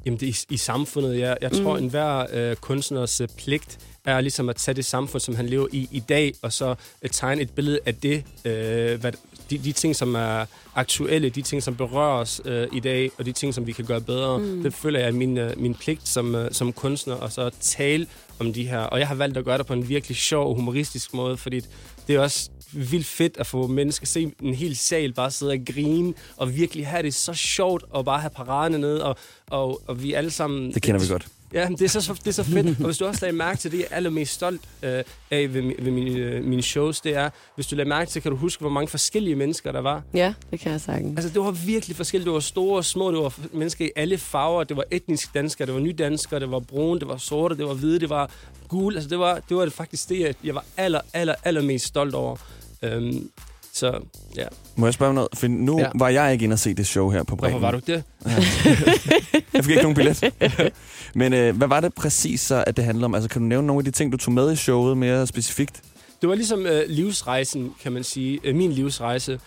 Jamen, 0.08 0.20
det 0.20 0.28
er 0.28 0.32
i, 0.50 0.54
i 0.54 0.56
samfundet. 0.56 1.18
Jeg, 1.18 1.36
jeg 1.40 1.52
tror, 1.52 1.72
Mm. 1.74 1.78
mm. 1.78 1.84
enhver 1.84 2.26
øh, 2.32 2.56
kunstners 2.56 3.20
øh, 3.20 3.28
pligt 3.38 3.78
er 4.04 4.20
ligesom 4.20 4.48
at 4.48 4.56
tage 4.56 4.74
det 4.74 4.84
samfund, 4.84 5.20
som 5.20 5.34
han 5.36 5.46
lever 5.46 5.66
i 5.72 5.88
i 5.90 6.00
dag, 6.00 6.34
og 6.42 6.52
så 6.52 6.74
øh, 7.02 7.10
tegne 7.10 7.42
et 7.42 7.50
billede 7.50 7.80
af 7.86 7.94
det. 7.94 8.24
Øh, 8.44 9.00
hvad, 9.00 9.12
de, 9.50 9.58
de 9.58 9.72
ting, 9.72 9.96
som 9.96 10.14
er 10.14 10.44
aktuelle, 10.74 11.28
de 11.28 11.42
ting, 11.42 11.62
som 11.62 11.76
berører 11.76 12.20
os 12.20 12.40
øh, 12.44 12.68
i 12.72 12.80
dag, 12.80 13.10
og 13.18 13.26
de 13.26 13.32
ting, 13.32 13.54
som 13.54 13.66
vi 13.66 13.72
kan 13.72 13.84
gøre 13.84 14.00
bedre. 14.00 14.38
Mm. 14.38 14.44
Mm. 14.44 14.62
Det 14.62 14.74
føler 14.74 14.98
jeg 15.00 15.08
er 15.08 15.12
min, 15.12 15.38
øh, 15.38 15.60
min 15.60 15.74
pligt 15.74 16.08
som, 16.08 16.34
øh, 16.34 16.52
som 16.52 16.72
kunstner, 16.72 17.14
og 17.14 17.32
så 17.32 17.50
tale 17.60 18.06
om 18.38 18.52
de 18.52 18.68
her. 18.68 18.78
Og 18.78 18.98
jeg 18.98 19.08
har 19.08 19.14
valgt 19.14 19.36
at 19.36 19.44
gøre 19.44 19.58
det 19.58 19.66
på 19.66 19.72
en 19.72 19.88
virkelig 19.88 20.16
sjov 20.16 20.48
og 20.48 20.54
humoristisk 20.54 21.14
måde, 21.14 21.36
fordi 21.36 21.60
det 22.06 22.16
er 22.16 22.20
også 22.20 22.50
vildt 22.72 23.06
fedt 23.06 23.36
at 23.36 23.46
få 23.46 23.66
mennesker, 23.66 24.06
se 24.06 24.32
en 24.42 24.54
hel 24.54 24.76
sal 24.76 25.12
bare 25.12 25.30
sidde 25.30 25.52
og 25.52 25.64
grine, 25.66 26.14
og 26.36 26.56
virkelig 26.56 26.86
have 26.86 27.02
det 27.02 27.14
så 27.14 27.34
sjovt, 27.34 27.84
og 27.90 28.04
bare 28.04 28.20
have 28.20 28.30
paraderne 28.30 28.78
ned, 28.78 28.98
og, 28.98 29.16
og, 29.50 29.82
og 29.86 30.02
vi 30.02 30.12
alle 30.12 30.30
sammen... 30.30 30.74
Det 30.74 30.82
kender 30.82 31.00
vi 31.00 31.06
godt. 31.08 31.28
Ja, 31.52 31.68
men 31.68 31.78
det 31.78 31.84
er 31.94 32.00
så, 32.00 32.12
det 32.12 32.26
er 32.28 32.32
så 32.32 32.42
fedt. 32.42 32.66
Og 32.80 32.84
hvis 32.84 32.98
du 32.98 33.06
også 33.06 33.18
lagde 33.24 33.36
mærke 33.36 33.58
til 33.58 33.70
det, 33.70 33.78
jeg 33.78 33.86
er 33.90 33.96
allermest 33.96 34.32
stolt 34.34 34.60
øh, 34.82 35.04
af 35.30 35.54
ved, 35.54 35.62
ved 35.78 35.90
mine, 35.92 36.10
øh, 36.10 36.44
mine 36.44 36.62
shows, 36.62 37.00
det 37.00 37.16
er, 37.16 37.30
hvis 37.54 37.66
du 37.66 37.76
lagde 37.76 37.88
mærke 37.88 38.10
til, 38.10 38.22
kan 38.22 38.30
du 38.30 38.36
huske, 38.36 38.60
hvor 38.60 38.70
mange 38.70 38.88
forskellige 38.88 39.36
mennesker 39.36 39.72
der 39.72 39.80
var? 39.80 40.02
Ja, 40.14 40.34
det 40.50 40.60
kan 40.60 40.72
jeg 40.72 40.80
sagtens. 40.80 41.16
Altså, 41.18 41.28
det 41.34 41.40
var 41.42 41.50
virkelig 41.50 41.96
forskelligt. 41.96 42.26
Det 42.26 42.34
var 42.34 42.40
store 42.40 42.76
og 42.76 42.84
små, 42.84 43.10
det 43.10 43.18
var 43.18 43.34
mennesker 43.52 43.84
i 43.84 43.90
alle 43.96 44.18
farver. 44.18 44.64
Det 44.64 44.76
var 44.76 44.84
etnisk 44.90 45.34
danskere, 45.34 45.66
det 45.66 45.74
var 45.74 45.80
nydanskere, 45.80 46.40
det 46.40 46.50
var 46.50 46.58
brune, 46.60 47.00
det 47.00 47.08
var 47.08 47.16
sorte, 47.16 47.56
det 47.56 47.64
var 47.66 47.74
hvide, 47.74 48.00
det 48.00 48.10
var 48.10 48.30
gule. 48.68 48.96
Altså, 48.96 49.10
det 49.10 49.18
var, 49.18 49.40
det 49.48 49.56
var 49.56 49.68
faktisk 49.68 50.08
det, 50.08 50.20
jeg- 50.20 50.34
jeg 50.44 50.54
var 50.54 50.64
aller, 50.76 51.00
aller, 51.12 51.34
allermest 51.44 51.84
stolt 51.86 52.14
over. 52.14 52.36
Øhm, 52.82 53.30
så, 53.78 54.00
ja. 54.36 54.46
Må 54.76 54.86
jeg 54.86 54.94
spørge 54.94 55.08
om 55.08 55.14
noget? 55.14 55.28
For 55.34 55.46
nu 55.46 55.78
ja. 55.78 55.88
Var 55.94 56.08
jeg 56.08 56.32
ikke 56.32 56.44
inde 56.44 56.54
og 56.54 56.58
se 56.58 56.74
det 56.74 56.86
show 56.86 57.10
her 57.10 57.22
på 57.22 57.36
Bremen. 57.36 57.58
Hvorfor 57.58 57.66
var 57.66 57.70
du 57.70 57.76
ikke 57.76 57.92
det? 57.92 58.04
Jeg 59.54 59.64
fik 59.64 59.70
ikke 59.70 59.82
nogen 59.82 59.94
billet. 59.94 60.32
Men 61.14 61.32
øh, 61.32 61.56
hvad 61.56 61.68
var 61.68 61.80
det 61.80 61.94
præcis 61.94 62.40
så, 62.40 62.64
at 62.66 62.76
det 62.76 62.84
handlede 62.84 63.04
om? 63.04 63.14
Altså, 63.14 63.28
kan 63.30 63.42
du 63.42 63.48
nævne 63.48 63.66
nogle 63.66 63.80
af 63.80 63.84
de 63.84 63.90
ting, 63.90 64.12
du 64.12 64.16
tog 64.16 64.34
med 64.34 64.52
i 64.52 64.56
showet 64.56 64.96
mere 64.96 65.26
specifikt? 65.26 65.82
Det 66.20 66.28
var 66.28 66.34
ligesom 66.34 66.66
øh, 66.66 66.82
livsrejsen, 66.88 67.74
kan 67.82 67.92
man 67.92 68.04
sige. 68.04 68.40
Øh, 68.44 68.54
min 68.54 68.72
livsrejse. 68.72 69.40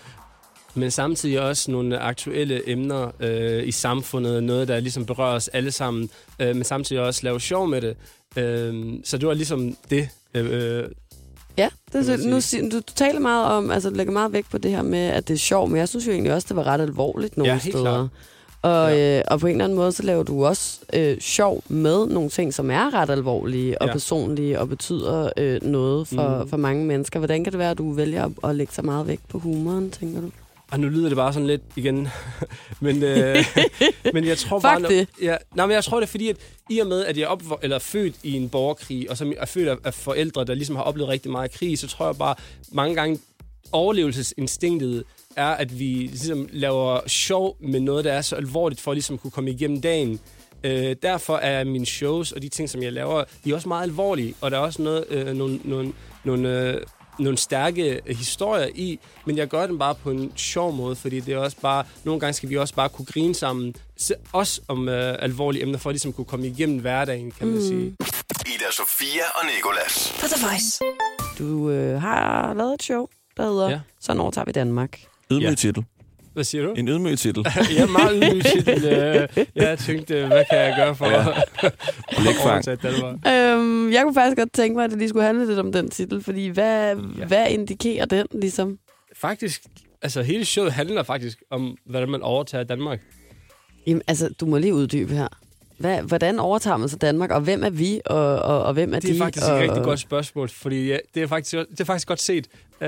Men 0.73 0.91
samtidig 0.91 1.41
også 1.41 1.71
nogle 1.71 1.99
aktuelle 1.99 2.69
emner 2.69 3.11
øh, 3.19 3.67
i 3.67 3.71
samfundet. 3.71 4.43
Noget, 4.43 4.67
der 4.67 4.79
ligesom 4.79 5.05
berører 5.05 5.35
os 5.35 5.47
alle 5.47 5.71
sammen. 5.71 6.09
Øh, 6.39 6.55
men 6.55 6.63
samtidig 6.63 7.01
også 7.01 7.21
lave 7.23 7.39
sjov 7.41 7.67
med 7.67 7.81
det. 7.81 7.95
Øh, 8.35 8.93
så 9.03 9.17
det 9.17 9.27
var 9.27 9.33
ligesom 9.33 9.77
det. 9.89 10.09
Øh, 10.33 10.83
Ja, 11.57 11.69
det, 11.93 12.09
er, 12.09 12.61
nu, 12.61 12.69
du, 12.71 12.77
du 12.77 12.93
taler 12.95 13.19
meget 13.19 13.45
om, 13.45 13.71
altså 13.71 13.89
du 13.89 13.95
lægger 13.95 14.13
meget 14.13 14.33
vægt 14.33 14.49
på 14.51 14.57
det 14.57 14.71
her 14.71 14.81
med, 14.81 14.99
at 14.99 15.27
det 15.27 15.33
er 15.33 15.37
sjovt, 15.37 15.71
men 15.71 15.77
jeg 15.79 15.89
synes 15.89 16.07
jo 16.07 16.11
egentlig 16.11 16.33
også, 16.33 16.45
det 16.49 16.55
var 16.57 16.63
ret 16.67 16.81
alvorligt 16.81 17.37
nogle 17.37 17.51
Ja, 17.51 17.57
helt 17.59 17.75
steder. 17.75 17.83
klart. 17.83 18.07
Og, 18.61 18.91
Ja. 18.97 19.17
øh, 19.19 19.23
og 19.27 19.39
på 19.39 19.47
en 19.47 19.51
eller 19.51 19.63
anden 19.65 19.75
måde, 19.77 19.91
så 19.91 20.03
laver 20.03 20.23
du 20.23 20.45
også 20.45 20.79
øh, 20.93 21.19
sjov 21.19 21.63
med 21.67 22.07
nogle 22.07 22.29
ting, 22.29 22.53
som 22.53 22.71
er 22.71 22.93
ret 22.93 23.09
alvorlige 23.09 23.81
og 23.81 23.87
Ja. 23.87 23.93
personlige 23.93 24.59
og 24.59 24.69
betyder 24.69 25.29
øh, 25.37 25.61
noget 25.63 26.07
for, 26.07 26.39
Mhm. 26.39 26.49
for 26.49 26.57
mange 26.57 26.85
mennesker. 26.85 27.19
Hvordan 27.19 27.43
kan 27.43 27.53
det 27.53 27.59
være, 27.59 27.71
at 27.71 27.77
du 27.77 27.91
vælger 27.93 28.25
at, 28.25 28.31
at 28.49 28.55
lægge 28.55 28.73
så 28.73 28.81
meget 28.81 29.07
vægt 29.07 29.27
på 29.27 29.39
humoren, 29.39 29.91
tænker 29.91 30.21
du? 30.21 30.27
Og 30.71 30.79
nu 30.79 30.89
lyder 30.89 31.07
det 31.07 31.15
bare 31.15 31.33
sådan 31.33 31.47
lidt 31.47 31.61
igen. 31.75 32.07
men, 32.81 33.03
øh, 33.03 33.37
men 34.13 34.25
jeg 34.25 34.37
tror 34.37 34.59
bare... 34.59 34.79
Fuck 34.79 34.89
det. 34.89 35.07
Ja, 35.21 35.37
nej, 35.55 35.65
men 35.65 35.73
jeg 35.73 35.83
tror 35.83 35.99
det 35.99 36.07
er 36.07 36.11
fordi, 36.11 36.29
at 36.29 36.37
i 36.69 36.79
og 36.79 36.87
med, 36.87 37.05
at 37.05 37.17
jeg 37.17 37.23
er 37.23 37.35
opvo- 37.35 37.59
eller 37.61 37.79
født 37.79 38.15
i 38.23 38.33
en 38.33 38.49
borgerkrig, 38.49 39.09
og 39.09 39.17
som 39.17 39.33
er 39.37 39.45
født 39.45 39.67
af, 39.67 39.75
af 39.83 39.93
forældre, 39.93 40.43
der 40.45 40.53
ligesom 40.53 40.75
har 40.75 40.83
oplevet 40.83 41.09
rigtig 41.09 41.31
meget 41.31 41.51
krig, 41.51 41.79
så 41.79 41.87
tror 41.87 42.05
jeg 42.05 42.15
bare, 42.15 42.35
mange 42.71 42.95
gange 42.95 43.19
overlevelsesinstinktet 43.71 45.03
er, 45.35 45.47
at 45.47 45.79
vi 45.79 45.85
ligesom 45.85 46.47
laver 46.51 46.99
sjov 47.07 47.57
med 47.59 47.79
noget, 47.79 48.05
der 48.05 48.13
er 48.13 48.21
så 48.21 48.35
alvorligt, 48.35 48.81
for 48.81 48.91
at 48.91 48.95
ligesom 48.95 49.17
kunne 49.17 49.31
komme 49.31 49.51
igennem 49.51 49.81
dagen. 49.81 50.19
Øh, 50.63 50.95
derfor 51.03 51.37
er 51.37 51.63
mine 51.63 51.85
shows 51.85 52.31
og 52.31 52.41
de 52.41 52.49
ting, 52.49 52.69
som 52.69 52.83
jeg 52.83 52.93
laver, 52.93 53.23
de 53.45 53.51
er 53.51 53.55
også 53.55 53.67
meget 53.67 53.83
alvorlige, 53.83 54.33
og 54.41 54.51
der 54.51 54.57
er 54.57 54.61
også 54.61 54.81
noget, 54.81 55.05
øh, 55.09 55.35
nogle, 55.35 55.59
nogle, 55.63 55.93
nogle, 56.23 56.69
øh, 56.69 56.81
nogle 57.19 57.37
stærke 57.37 58.01
historier 58.07 58.69
i, 58.75 58.99
men 59.25 59.37
jeg 59.37 59.47
gør 59.47 59.67
dem 59.67 59.77
bare 59.79 59.95
på 59.95 60.11
en 60.11 60.33
sjov 60.35 60.73
måde, 60.73 60.95
fordi 60.95 61.19
det 61.19 61.33
er 61.33 61.37
også 61.37 61.57
bare, 61.61 61.83
nogle 62.03 62.19
gange 62.19 62.33
skal 62.33 62.49
vi 62.49 62.57
også 62.57 62.73
bare 62.75 62.89
kunne 62.89 63.05
grine 63.05 63.35
sammen, 63.35 63.75
også 64.33 64.61
om 64.67 64.89
øh, 64.89 65.15
alvorlige 65.19 65.63
emner, 65.63 65.77
for 65.77 65.89
at 65.89 65.93
ligesom 65.93 66.13
kunne 66.13 66.25
komme 66.25 66.47
igennem 66.47 66.79
hverdagen, 66.79 67.31
kan 67.31 67.47
man 67.47 67.55
Mm. 67.55 67.61
sige. 67.67 67.95
Ida 68.45 68.71
Sofia 68.71 69.23
og 69.35 69.45
Nicolas. 69.55 70.13
På 70.21 70.27
The 70.27 70.45
Voice. 70.47 70.79
Du 71.39 71.69
øh, 71.69 72.01
har 72.01 72.53
lavet 72.53 72.73
et 72.73 72.83
show, 72.83 73.07
der 73.37 73.43
hedder. 73.43 73.69
Ja. 73.69 73.79
Sådan 73.99 74.19
overtager 74.21 74.45
vi 74.45 74.51
Danmark. 74.51 74.99
Ydmyg 75.31 75.43
Ja. 75.43 75.53
titel. 75.55 75.85
Hvad 76.33 76.43
siger 76.43 76.63
du? 76.63 76.73
En 76.73 76.87
ydmyg 76.87 77.19
titel. 77.19 77.45
er 77.77 77.87
meget 77.91 78.23
ydmyg 78.23 78.43
titel. 78.53 78.83
Jeg 79.55 79.79
tænkte, 79.79 80.27
hvad 80.27 80.43
kan 80.49 80.59
jeg 80.59 80.73
gøre 80.77 80.95
for 80.95 81.05
Ja. 81.05 81.29
at 81.29 81.43
overtage? 82.45 83.53
Øhm, 83.55 83.91
jeg 83.93 84.03
kunne 84.03 84.13
faktisk 84.13 84.37
godt 84.37 84.53
tænke 84.53 84.75
mig, 84.75 84.83
at 84.83 84.89
det 84.91 84.99
lige 84.99 85.09
skulle 85.09 85.25
handle 85.25 85.47
lidt 85.47 85.59
om 85.59 85.71
den 85.71 85.89
titel, 85.89 86.23
fordi 86.23 86.47
hvad, 86.47 86.95
ja. 86.95 87.01
Ja. 87.19 87.25
hvad 87.25 87.47
indikerer 87.49 88.05
den 88.05 88.27
ligesom? 88.33 88.77
Faktisk 89.15 89.61
altså, 90.01 90.21
hele 90.21 90.45
showet 90.45 90.71
handler 90.71 91.03
faktisk 91.03 91.43
om, 91.49 91.77
hvordan 91.85 92.09
man 92.09 92.21
overtager 92.21 92.63
Danmark. 92.63 92.99
Jamen, 93.87 94.01
altså, 94.07 94.29
du 94.39 94.45
må 94.45 94.57
lige 94.57 94.73
uddybe 94.73 95.13
her. 95.13 95.27
Hvad, 95.77 96.01
hvordan 96.01 96.39
overtager 96.39 96.77
man 96.77 96.89
så 96.89 96.97
Danmark, 96.97 97.31
og 97.31 97.41
hvem 97.41 97.63
er 97.63 97.69
vi, 97.69 98.01
og, 98.05 98.35
og, 98.39 98.63
og 98.63 98.73
hvem 98.73 98.93
er 98.93 98.99
Det 98.99 99.09
er 99.09 99.13
de? 99.13 99.19
faktisk 99.19 99.45
og, 99.45 99.57
et 99.57 99.69
rigtig 99.69 99.83
godt 99.83 99.99
spørgsmål, 99.99 100.49
fordi 100.49 100.87
ja, 100.87 100.97
det, 101.15 101.23
er 101.23 101.27
faktisk, 101.27 101.51
det 101.71 101.79
er 101.79 101.85
faktisk 101.85 102.07
godt 102.07 102.21
set. 102.21 102.47
Uh, 102.81 102.87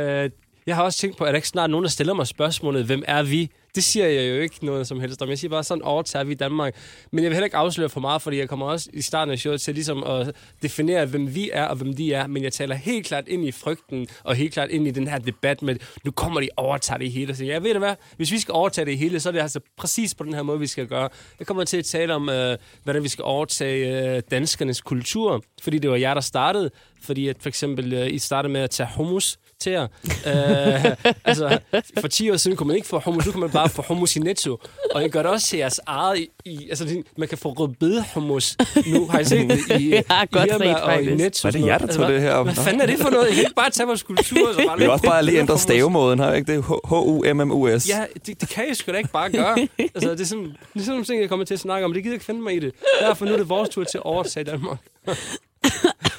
jeg 0.67 0.75
har 0.75 0.83
også 0.83 0.99
tænkt 0.99 1.17
på, 1.17 1.23
at 1.23 1.29
der 1.29 1.35
ikke 1.35 1.47
snart 1.47 1.69
nogen, 1.69 1.83
der 1.83 1.89
stiller 1.89 2.13
mig 2.13 2.27
spørgsmålet, 2.27 2.85
hvem 2.85 3.03
er 3.07 3.23
vi? 3.23 3.51
Det 3.75 3.83
siger 3.83 4.07
jeg 4.07 4.29
jo 4.29 4.41
ikke 4.41 4.65
noget 4.65 4.87
som 4.87 4.99
helst 4.99 5.21
om. 5.21 5.29
Jeg 5.29 5.39
siger 5.39 5.49
bare, 5.49 5.63
sådan 5.63 5.83
overtager 5.83 6.23
vi 6.23 6.31
i 6.31 6.35
Danmark. 6.35 6.75
Men 7.11 7.23
jeg 7.23 7.29
vil 7.29 7.35
heller 7.35 7.45
ikke 7.45 7.57
afsløre 7.57 7.89
for 7.89 7.99
meget, 7.99 8.21
fordi 8.21 8.37
jeg 8.37 8.49
kommer 8.49 8.65
også 8.65 8.89
i 8.93 9.01
starten 9.01 9.31
af 9.31 9.39
showet 9.39 9.61
til 9.61 9.73
ligesom 9.73 10.03
at 10.03 10.35
definere, 10.61 11.05
hvem 11.05 11.35
vi 11.35 11.49
er 11.53 11.65
og 11.65 11.75
hvem 11.75 11.95
de 11.95 12.13
er. 12.13 12.27
Men 12.27 12.43
jeg 12.43 12.53
taler 12.53 12.75
helt 12.75 13.05
klart 13.05 13.27
ind 13.27 13.45
i 13.45 13.51
frygten, 13.51 14.07
og 14.23 14.35
helt 14.35 14.53
klart 14.53 14.69
ind 14.69 14.87
i 14.87 14.91
den 14.91 15.07
her 15.07 15.19
debat 15.19 15.61
med, 15.61 15.75
nu 16.03 16.11
kommer 16.11 16.41
de 16.41 16.49
overtager 16.57 16.97
det 16.97 17.11
hele. 17.11 17.35
Så 17.35 17.45
jeg 17.45 17.63
ved 17.63 17.69
det 17.69 17.79
hvad, 17.79 17.95
hvis 18.17 18.31
vi 18.31 18.39
skal 18.39 18.51
overtage 18.51 18.85
det 18.85 18.97
hele, 18.97 19.19
så 19.19 19.29
er 19.29 19.33
det 19.33 19.39
altså 19.39 19.59
præcis 19.77 20.15
på 20.15 20.23
den 20.23 20.33
her 20.33 20.43
måde, 20.43 20.59
vi 20.59 20.67
skal 20.67 20.87
gøre. 20.87 21.09
Jeg 21.39 21.47
kommer 21.47 21.63
til 21.63 21.77
at 21.77 21.85
tale 21.85 22.13
om, 22.13 22.29
øh, 22.29 22.57
hvordan 22.83 23.03
vi 23.03 23.09
skal 23.09 23.23
overtage 23.23 24.15
øh, 24.15 24.21
danskernes 24.31 24.81
kultur, 24.81 25.43
fordi 25.61 25.79
det 25.79 25.89
var 25.89 25.95
jer, 25.97 26.13
der 26.13 26.21
startede. 26.21 26.71
Fordi 27.03 27.27
at 27.27 27.35
for 27.41 27.49
eksempel, 27.49 27.93
øh, 27.93 28.07
I 28.13 28.19
startede 28.19 28.53
med 28.53 28.61
at 28.61 28.69
tage 28.69 28.89
hummus 28.95 29.37
til 29.59 29.71
jer. 29.71 29.83
øh, 30.27 31.13
altså, 31.25 31.59
for 31.99 32.07
10 32.07 32.29
år 32.31 32.37
siden 32.37 32.57
kunne 32.57 32.67
man 32.67 32.75
ikke 32.75 32.87
få 32.87 32.99
hummus, 32.99 33.25
nu 33.25 33.31
kan 33.31 33.41
man 33.41 33.49
bare 33.49 33.69
få 33.69 33.81
hummus 33.87 34.15
i 34.15 34.19
Netto. 34.19 34.57
Og 34.95 35.05
I 35.05 35.07
gør 35.09 35.21
det 35.21 35.31
også 35.31 35.47
til 35.47 35.57
jeres 35.59 35.79
eget... 35.85 36.17
I, 36.19 36.27
i, 36.45 36.69
altså, 36.69 36.85
det- 36.85 37.03
man 37.17 37.27
kan 37.27 37.37
få 37.37 37.49
rødbede 37.53 38.03
hummus. 38.13 38.57
Nu 38.87 39.07
har 39.07 39.19
I 39.19 39.25
set 39.25 39.49
det 39.69 39.79
i, 39.81 39.91
Jeg 39.91 40.03
har 40.09 40.23
i 40.23 40.27
godt 40.31 40.49
Irma 40.49 40.65
set, 40.65 40.81
og 40.81 41.03
i. 41.03 41.15
Netto. 41.15 41.47
Var 41.47 41.51
det 41.51 41.65
jer, 41.65 41.77
der 41.77 41.87
tog 41.87 42.07
det 42.09 42.21
her 42.21 42.31
op? 42.33 42.45
Hvad 42.45 42.55
fanden 42.55 42.81
er 42.81 42.85
det 42.85 42.99
for 42.99 43.09
noget? 43.09 43.27
I 43.29 43.33
kan 43.33 43.39
ikke 43.43 43.55
bare 43.55 43.69
tage 43.69 43.87
vores 43.87 44.03
kultur. 44.03 44.47
og 44.47 44.53
Så 44.53 44.63
bare 44.67 44.77
Vi 44.77 44.83
har 44.83 44.91
også 44.91 45.05
bare 45.05 45.25
lige 45.25 45.35
ændret 45.39 45.47
hummus. 45.49 45.61
stavemåden, 45.61 46.19
har 46.19 46.33
ikke 46.33 46.53
det? 46.55 46.63
H-U-M-M-U-S. 46.63 47.89
Ja, 47.89 48.05
det, 48.25 48.41
det 48.41 48.49
kan 48.49 48.63
I 48.71 48.73
sgu 48.73 48.91
da 48.91 48.97
ikke 48.97 49.09
bare 49.11 49.31
gøre. 49.31 49.67
altså, 49.95 50.11
det 50.11 50.21
er 50.21 50.25
sådan, 50.25 50.43
det 50.45 50.55
er 50.75 50.79
sådan 50.79 50.89
nogle 50.91 51.05
ting, 51.05 51.21
jeg 51.21 51.29
kommer 51.29 51.45
til 51.45 51.53
at 51.53 51.59
snakke 51.59 51.85
om. 51.85 51.93
Det 51.93 52.03
gider 52.03 52.11
jeg 52.13 52.15
ikke 52.15 52.25
finde 52.25 52.41
mig 52.41 52.55
i 52.55 52.59
det. 52.59 52.71
Derfor 53.01 53.25
nu 53.25 53.33
er 53.33 53.37
det 53.37 53.49
vores 53.49 53.69
tur 53.69 53.83
til 53.83 53.97
at 53.97 54.03
overtage 54.03 54.43
Danmark. 54.43 54.77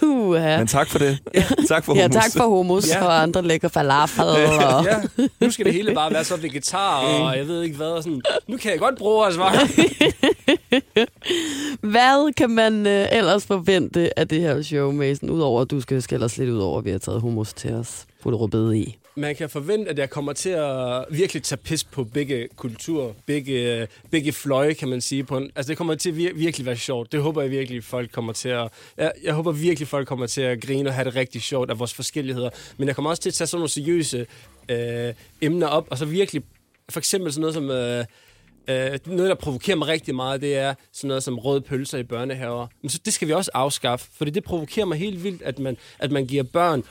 Uha. 0.03 0.59
Men 0.59 0.67
tak 0.67 0.89
for 0.89 0.99
det. 0.99 1.19
tak 1.69 1.85
for 1.85 1.95
Ja, 1.97 2.03
hummus. 2.03 2.23
tak 2.23 2.33
for 2.37 2.47
hummus 2.49 2.89
Ja. 2.89 3.05
og 3.05 3.23
andre 3.23 3.43
lækre 3.43 3.71
falafel. 3.71 4.25
Og... 4.25 4.85
Ja, 4.85 4.97
nu 5.41 5.51
skal 5.51 5.65
det 5.67 5.75
hele 5.75 5.95
bare 5.95 6.13
være 6.13 6.25
så 6.25 6.37
vegetar, 6.37 6.99
og 7.01 7.37
jeg 7.39 7.49
ved 7.49 7.63
ikke 7.63 7.77
hvad. 7.77 7.87
og 7.87 8.03
Sådan. 8.03 8.23
Nu 8.49 8.57
kan 8.57 8.71
jeg 8.71 8.79
godt 8.81 8.99
bruge 8.99 9.27
os, 9.27 9.39
var. 9.39 9.53
Hvad 11.91 12.33
kan 12.35 12.51
man 12.51 12.87
øh, 12.87 13.07
ellers 13.13 13.47
forvente 13.47 14.19
af 14.19 14.29
det 14.29 14.41
her 14.41 14.63
show, 14.63 14.93
Mason? 14.93 15.31
Udover 15.31 15.61
at 15.63 15.71
du 15.71 15.81
skal 15.81 16.03
skælde 16.03 16.25
os 16.25 16.39
lidt 16.39 16.51
ud 16.51 16.59
over, 16.59 16.79
at 16.79 16.85
vi 16.85 16.91
har 16.91 16.99
taget 16.99 17.21
hummus 17.21 17.53
til 17.53 17.73
os. 17.75 18.05
Putte 18.23 18.39
rødbede 18.39 18.79
i. 18.79 18.97
Man 19.17 19.37
kan 19.37 19.51
forvente, 19.51 19.91
at 19.91 19.99
jeg 19.99 20.11
kommer 20.11 20.33
til 20.33 20.51
at 20.51 21.05
virkelig 21.11 21.43
tage 21.43 21.57
pis 21.57 21.85
på 21.85 22.05
begge 22.05 22.49
kulturer, 22.57 23.13
begge, 23.27 23.89
begge 24.11 24.33
fløje, 24.33 24.75
kan 24.75 24.89
man 24.89 25.01
sige. 25.01 25.25
På 25.25 25.37
en, 25.37 25.51
altså, 25.57 25.71
det 25.71 25.79
kommer 25.79 25.95
til 25.95 26.11
at 26.11 26.17
vir- 26.17 26.35
virkelig 26.35 26.67
være 26.67 26.77
sjovt. 26.77 27.13
Det 27.13 27.23
håber 27.23 27.43
jeg 27.43 27.51
virkelig, 27.51 27.85
folk 27.85 28.13
kommer 28.13 28.33
til 28.33 28.49
at... 28.49 28.69
Jeg, 28.97 29.13
jeg 29.25 29.35
håber 29.35 29.53
virkelig, 29.53 29.89
folk 29.89 30.09
kommer 30.09 30.27
til 30.27 30.41
at 30.41 30.61
grine 30.61 30.89
og 30.89 30.95
have 30.95 31.05
det 31.05 31.15
rigtig 31.15 31.43
sjovt 31.43 31.71
af 31.71 31.79
vores 31.79 31.95
forskelligheder. 31.95 32.51
Men 32.77 32.89
jeg 32.89 32.95
kommer 32.95 33.11
også 33.11 33.23
til 33.23 33.31
at 33.31 33.35
tage 33.35 33.47
sådan 33.49 33.59
nogle 33.59 33.69
seriøse 33.69 34.27
øh, 34.69 35.15
emner 35.41 35.67
op, 35.67 35.87
og 35.91 35.99
så 35.99 36.05
virkelig... 36.05 36.43
For 36.89 37.01
eksempel 37.01 37.33
sådan 37.33 37.41
noget 37.41 37.55
som... 37.55 37.71
Øh, 37.71 38.05
Øh, 38.69 38.99
noget, 39.07 39.29
der 39.29 39.35
provokerer 39.35 39.77
mig 39.77 39.89
rigtig 39.89 40.15
meget, 40.15 40.41
det 40.41 40.57
er 40.57 40.75
sådan 40.93 41.09
noget 41.09 41.23
som 41.23 41.39
røde 41.39 41.61
pølser 41.61 41.99
i 41.99 42.03
børnehaver. 42.03 42.67
Men 42.83 42.89
så 42.91 42.99
det 43.05 43.13
skal 43.13 43.29
vi 43.29 43.33
også 43.33 43.51
afskaffe, 43.55 44.09
fordi 44.17 44.31
det 44.31 44.45
provokerer 44.45 44.87
mig 44.87 44.99
helt 44.99 45.25
vildt, 45.25 45.43
at 45.43 45.59
man, 45.59 45.77
at 45.99 46.13
man 46.13 46.27
giver 46.27 46.43
børn 46.43 46.83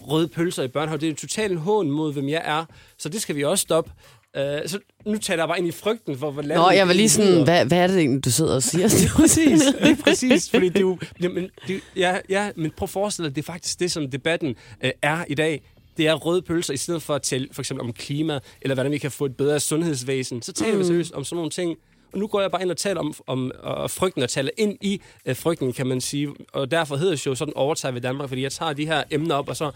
røde 0.00 0.28
pølser 0.28 0.62
i 0.62 0.68
børnehaver. 0.68 0.98
Det 0.98 1.06
er 1.06 1.10
jo 1.10 1.16
totalt 1.16 1.52
en 1.52 1.58
hån 1.58 1.90
mod, 1.90 2.12
hvem 2.12 2.28
jeg 2.28 2.42
er. 2.44 2.64
Så 2.98 3.08
det 3.08 3.22
skal 3.22 3.36
vi 3.36 3.44
også 3.44 3.62
stoppe. 3.62 3.92
Øh, 4.36 4.60
så 4.66 4.78
nu 5.06 5.18
taler 5.18 5.42
jeg 5.42 5.48
bare 5.48 5.58
ind 5.58 5.68
i 5.68 5.72
frygten 5.72 6.18
for, 6.18 6.30
hvor 6.30 6.42
Nå, 6.42 6.70
jeg 6.70 6.86
var 6.86 6.92
lige 6.92 7.08
sådan, 7.08 7.44
hvad, 7.44 7.64
hvad 7.64 7.78
er 7.78 7.86
det 7.86 7.98
egentlig, 7.98 8.24
du 8.24 8.30
sidder 8.30 8.54
og 8.54 8.62
siger? 8.62 8.88
præcis, 9.20 9.62
lige 9.84 9.96
præcis, 9.96 10.50
fordi 10.50 10.68
det 10.68 10.76
er 10.76 10.80
jo, 10.80 10.98
jamen, 11.22 11.48
det, 11.68 11.80
ja, 11.96 12.18
ja, 12.28 12.50
men 12.56 12.70
prøv 12.76 12.84
at 12.84 12.90
forestille 12.90 13.28
dig, 13.28 13.36
det 13.36 13.42
er 13.42 13.52
faktisk 13.52 13.80
det, 13.80 13.92
som 13.92 14.10
debatten 14.10 14.56
øh, 14.84 14.90
er 15.02 15.24
i 15.28 15.34
dag. 15.34 15.62
Det 15.96 16.06
er 16.06 16.14
røde 16.14 16.42
pølser, 16.42 16.74
i 16.74 16.76
stedet 16.76 17.02
for 17.02 17.14
at 17.14 17.22
tale 17.22 17.48
for 17.52 17.62
eksempel 17.62 17.86
om 17.86 17.92
klima, 17.92 18.40
eller 18.62 18.74
hvordan 18.74 18.92
vi 18.92 18.98
kan 18.98 19.10
få 19.10 19.24
et 19.24 19.36
bedre 19.36 19.60
sundhedsvæsen. 19.60 20.42
Så 20.42 20.52
taler 20.52 20.72
mm. 20.72 20.80
vi 20.80 20.84
seriøst 20.84 21.12
om 21.12 21.24
sådan 21.24 21.36
nogle 21.36 21.50
ting. 21.50 21.76
Og 22.12 22.18
nu 22.18 22.26
går 22.26 22.40
jeg 22.40 22.50
bare 22.50 22.62
ind 22.62 22.70
og 22.70 22.76
taler 22.76 23.00
om, 23.00 23.14
om 23.26 23.52
og 23.62 23.90
frygten, 23.90 24.22
og 24.22 24.28
taler 24.28 24.50
ind 24.58 24.78
i 24.80 25.00
øh, 25.26 25.36
frygten, 25.36 25.72
kan 25.72 25.86
man 25.86 26.00
sige. 26.00 26.28
Og 26.52 26.70
derfor 26.70 26.96
hedder 26.96 27.16
showet 27.16 27.38
sådan 27.38 27.54
overtager 27.56 27.92
ved 27.92 28.00
Danmark, 28.00 28.28
fordi 28.28 28.42
jeg 28.42 28.52
tager 28.52 28.72
de 28.72 28.86
her 28.86 29.04
emner 29.10 29.34
op, 29.34 29.48
og 29.48 29.56
så, 29.56 29.70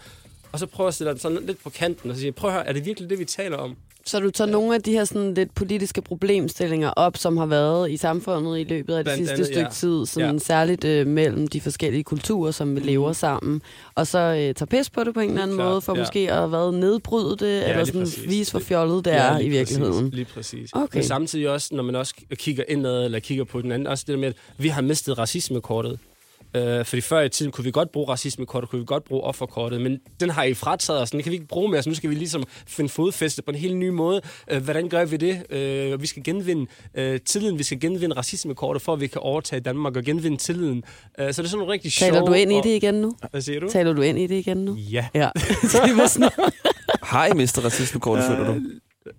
og 0.51 0.59
så 0.59 0.65
prøver 0.65 0.87
at 0.87 0.93
stille 0.93 1.13
det 1.13 1.21
sådan 1.21 1.45
lidt 1.45 1.63
på 1.63 1.69
kanten, 1.69 2.09
og 2.09 2.15
så 2.15 2.21
siger, 2.21 2.31
prøv 2.31 2.49
at 2.49 2.53
høre, 2.55 2.67
er 2.67 2.73
det 2.73 2.85
virkelig 2.85 3.09
det, 3.09 3.19
vi 3.19 3.25
taler 3.25 3.57
om? 3.57 3.75
Så 4.05 4.19
du 4.19 4.31
tager 4.31 4.51
nogle 4.51 4.75
af 4.75 4.81
de 4.81 4.91
her 4.91 5.05
sådan 5.05 5.33
lidt 5.33 5.55
politiske 5.55 6.01
problemstillinger 6.01 6.89
op, 6.89 7.17
som 7.17 7.37
har 7.37 7.45
været 7.45 7.91
i 7.91 7.97
samfundet 7.97 8.59
i 8.59 8.63
løbet 8.63 8.93
af 8.93 8.97
det 8.97 9.05
Blandt 9.05 9.17
sidste 9.17 9.33
andet, 9.33 9.45
stykke 9.45 9.61
ja. 9.61 9.69
tid, 9.69 10.05
sådan 10.05 10.33
Ja. 10.35 10.39
særligt 10.39 10.83
øh, 10.83 11.07
mellem 11.07 11.47
de 11.47 11.61
forskellige 11.61 12.03
kulturer, 12.03 12.51
som 12.51 12.75
vi 12.75 12.79
lever 12.79 13.13
sammen, 13.13 13.61
og 13.95 14.07
så 14.07 14.19
øh, 14.19 14.35
tager 14.55 14.65
pis 14.65 14.89
på 14.89 15.03
det 15.03 15.13
på 15.13 15.19
en 15.19 15.29
eller 15.29 15.41
anden 15.43 15.57
Klart, 15.57 15.69
måde, 15.69 15.81
for 15.81 15.95
ja. 15.95 16.01
måske 16.01 16.31
at 16.31 16.49
hvad, 16.49 16.71
nedbryde 16.71 17.29
det, 17.37 17.63
eller 17.63 17.75
lige 17.75 17.85
sådan 17.85 18.01
præcis. 18.01 18.29
vise, 18.29 18.51
hvor 18.51 18.59
fjollet 18.59 19.05
det 19.05 19.13
er 19.13 19.37
lige 19.37 19.47
i 19.47 19.49
virkeligheden. 19.49 19.93
Præcis, 19.93 20.13
lige 20.15 20.25
præcis. 20.25 20.69
Okay. 20.73 20.97
Men 20.97 21.03
samtidig 21.03 21.49
også, 21.49 21.75
når 21.75 21.83
man 21.83 21.95
også 21.95 22.13
kigger 22.33 22.63
indad, 22.69 23.05
eller 23.05 23.19
kigger 23.19 23.43
på 23.43 23.61
den 23.61 23.71
anden, 23.71 23.87
også 23.87 24.03
det 24.07 24.13
der 24.13 24.19
med, 24.19 24.27
at 24.27 24.35
vi 24.57 24.67
har 24.67 24.81
mistet 24.81 25.17
racismekortet. 25.17 25.99
Øh, 26.79 26.85
fordi 26.85 27.01
før 27.01 27.19
i 27.21 27.29
tiden 27.29 27.51
kunne 27.51 27.65
vi 27.65 27.71
godt 27.71 27.91
bruge 27.91 28.09
racismekortet, 28.09 28.69
kunne 28.69 28.79
vi 28.79 28.85
godt 28.85 29.03
bruge 29.03 29.23
offerkortet, 29.23 29.81
men 29.81 29.99
den 30.19 30.29
har 30.29 30.43
I 30.43 30.53
frataget 30.53 31.01
os, 31.01 31.11
den 31.11 31.23
kan 31.23 31.29
vi 31.31 31.35
ikke 31.35 31.47
bruge 31.47 31.71
mere, 31.71 31.83
så 31.83 31.89
nu 31.89 31.95
skal 31.95 32.09
vi 32.09 32.15
ligesom 32.15 32.43
finde 32.67 32.89
fodfæste 32.89 33.41
på 33.41 33.51
en 33.51 33.57
helt 33.57 33.75
ny 33.77 33.89
måde. 33.89 34.21
Øh, 34.51 34.63
hvordan 34.63 34.89
gør 34.89 35.05
vi 35.05 35.17
det? 35.17 35.51
Øh, 35.51 36.01
vi 36.01 36.07
skal 36.07 36.23
genvinde 36.23 36.65
øh, 36.95 37.19
tilliden, 37.25 37.57
vi 37.57 37.63
skal 37.63 37.79
genvinde 37.79 38.15
racismekortet, 38.15 38.81
for 38.81 38.93
at 38.93 38.99
vi 39.01 39.07
kan 39.07 39.21
overtage 39.21 39.59
Danmark 39.59 39.95
og 39.97 40.03
genvinde 40.03 40.37
tilliden. 40.37 40.83
Øh, 41.19 41.33
så 41.33 41.41
det 41.41 41.47
er 41.47 41.49
sådan 41.49 41.57
nogle 41.59 41.73
rigtig 41.73 41.91
sjove... 41.91 42.11
Taler 42.11 42.25
du 42.25 42.33
ind 42.33 42.51
i 42.51 42.55
og- 42.55 42.63
det 42.63 42.69
igen 42.69 42.93
nu? 42.95 43.15
Hvad 43.31 43.41
siger 43.41 43.59
du? 43.59 43.69
Taler 43.69 43.93
du 43.93 44.01
ind 44.01 44.19
i 44.19 44.27
det 44.27 44.35
igen 44.35 44.57
nu? 44.57 44.75
Ja. 44.75 45.07
Ja. 45.13 45.29
Så 45.71 45.81
det 45.87 45.97
var 45.97 46.07
sådan, 46.07 46.29
Har 47.03 47.25
I 47.25 47.33
mistet 47.33 47.63
racismekortet, 47.65 48.25
føler 48.25 48.53
du? 48.53 48.61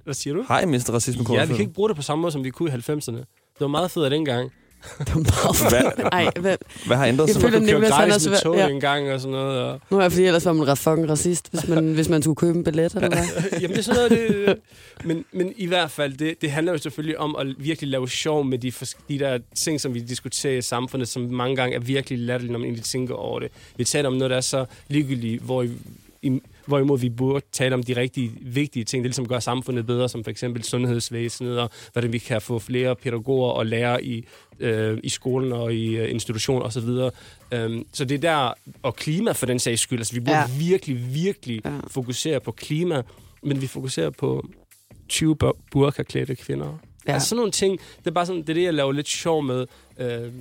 Hvad 0.04 0.14
siger 0.14 0.34
du? 0.34 0.44
Har 0.48 0.60
I 0.60 0.66
mistet 0.66 0.94
racismekortet, 0.94 1.40
Ja, 1.40 1.44
vi 1.46 1.52
kan 1.54 1.60
ikke 1.60 1.72
bruge 1.72 1.88
det 1.88 1.96
på 1.96 2.02
samme 2.02 2.22
måde, 2.22 2.32
som 2.32 2.44
vi 2.44 2.50
kunne 2.50 2.70
i 2.70 2.72
90'erne. 2.72 3.16
Det 3.16 3.60
var 3.60 3.66
meget 3.66 3.90
fedt 3.90 4.12
dengang. 4.12 4.50
Det 4.98 5.14
var 5.14 5.20
meget 5.20 5.72
Hvad, 5.96 6.04
Ej, 6.12 6.30
hvad, 6.40 6.56
hvad 6.86 6.96
har 6.96 7.06
ændret 7.06 7.26
Jeg 7.26 7.34
sig? 7.34 7.42
føler- 7.42 7.58
kunne 7.58 7.68
køre 7.68 7.80
Nicolas, 7.80 7.94
han 7.96 8.04
er 8.04 8.08
gratis 8.12 8.28
med 8.28 8.36
svær- 8.36 8.42
tog 8.42 8.56
ja. 8.56 8.68
en 8.68 8.80
gang 8.80 9.10
og 9.12 9.20
sådan 9.20 9.32
noget. 9.32 9.60
Og... 9.62 9.80
nu 9.90 9.96
er 9.98 10.02
jeg 10.02 10.12
fordi 10.12 10.24
ellers 10.24 10.44
var 10.44 10.52
man 10.52 10.68
ret 10.68 10.78
fucking 10.78 11.10
racist, 11.10 11.48
hvis 11.50 11.68
man, 11.68 11.92
hvis 11.94 12.08
man 12.08 12.22
skulle 12.22 12.36
købe 12.36 12.58
en 12.58 12.64
billet, 12.64 12.94
eller 12.94 13.08
hvad? 13.08 13.26
Jamen, 13.60 13.70
det 13.70 13.78
er 13.78 13.82
sådan 13.82 14.10
noget, 14.10 14.10
det, 14.46 14.56
men, 15.04 15.24
men 15.32 15.52
i 15.56 15.66
hvert 15.66 15.90
fald, 15.90 16.12
det, 16.12 16.34
det 16.42 16.50
handler 16.50 16.72
jo 16.72 16.78
selvfølgelig 16.78 17.18
om 17.18 17.36
at 17.36 17.46
virkelig 17.58 17.90
lave 17.90 18.08
sjov 18.08 18.44
med 18.44 18.58
de, 18.58 18.72
de 19.08 19.18
der 19.18 19.38
ting, 19.56 19.80
som 19.80 19.94
vi 19.94 20.00
diskuterer 20.00 20.58
i 20.58 20.62
samfundet, 20.62 21.08
som 21.08 21.22
mange 21.22 21.56
gange 21.56 21.76
er 21.76 21.80
virkelig 21.80 22.18
latterlige, 22.18 22.52
når 22.52 22.58
man 22.58 22.66
egentlig 22.66 22.84
tænker 22.84 23.14
over 23.14 23.40
det. 23.40 23.48
Vi 23.76 23.84
taler 23.84 24.08
om 24.08 24.14
noget, 24.14 24.30
der 24.30 24.36
er 24.36 24.40
så 24.40 24.64
ligegyldigt, 24.88 25.42
hvor 25.42 25.62
i, 25.62 25.70
i, 26.22 26.40
hvorimod 26.68 26.98
vi 26.98 27.08
burde 27.08 27.44
tale 27.52 27.74
om 27.74 27.82
de 27.82 27.96
rigtig 27.96 28.30
vigtige 28.40 28.84
ting, 28.84 29.04
det 29.04 29.08
ligesom 29.08 29.28
gør 29.28 29.38
samfundet 29.38 29.86
bedre, 29.86 30.08
som 30.08 30.24
for 30.24 30.30
eksempel 30.30 30.62
sundhedsvæsenet, 30.64 31.58
og 31.60 31.70
hvordan 31.92 32.12
vi 32.12 32.18
kan 32.18 32.40
få 32.40 32.58
flere 32.58 32.96
pædagoger 32.96 33.50
og 33.50 33.66
lærere 33.66 34.04
i, 34.04 34.24
øh, 34.60 34.98
i 35.02 35.08
skolen 35.08 35.52
og 35.52 35.74
i 35.74 35.96
øh, 35.96 36.10
institutioner 36.10 36.62
osv. 36.62 36.88
Um, 37.64 37.86
så 37.92 38.04
det 38.04 38.14
er 38.14 38.18
der, 38.18 38.52
og 38.82 38.96
klima 38.96 39.32
for 39.32 39.46
den 39.46 39.58
sags 39.58 39.80
skyld, 39.80 39.98
altså 39.98 40.14
vi 40.14 40.20
burde 40.20 40.38
Ja. 40.38 40.44
virkelig, 40.58 41.14
virkelig 41.14 41.60
Ja. 41.64 41.70
fokusere 41.90 42.40
på 42.40 42.52
klima, 42.52 43.02
men 43.42 43.60
vi 43.60 43.66
fokuserer 43.66 44.10
på 44.10 44.48
20 45.08 45.36
bur- 45.36 45.56
burkaklædte 45.72 46.34
kvinder. 46.34 46.78
Ja. 47.08 47.12
Altså 47.12 47.28
sådan 47.28 47.36
nogle 47.36 47.52
ting, 47.52 47.78
det 47.98 48.06
er 48.06 48.10
bare 48.10 48.26
sådan, 48.26 48.42
det 48.42 48.48
er 48.48 48.54
det, 48.54 48.62
jeg 48.62 48.74
laver 48.74 48.92
lidt 48.92 49.08
sjov 49.08 49.42
med. 49.44 49.66
Øh, 49.98 50.32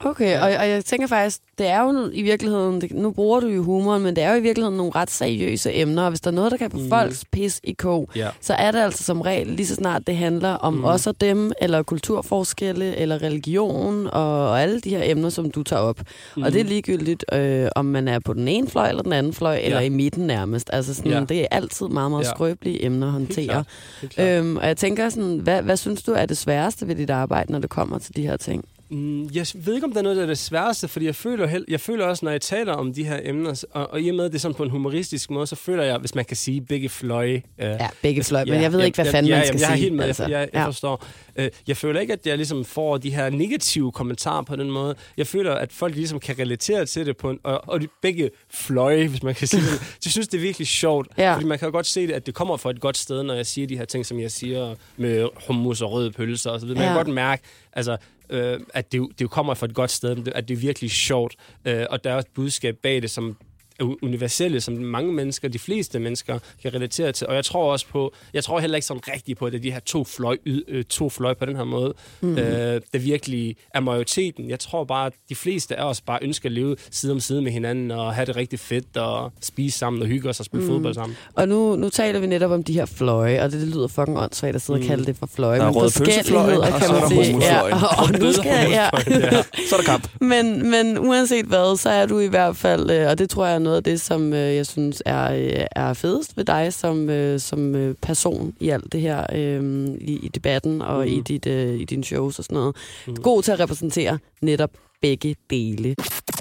Okay, 0.00 0.40
og, 0.40 0.48
og 0.60 0.68
jeg 0.68 0.84
tænker 0.84 1.06
faktisk, 1.06 1.40
det 1.58 1.66
er 1.66 1.80
jo 1.82 2.10
i 2.12 2.22
virkeligheden, 2.22 2.80
det, 2.80 2.92
nu 2.92 3.10
bruger 3.10 3.40
du 3.40 3.46
jo 3.46 3.62
humoren, 3.62 4.02
men 4.02 4.16
det 4.16 4.24
er 4.24 4.30
jo 4.30 4.36
i 4.38 4.40
virkeligheden 4.42 4.76
nogle 4.76 4.92
ret 4.94 5.10
seriøse 5.10 5.74
emner, 5.74 6.02
og 6.02 6.08
hvis 6.08 6.20
der 6.20 6.30
er 6.30 6.34
noget, 6.34 6.50
der 6.50 6.56
kan 6.56 6.70
få 6.70 6.76
Mm. 6.76 6.88
folks 6.88 7.24
pis 7.32 7.60
i 7.64 7.72
kog, 7.72 8.08
ja. 8.16 8.28
så 8.40 8.54
er 8.54 8.70
det 8.70 8.78
altså 8.78 9.04
som 9.04 9.20
regel 9.20 9.46
lige 9.46 9.66
så 9.66 9.74
snart 9.74 10.06
det 10.06 10.16
handler 10.16 10.48
om 10.52 10.72
mm. 10.74 10.84
Os 10.84 11.06
og 11.06 11.20
dem, 11.20 11.52
eller 11.60 11.82
kulturforskelle, 11.82 12.96
eller 12.96 13.22
religion, 13.22 14.06
og, 14.06 14.48
og 14.50 14.62
alle 14.62 14.80
de 14.80 14.90
her 14.90 15.00
emner, 15.04 15.28
som 15.30 15.50
du 15.50 15.62
tager 15.62 15.82
op. 15.82 16.00
Mm. 16.36 16.42
Og 16.42 16.52
det 16.52 16.60
er 16.60 16.64
ligegyldigt, 16.64 17.24
øh, 17.32 17.68
om 17.76 17.84
man 17.84 18.08
er 18.08 18.18
på 18.18 18.32
den 18.32 18.48
ene 18.48 18.68
fløj 18.68 18.88
eller 18.88 19.02
den 19.02 19.12
anden 19.12 19.32
fløj, 19.32 19.52
ja. 19.54 19.60
eller 19.64 19.80
i 19.80 19.88
midten 19.88 20.26
nærmest. 20.26 20.70
Altså 20.72 20.94
sådan. 20.94 21.12
Ja. 21.12 21.20
det 21.28 21.40
er 21.40 21.46
altid 21.50 21.86
meget, 21.88 22.10
meget 22.10 22.24
Ja. 22.24 22.28
skrøbelige 22.30 22.84
emner 22.84 23.06
at 23.06 23.12
Helt 23.12 23.26
håndtere. 23.28 23.46
klart. 23.46 23.66
Helt 24.00 24.12
klart. 24.14 24.28
Øhm, 24.28 24.56
og 24.56 24.66
jeg 24.66 24.76
tænker 24.76 25.08
sådan, 25.08 25.36
hvad, 25.38 25.62
hvad 25.62 25.76
synes 25.76 26.02
du 26.02 26.12
er 26.12 26.26
det 26.26 26.36
sværeste 26.36 26.88
ved 26.88 26.94
dit 26.94 27.10
arbejde, 27.10 27.52
når 27.52 27.58
det 27.58 27.70
kommer 27.70 27.98
til 27.98 28.16
de 28.16 28.22
her 28.22 28.36
ting? 28.36 28.64
Mm, 28.90 29.22
jeg 29.34 29.46
ved 29.54 29.74
ikke, 29.74 29.84
om 29.86 29.92
der 29.92 29.98
er 29.98 30.02
noget, 30.02 30.16
der 30.16 30.22
er 30.22 30.26
det 30.26 30.38
sværeste, 30.38 30.88
fordi 30.88 31.06
jeg 31.06 31.14
føler, 31.14 31.46
hel- 31.46 31.64
jeg 31.68 31.80
føler 31.80 32.04
også, 32.04 32.24
når 32.24 32.32
jeg 32.32 32.40
taler 32.40 32.72
om 32.72 32.92
de 32.94 33.04
her 33.04 33.20
emner, 33.24 33.64
og, 33.70 33.90
og 33.92 34.00
i 34.00 34.08
og 34.08 34.14
med, 34.14 34.24
at 34.24 34.30
det 34.32 34.38
er 34.38 34.40
sådan 34.40 34.54
på 34.54 34.62
en 34.62 34.70
humoristisk 34.70 35.30
måde, 35.30 35.46
så 35.46 35.56
føler 35.56 35.82
jeg, 35.84 35.98
hvis 35.98 36.14
man 36.14 36.24
kan 36.24 36.36
sige 36.36 36.60
begge 36.60 36.88
fløje. 36.88 37.42
Øh, 37.58 37.66
Ja, 37.66 37.88
begge 38.02 38.24
fløj, 38.24 38.44
men 38.44 38.62
jeg 38.62 38.72
ved 38.72 38.84
ikke, 38.84 39.02
hvad 39.02 39.12
fanden 39.12 39.30
ja, 39.30 39.36
man 39.36 39.46
skal 39.46 39.58
jeg 39.60 39.66
er 39.70 39.74
sige. 39.74 39.82
helt 39.82 39.94
med, 39.94 40.04
altså. 40.04 40.22
altså, 40.22 40.38
jeg, 40.38 40.48
jeg 40.52 40.60
ja. 40.60 40.66
forstår. 40.66 41.04
Øh, 41.36 41.48
jeg 41.68 41.76
føler 41.76 42.00
ikke, 42.00 42.12
at 42.12 42.26
jeg 42.26 42.36
ligesom 42.36 42.64
får 42.64 42.96
de 42.98 43.10
her 43.10 43.30
negative 43.30 43.92
kommentarer 43.92 44.42
på 44.42 44.56
den 44.56 44.70
måde. 44.70 44.94
Jeg 45.16 45.26
føler, 45.26 45.54
at 45.54 45.72
folk 45.72 45.94
ligesom 45.94 46.20
kan 46.20 46.38
relatere 46.38 46.86
til 46.86 47.06
det 47.06 47.16
på 47.16 47.30
en, 47.30 47.38
og, 47.42 47.60
og 47.68 47.80
de 47.80 47.88
begge 48.02 48.30
fløje, 48.50 49.08
hvis 49.08 49.22
man 49.22 49.34
kan 49.34 49.46
sige 49.48 49.62
det. 49.62 49.80
Jeg 50.04 50.12
synes, 50.12 50.28
det 50.28 50.38
er 50.38 50.42
virkelig 50.42 50.66
sjovt, 50.66 51.08
Ja. 51.18 51.34
fordi 51.34 51.46
man 51.46 51.58
kan 51.58 51.72
godt 51.72 51.86
se 51.86 52.06
det, 52.06 52.12
at 52.12 52.26
det 52.26 52.34
kommer 52.34 52.56
fra 52.56 52.70
et 52.70 52.80
godt 52.80 52.96
sted, 52.96 53.22
når 53.22 53.34
jeg 53.34 53.46
siger 53.46 53.66
de 53.66 53.76
her 53.78 53.84
ting, 53.84 54.06
som 54.06 54.20
jeg 54.20 54.30
siger 54.30 54.74
med 54.96 55.28
hummus 55.46 55.80
og 55.82 55.92
røde 55.92 56.10
pølser 56.12 56.50
og 56.50 56.60
så 56.60 56.66
videre. 56.66 56.78
Man 56.78 56.88
Ja. 56.88 56.94
kan 56.94 57.04
godt 57.04 57.14
mærke, 57.14 57.42
altså, 57.72 57.96
øh, 58.30 58.60
at 58.74 58.92
det, 58.92 59.06
det 59.18 59.30
kommer 59.30 59.54
fra 59.54 59.66
et 59.66 59.74
godt 59.74 59.90
sted, 59.90 60.28
at 60.34 60.48
det 60.48 60.54
er 60.54 60.60
virkelig 60.60 60.90
sjovt. 60.90 61.36
Øh, 61.64 61.86
og 61.90 62.04
der 62.04 62.10
er 62.10 62.14
også 62.14 62.28
et 62.28 62.34
budskab 62.34 62.76
bag 62.82 63.02
det, 63.02 63.10
som 63.10 63.36
universelle, 63.80 64.60
som 64.60 64.74
mange 64.74 65.12
mennesker, 65.12 65.48
de 65.48 65.58
fleste 65.58 65.98
mennesker, 65.98 66.38
kan 66.62 66.74
relatere 66.74 67.12
til. 67.12 67.26
Og 67.26 67.34
jeg 67.34 67.44
tror 67.44 67.72
også 67.72 67.86
på, 67.88 68.14
jeg 68.34 68.44
tror 68.44 68.60
heller 68.60 68.76
ikke 68.76 68.86
sådan 68.86 69.02
rigtigt 69.08 69.38
på, 69.38 69.46
at 69.46 69.52
det 69.52 69.58
er 69.58 69.62
de 69.62 69.70
her 69.70 69.80
to 69.80 70.04
fløj, 70.04 70.36
øh, 70.46 70.84
to 70.84 71.08
fløj 71.08 71.34
på 71.34 71.46
den 71.46 71.56
her 71.56 71.64
måde, 71.64 71.94
mm. 72.20 72.38
øh, 72.38 72.80
der 72.92 72.98
virkelig 72.98 73.56
er 73.74 73.80
majoriteten. 73.80 74.50
Jeg 74.50 74.60
tror 74.60 74.84
bare, 74.84 75.06
at 75.06 75.12
de 75.28 75.34
fleste 75.34 75.76
af 75.76 75.88
os 75.88 76.00
bare 76.00 76.18
ønsker 76.22 76.48
at 76.48 76.52
leve 76.52 76.76
side 76.90 77.12
om 77.12 77.20
side 77.20 77.42
med 77.42 77.52
hinanden, 77.52 77.90
og 77.90 78.14
have 78.14 78.26
det 78.26 78.36
rigtig 78.36 78.58
fedt, 78.58 78.96
og 78.96 79.32
spise 79.40 79.78
sammen, 79.78 80.02
og 80.02 80.08
hygge 80.08 80.28
os 80.28 80.40
og 80.40 80.46
spille 80.46 80.66
mm. 80.66 80.72
fodbold 80.72 80.94
sammen. 80.94 81.16
Og 81.34 81.48
nu, 81.48 81.76
nu 81.76 81.88
taler 81.88 82.20
vi 82.20 82.26
netop 82.26 82.50
om 82.50 82.64
de 82.64 82.72
her 82.72 82.86
fløje, 82.86 83.42
og 83.42 83.52
det, 83.52 83.60
det 83.60 83.68
lyder 83.68 83.88
fucking 83.88 84.18
åndssvagt 84.18 84.56
at 84.56 84.62
sidde 84.62 84.78
og 84.78 84.84
kalde 84.84 85.04
det 85.04 85.16
for 85.16 85.26
fløje. 85.26 85.58
Der 85.58 85.64
er 85.64 85.70
men 85.70 85.76
røde 85.76 85.90
pølsefløjen, 85.98 86.60
og 86.60 86.68
kan 86.68 86.80
så 86.80 86.86
er 86.86 86.92
man 86.92 87.02
der 87.02 87.08
sige. 87.08 87.26
hummusfløjen. 87.26 87.74
Ja, 87.74 88.02
og 88.02 88.12
nu 88.20 88.32
skal 88.32 88.46
jeg, 88.46 88.68
ja. 88.70 89.16
ja. 89.36 89.42
Så 89.68 89.76
er 89.76 89.80
der 89.80 89.86
kamp. 89.86 90.08
Men, 90.20 90.70
men 90.70 90.98
uanset 90.98 91.46
hvad, 91.46 91.76
så 91.76 91.90
er 91.90 92.06
du 92.06 92.18
i 92.18 92.26
hvert 92.26 92.56
fald, 92.56 92.90
øh, 92.90 93.10
og 93.10 93.18
det 93.18 93.30
tror 93.30 93.46
jeg 93.46 93.60
noget 93.66 93.76
af 93.76 93.84
det, 93.84 94.00
som 94.00 94.32
øh, 94.32 94.56
jeg 94.56 94.66
synes 94.66 95.02
er, 95.06 95.32
øh, 95.32 95.66
er 95.70 95.92
fedest 95.94 96.36
ved 96.36 96.44
dig 96.44 96.72
som, 96.72 97.10
øh, 97.10 97.40
som 97.40 97.74
øh, 97.74 97.94
person 98.02 98.54
i 98.60 98.68
alt 98.68 98.92
det 98.92 99.00
her, 99.00 99.26
øh, 99.32 99.86
i, 100.00 100.18
i 100.22 100.28
debatten 100.28 100.82
og 100.82 101.06
mm. 101.06 101.12
i, 101.12 101.20
dit, 101.20 101.46
øh, 101.46 101.80
i 101.80 101.84
dine 101.84 102.04
shows 102.04 102.38
og 102.38 102.44
sådan 102.44 102.54
noget. 102.54 102.76
Mm. 103.06 103.16
God 103.16 103.42
til 103.42 103.52
at 103.52 103.60
repræsentere 103.60 104.18
netop 104.42 104.70
begge 105.00 105.36
dele. 105.50 105.88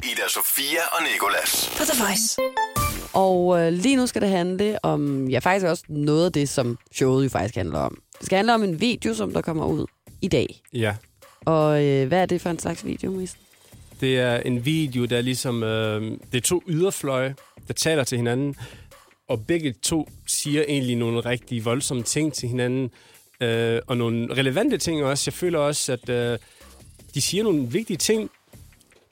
Ida 0.03 0.27
Sofia 0.29 0.81
og 0.91 1.03
Nikolas. 1.13 1.69
På 1.77 1.83
The 1.83 2.03
Voice. 2.03 2.37
Og 3.13 3.61
øh, 3.61 3.73
lige 3.73 3.95
nu 3.95 4.07
skal 4.07 4.21
det 4.21 4.29
handle 4.29 4.85
om, 4.85 5.29
ja 5.29 5.39
faktisk 5.39 5.65
også 5.65 5.83
noget 5.89 6.25
af 6.25 6.31
det, 6.31 6.49
som 6.49 6.77
showet 6.93 7.23
jo 7.23 7.29
faktisk 7.29 7.55
handler 7.55 7.79
om. 7.79 7.97
Det 8.17 8.25
skal 8.25 8.35
handle 8.35 8.53
om 8.53 8.63
en 8.63 8.81
video, 8.81 9.13
som 9.13 9.33
der 9.33 9.41
kommer 9.41 9.65
ud 9.65 9.85
i 10.21 10.27
dag. 10.27 10.61
ja. 10.73 10.95
Og 11.45 11.83
øh, 11.83 12.07
hvad 12.07 12.21
er 12.21 12.25
det 12.25 12.41
for 12.41 12.49
en 12.49 12.59
slags 12.59 12.85
video, 12.85 13.11
Mis? 13.11 13.37
Det 14.01 14.19
er 14.19 14.37
en 14.37 14.65
video, 14.65 15.05
der 15.05 15.17
er 15.17 15.21
ligesom... 15.21 15.63
Øh, 15.63 16.01
det 16.31 16.37
er 16.37 16.41
to 16.41 16.63
yderfløje, 16.67 17.35
der 17.67 17.73
taler 17.73 18.03
til 18.03 18.17
hinanden, 18.17 18.55
og 19.27 19.45
begge 19.45 19.73
to 19.83 20.09
siger 20.27 20.63
egentlig 20.67 20.95
nogle 20.95 21.19
rigtig 21.19 21.65
voldsomme 21.65 22.03
ting 22.03 22.33
til 22.33 22.49
hinanden, 22.49 22.91
øh, 23.41 23.79
og 23.87 23.97
nogle 23.97 24.33
relevante 24.33 24.77
ting 24.77 25.03
også. 25.03 25.23
Jeg 25.27 25.33
føler 25.33 25.59
også, 25.59 25.93
at 25.93 26.09
øh, 26.09 26.39
de 27.13 27.21
siger 27.21 27.43
nogle 27.43 27.67
vigtige 27.67 27.97
ting, 27.97 28.29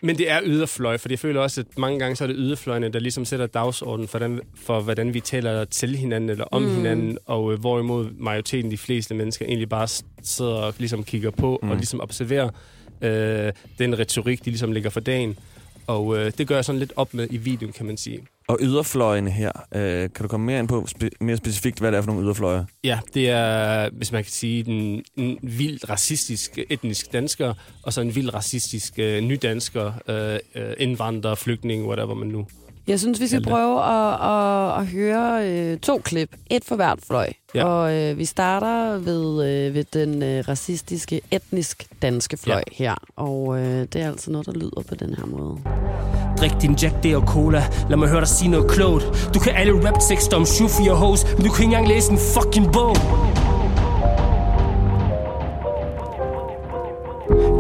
men 0.02 0.18
det 0.18 0.32
er 0.32 0.40
yderfløj, 0.44 0.98
for 0.98 1.10
jeg 1.10 1.20
føler 1.20 1.42
også, 1.42 1.62
at 1.62 1.78
mange 1.78 2.00
gange 2.00 2.16
så 2.16 2.24
er 2.24 2.28
det 2.28 2.36
yderfløjene, 2.40 2.90
der 2.90 3.00
ligesom 3.00 3.26
sætter 3.26 3.46
dagsordenen 3.46 4.08
for, 4.08 4.20
den, 4.20 4.42
for 4.56 4.82
hvordan 4.82 5.14
vi 5.14 5.20
taler 5.20 5.66
til 5.66 5.96
hinanden 5.96 6.30
eller 6.30 6.46
om 6.52 6.62
mm. 6.62 6.76
hinanden, 6.76 7.18
og 7.26 7.54
øh, 7.54 7.60
hvorimod 7.60 8.10
majoriteten, 8.18 8.72
de 8.72 8.78
fleste 8.78 9.16
mennesker, 9.16 9.46
egentlig 9.46 9.70
bare 9.70 9.88
sidder 10.24 10.52
og 10.52 10.74
ligesom 10.78 11.04
kigger 11.04 11.32
på 11.32 11.60
mm. 11.64 11.70
og 11.70 11.76
ligesom 11.76 12.02
observerer 12.02 12.50
øh, 13.04 13.52
den 13.80 14.00
retorik, 14.00 14.46
de 14.46 14.50
ligesom 14.50 14.72
lægger 14.72 14.90
for 14.90 15.00
dagen. 15.00 15.38
Og 15.88 16.18
øh, 16.18 16.32
det 16.38 16.48
gør 16.48 16.56
jeg 16.56 16.66
sådan 16.66 16.80
lidt 16.80 16.94
op 16.96 17.14
med 17.14 17.28
i 17.32 17.38
videoen, 17.38 17.74
kan 17.74 17.86
man 17.86 17.98
sige. 17.98 18.20
Og 18.48 18.58
yderfløjene 18.62 19.32
her, 19.32 19.52
øh, 19.76 19.82
kan 20.00 20.22
du 20.22 20.28
komme 20.28 20.46
mere 20.46 20.60
ind 20.60 20.68
på 20.68 20.88
spe- 20.98 21.10
mere 21.22 21.38
specifikt, 21.38 21.80
hvad 21.80 21.92
det 21.92 21.98
er 21.98 22.02
for 22.02 22.08
nogle 22.12 22.26
yderfløje? 22.26 22.66
Ja, 22.84 23.00
det 23.14 23.30
er, 23.30 23.90
hvis 23.90 24.12
man 24.12 24.24
kan 24.24 24.32
sige, 24.32 24.70
en, 24.70 25.04
en 25.18 25.40
vild 25.42 25.90
racistisk 25.90 26.60
etnisk 26.70 27.14
dansker, 27.14 27.54
og 27.84 27.94
så 27.94 28.02
en 28.02 28.16
vild 28.16 28.34
racistisk 28.34 29.00
øh, 29.00 29.22
nydansker, 29.22 29.94
øh, 30.08 30.40
øh, 30.64 30.74
indvandrer, 30.78 31.36
flygtning, 31.36 31.88
whatever 31.88 32.14
man 32.14 32.28
nu. 32.28 32.48
Jeg 32.88 33.00
synes, 33.00 33.20
vi 33.20 33.28
skal 33.28 33.38
Alt 33.38 33.46
det. 33.46 33.52
prøve 33.52 33.84
at, 33.84 34.14
at, 34.14 34.80
at 34.80 34.88
høre 34.88 35.50
øh, 35.50 35.78
to 35.78 35.98
klip. 35.98 36.30
Et 36.50 36.64
for 36.64 36.76
hvert 36.76 37.00
fløj. 37.08 37.30
Ja. 37.56 37.66
Og 37.66 37.94
øh, 37.96 38.18
vi 38.18 38.26
starter 38.26 38.98
ved, 38.98 39.46
øh, 39.48 39.74
ved 39.74 39.84
den 39.94 40.24
øh, 40.24 40.44
racistiske, 40.48 41.22
etnisk 41.32 41.88
danske 42.02 42.38
fløj 42.38 42.64
ja. 42.80 42.86
her. 42.86 42.96
Og 43.16 43.60
øh, 43.60 43.88
det 43.94 43.96
er 43.96 44.08
altså 44.08 44.32
noget, 44.32 44.46
der 44.46 44.54
lyder 44.54 44.84
på 44.90 44.96
den 44.96 45.14
her 45.14 45.26
måde. 45.26 45.58
Drik 46.38 46.52
din 46.62 46.74
Jack 46.74 47.04
D 47.04 47.06
og 47.16 47.22
Cola 47.22 47.64
Lad 47.90 47.98
mig 47.98 48.10
høre 48.10 48.20
dig 48.20 48.28
sige 48.28 48.50
noget 48.50 48.72
klogt 48.72 49.30
Du 49.34 49.40
kan 49.40 49.56
alle 49.56 49.88
rap 49.88 50.00
tekster 50.10 50.38
om 50.38 50.46
24 50.46 50.96
hoes 50.96 51.26
Men 51.38 51.46
du 51.46 51.52
kan 51.52 51.64
ikke 51.64 51.64
engang 51.64 51.88
læse 51.88 52.12
en 52.12 52.18
fucking 52.18 52.74
bog 52.74 52.96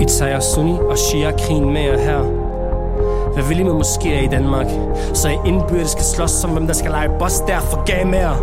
Et 0.01 0.11
sejr 0.11 0.39
sunni 0.39 0.71
og 0.71 0.97
shia 0.97 1.31
krigen 1.31 1.73
med 1.73 1.81
jer 1.81 1.97
her 1.97 2.52
hvad 3.33 3.43
vil 3.43 3.59
I 3.59 3.63
med 3.63 3.71
moskéer 3.71 4.23
i 4.23 4.27
Danmark? 4.27 4.67
Så 5.13 5.29
I 5.29 5.37
indbyrdes 5.45 5.89
skal 5.89 6.03
slås 6.03 6.31
som 6.31 6.49
hvem 6.51 6.67
der 6.67 6.73
skal 6.73 6.91
lege 6.91 7.09
boss 7.19 7.39
der 7.39 7.59
for 7.59 7.83
gamer. 7.85 8.11
mere 8.11 8.35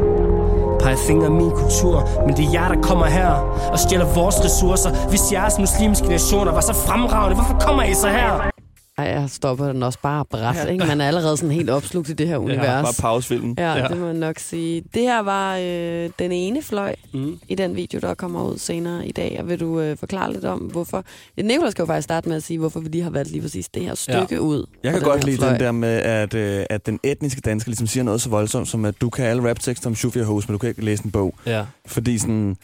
Peger 0.80 0.96
fingre 0.96 1.26
af 1.26 1.32
min 1.32 1.50
kultur 1.50 2.08
Men 2.26 2.36
det 2.36 2.44
er 2.44 2.50
jer 2.52 2.68
der 2.68 2.82
kommer 2.82 3.06
her 3.06 3.30
Og 3.72 3.78
stjæler 3.78 4.14
vores 4.14 4.44
ressourcer 4.44 4.90
Hvis 5.08 5.32
jeres 5.32 5.58
muslimske 5.58 6.08
nationer 6.08 6.52
var 6.52 6.60
så 6.60 6.74
fremragende 6.74 7.34
Hvorfor 7.34 7.58
kommer 7.66 7.82
I 7.82 7.94
så 7.94 8.08
her? 8.08 8.59
Ej, 9.00 9.06
jeg 9.20 9.30
stopper 9.30 9.66
den 9.72 9.82
også 9.82 9.98
bare 10.02 10.24
bræt, 10.24 10.56
ja. 10.56 10.64
ikke? 10.64 10.86
Man 10.86 11.00
er 11.00 11.06
allerede 11.06 11.36
sådan 11.36 11.50
helt 11.54 11.70
opslugt 11.70 12.08
i 12.08 12.12
det 12.12 12.28
her 12.28 12.36
univers. 12.36 12.84
Bare 12.84 12.94
pausefilmen. 13.00 13.54
Ja, 13.58 13.74
Ja. 13.76 13.88
det 13.88 13.96
må 13.98 14.04
jeg 14.06 14.14
nok 14.14 14.38
sige. 14.38 14.82
Det 14.94 15.02
her 15.02 15.22
var 15.22 15.56
øh, 15.56 16.10
den 16.18 16.32
ene 16.32 16.62
fløj 16.62 16.94
Mm. 17.12 17.38
i 17.48 17.54
den 17.54 17.76
video, 17.76 18.00
der 18.00 18.14
kommer 18.14 18.44
ud 18.44 18.58
senere 18.58 19.06
i 19.06 19.12
dag. 19.12 19.36
Og 19.40 19.48
vil 19.48 19.60
du 19.60 19.80
øh, 19.80 19.96
forklare 19.96 20.32
lidt 20.32 20.44
om, 20.44 20.58
hvorfor... 20.58 21.04
Nicolas 21.42 21.70
skal 21.72 21.82
jo 21.82 21.86
faktisk 21.86 22.04
starte 22.04 22.28
med 22.28 22.36
at 22.36 22.42
sige, 22.42 22.58
hvorfor 22.58 22.80
vi 22.80 22.88
lige 22.88 23.02
har 23.02 23.10
valgt 23.10 23.30
lige 23.30 23.42
præcis 23.42 23.68
det 23.68 23.82
her 23.82 23.94
stykke 23.94 24.26
ja. 24.34 24.38
ud. 24.38 24.66
Jeg 24.84 24.92
kan 24.92 25.02
godt 25.02 25.24
lide 25.24 25.36
fløj. 25.36 25.50
den 25.50 25.60
der 25.60 25.72
med, 25.72 25.88
at, 25.98 26.34
øh, 26.34 26.64
at 26.70 26.86
den 26.86 27.00
etniske 27.02 27.40
dansker 27.40 27.68
ligesom 27.70 27.86
siger 27.86 28.04
noget 28.04 28.20
så 28.20 28.28
voldsomt, 28.30 28.68
som 28.68 28.84
at 28.84 29.00
du 29.00 29.10
kan 29.10 29.24
alle 29.24 29.50
raptekster 29.50 29.86
om 29.86 29.94
Shufia 29.94 30.22
Hose, 30.22 30.48
men 30.48 30.52
du 30.52 30.58
kan 30.58 30.68
ikke 30.68 30.84
læse 30.84 31.04
en 31.04 31.10
bog. 31.10 31.34
Ja. 31.46 31.64
Fordi 31.86 32.18
sådan... 32.18 32.56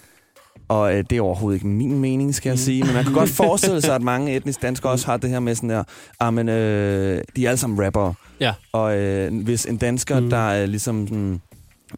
Og 0.69 0.95
øh, 0.97 1.05
det 1.11 1.19
er 1.19 1.23
overhovedet 1.23 1.57
ikke 1.57 1.67
min 1.67 1.99
mening, 2.01 2.35
skal 2.35 2.51
jeg 2.51 2.59
sige. 2.59 2.85
Men 2.85 2.95
man 2.95 3.05
kan 3.05 3.13
godt 3.13 3.31
forestille 3.45 3.81
sig, 3.81 3.95
at 3.95 4.03
mange 4.03 4.37
etniske 4.37 4.63
danskere 4.63 4.93
også 4.93 5.07
har 5.07 5.17
det 5.17 5.31
her 5.31 5.41
med 5.41 5.55
sådan 5.55 5.71
der... 5.71 5.85
Ah, 6.21 6.35
men 6.35 6.49
øh, 6.49 7.23
de 7.37 7.45
er 7.45 7.49
alle 7.51 7.59
sammen 7.59 7.85
rappere. 7.85 8.15
Ja. 8.41 8.53
Og 8.73 8.99
øh, 8.99 9.43
hvis 9.45 9.65
en 9.65 9.77
dansker, 9.77 10.21
Mm. 10.21 10.31
der 10.31 10.51
er 10.51 10.67
ligesom 10.67 11.09
sådan... 11.09 11.41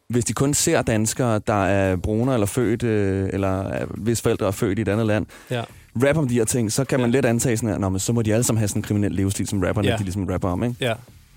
Hvis 0.08 0.24
de 0.24 0.32
kun 0.32 0.54
ser 0.54 0.82
danskere, 0.82 1.40
der 1.46 1.64
er 1.64 1.96
brune 1.96 2.32
eller 2.34 2.46
født, 2.46 2.82
øh, 2.82 3.28
eller 3.32 3.62
er, 3.62 3.86
hvis 3.86 4.22
forældre 4.22 4.46
er 4.46 4.50
født 4.50 4.78
i 4.78 4.82
et 4.82 4.88
andet 4.88 5.06
land, 5.06 5.26
Ja. 5.50 5.62
rap 5.96 6.16
om 6.16 6.28
de 6.28 6.34
her 6.34 6.44
ting, 6.44 6.72
så 6.72 6.84
kan 6.84 7.00
man 7.00 7.10
Ja. 7.10 7.16
let 7.16 7.24
antage 7.24 7.56
sådan 7.56 7.68
her, 7.68 7.78
"Nå, 7.78 7.88
men 7.88 7.98
så 8.00 8.12
må 8.12 8.22
de 8.22 8.32
alle 8.34 8.44
sammen 8.44 8.58
have 8.58 8.68
sådan 8.68 8.78
en 8.78 8.82
kriminel 8.82 9.12
livsstil, 9.12 9.48
som 9.48 9.62
rapperne, 9.62 9.88
Ja. 9.88 9.96
de 9.96 10.02
ligesom 10.02 10.24
rapper 10.26 10.48
om, 10.48 10.64
ikke? 10.64 10.76
Ja. 10.80 10.88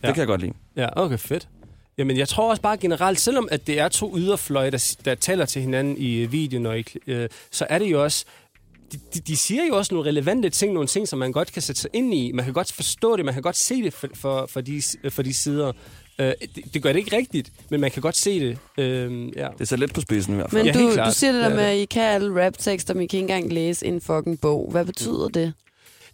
Det 0.02 0.14
kan 0.14 0.18
jeg 0.18 0.28
godt 0.28 0.42
lide. 0.42 0.54
Ja, 0.76 0.88
okay, 1.04 1.18
fedt. 1.18 1.48
Jamen, 1.98 2.18
jeg 2.18 2.28
tror 2.28 2.50
også 2.50 2.62
bare 2.62 2.78
generelt, 2.78 3.20
selvom 3.20 3.48
at 3.52 3.68
det 3.68 3.80
er 3.80 3.90
to 3.90 4.18
yderfløje, 4.18 4.72
der, 4.72 4.96
der 5.06 5.16
taler 5.16 5.46
til 5.46 5.62
hinanden 5.62 5.98
i 5.98 6.26
videoen, 6.26 6.66
og 6.66 6.80
i, 6.80 6.86
øh, 7.08 7.30
så 7.52 7.66
er 7.70 7.80
det 7.80 7.86
jo 7.86 8.04
også... 8.04 8.26
De, 8.92 9.00
de, 9.14 9.20
de 9.20 9.38
siger 9.38 9.66
jo 9.66 9.78
også 9.78 9.94
nogle 9.94 10.10
relevante 10.10 10.50
ting, 10.50 10.74
nogle 10.74 10.88
ting, 10.88 11.08
som 11.08 11.20
man 11.20 11.32
godt 11.32 11.52
kan 11.52 11.62
sætte 11.62 11.82
sig 11.82 11.90
ind 11.94 12.14
i. 12.14 12.32
Man 12.32 12.46
kan 12.46 12.54
godt 12.54 12.72
forstå 12.74 13.16
det, 13.18 13.26
man 13.26 13.34
kan 13.34 13.44
godt 13.44 13.58
se 13.58 13.84
det 13.84 13.94
for, 13.94 14.08
for, 14.14 14.46
for, 14.46 14.62
de, 14.62 14.82
for 15.10 15.24
de 15.24 15.34
sider. 15.34 15.72
Øh, 16.20 16.34
det, 16.56 16.74
det 16.74 16.84
gør 16.84 16.94
det 16.94 17.00
ikke 17.00 17.18
rigtigt, 17.18 17.52
men 17.70 17.82
man 17.82 17.92
kan 17.92 18.02
godt 18.02 18.18
se 18.18 18.40
det. 18.40 18.58
Øh, 18.78 19.28
ja. 19.38 19.48
Det 19.54 19.62
er 19.62 19.66
så 19.66 19.76
lidt 19.76 19.94
på 19.94 20.02
spidsen 20.02 20.34
i 20.34 20.36
hvert 20.36 20.52
fald. 20.52 20.64
Men 20.64 20.76
Ja, 20.76 20.82
du, 20.82 21.10
du 21.10 21.14
siger 21.14 21.32
det 21.32 21.42
der 21.42 21.50
er 21.50 21.56
med, 21.56 21.64
at 21.64 21.78
I 21.78 21.86
kan 21.86 22.02
alle 22.04 22.46
raptekster, 22.46 22.94
men 22.94 23.04
I 23.04 23.08
kan 23.08 23.18
ikke 23.20 23.34
engang 23.34 23.54
læse 23.54 23.86
en 23.86 24.02
fucking 24.02 24.42
bog. 24.42 24.68
Hvad 24.72 24.86
betyder 24.86 25.28
det? 25.28 25.54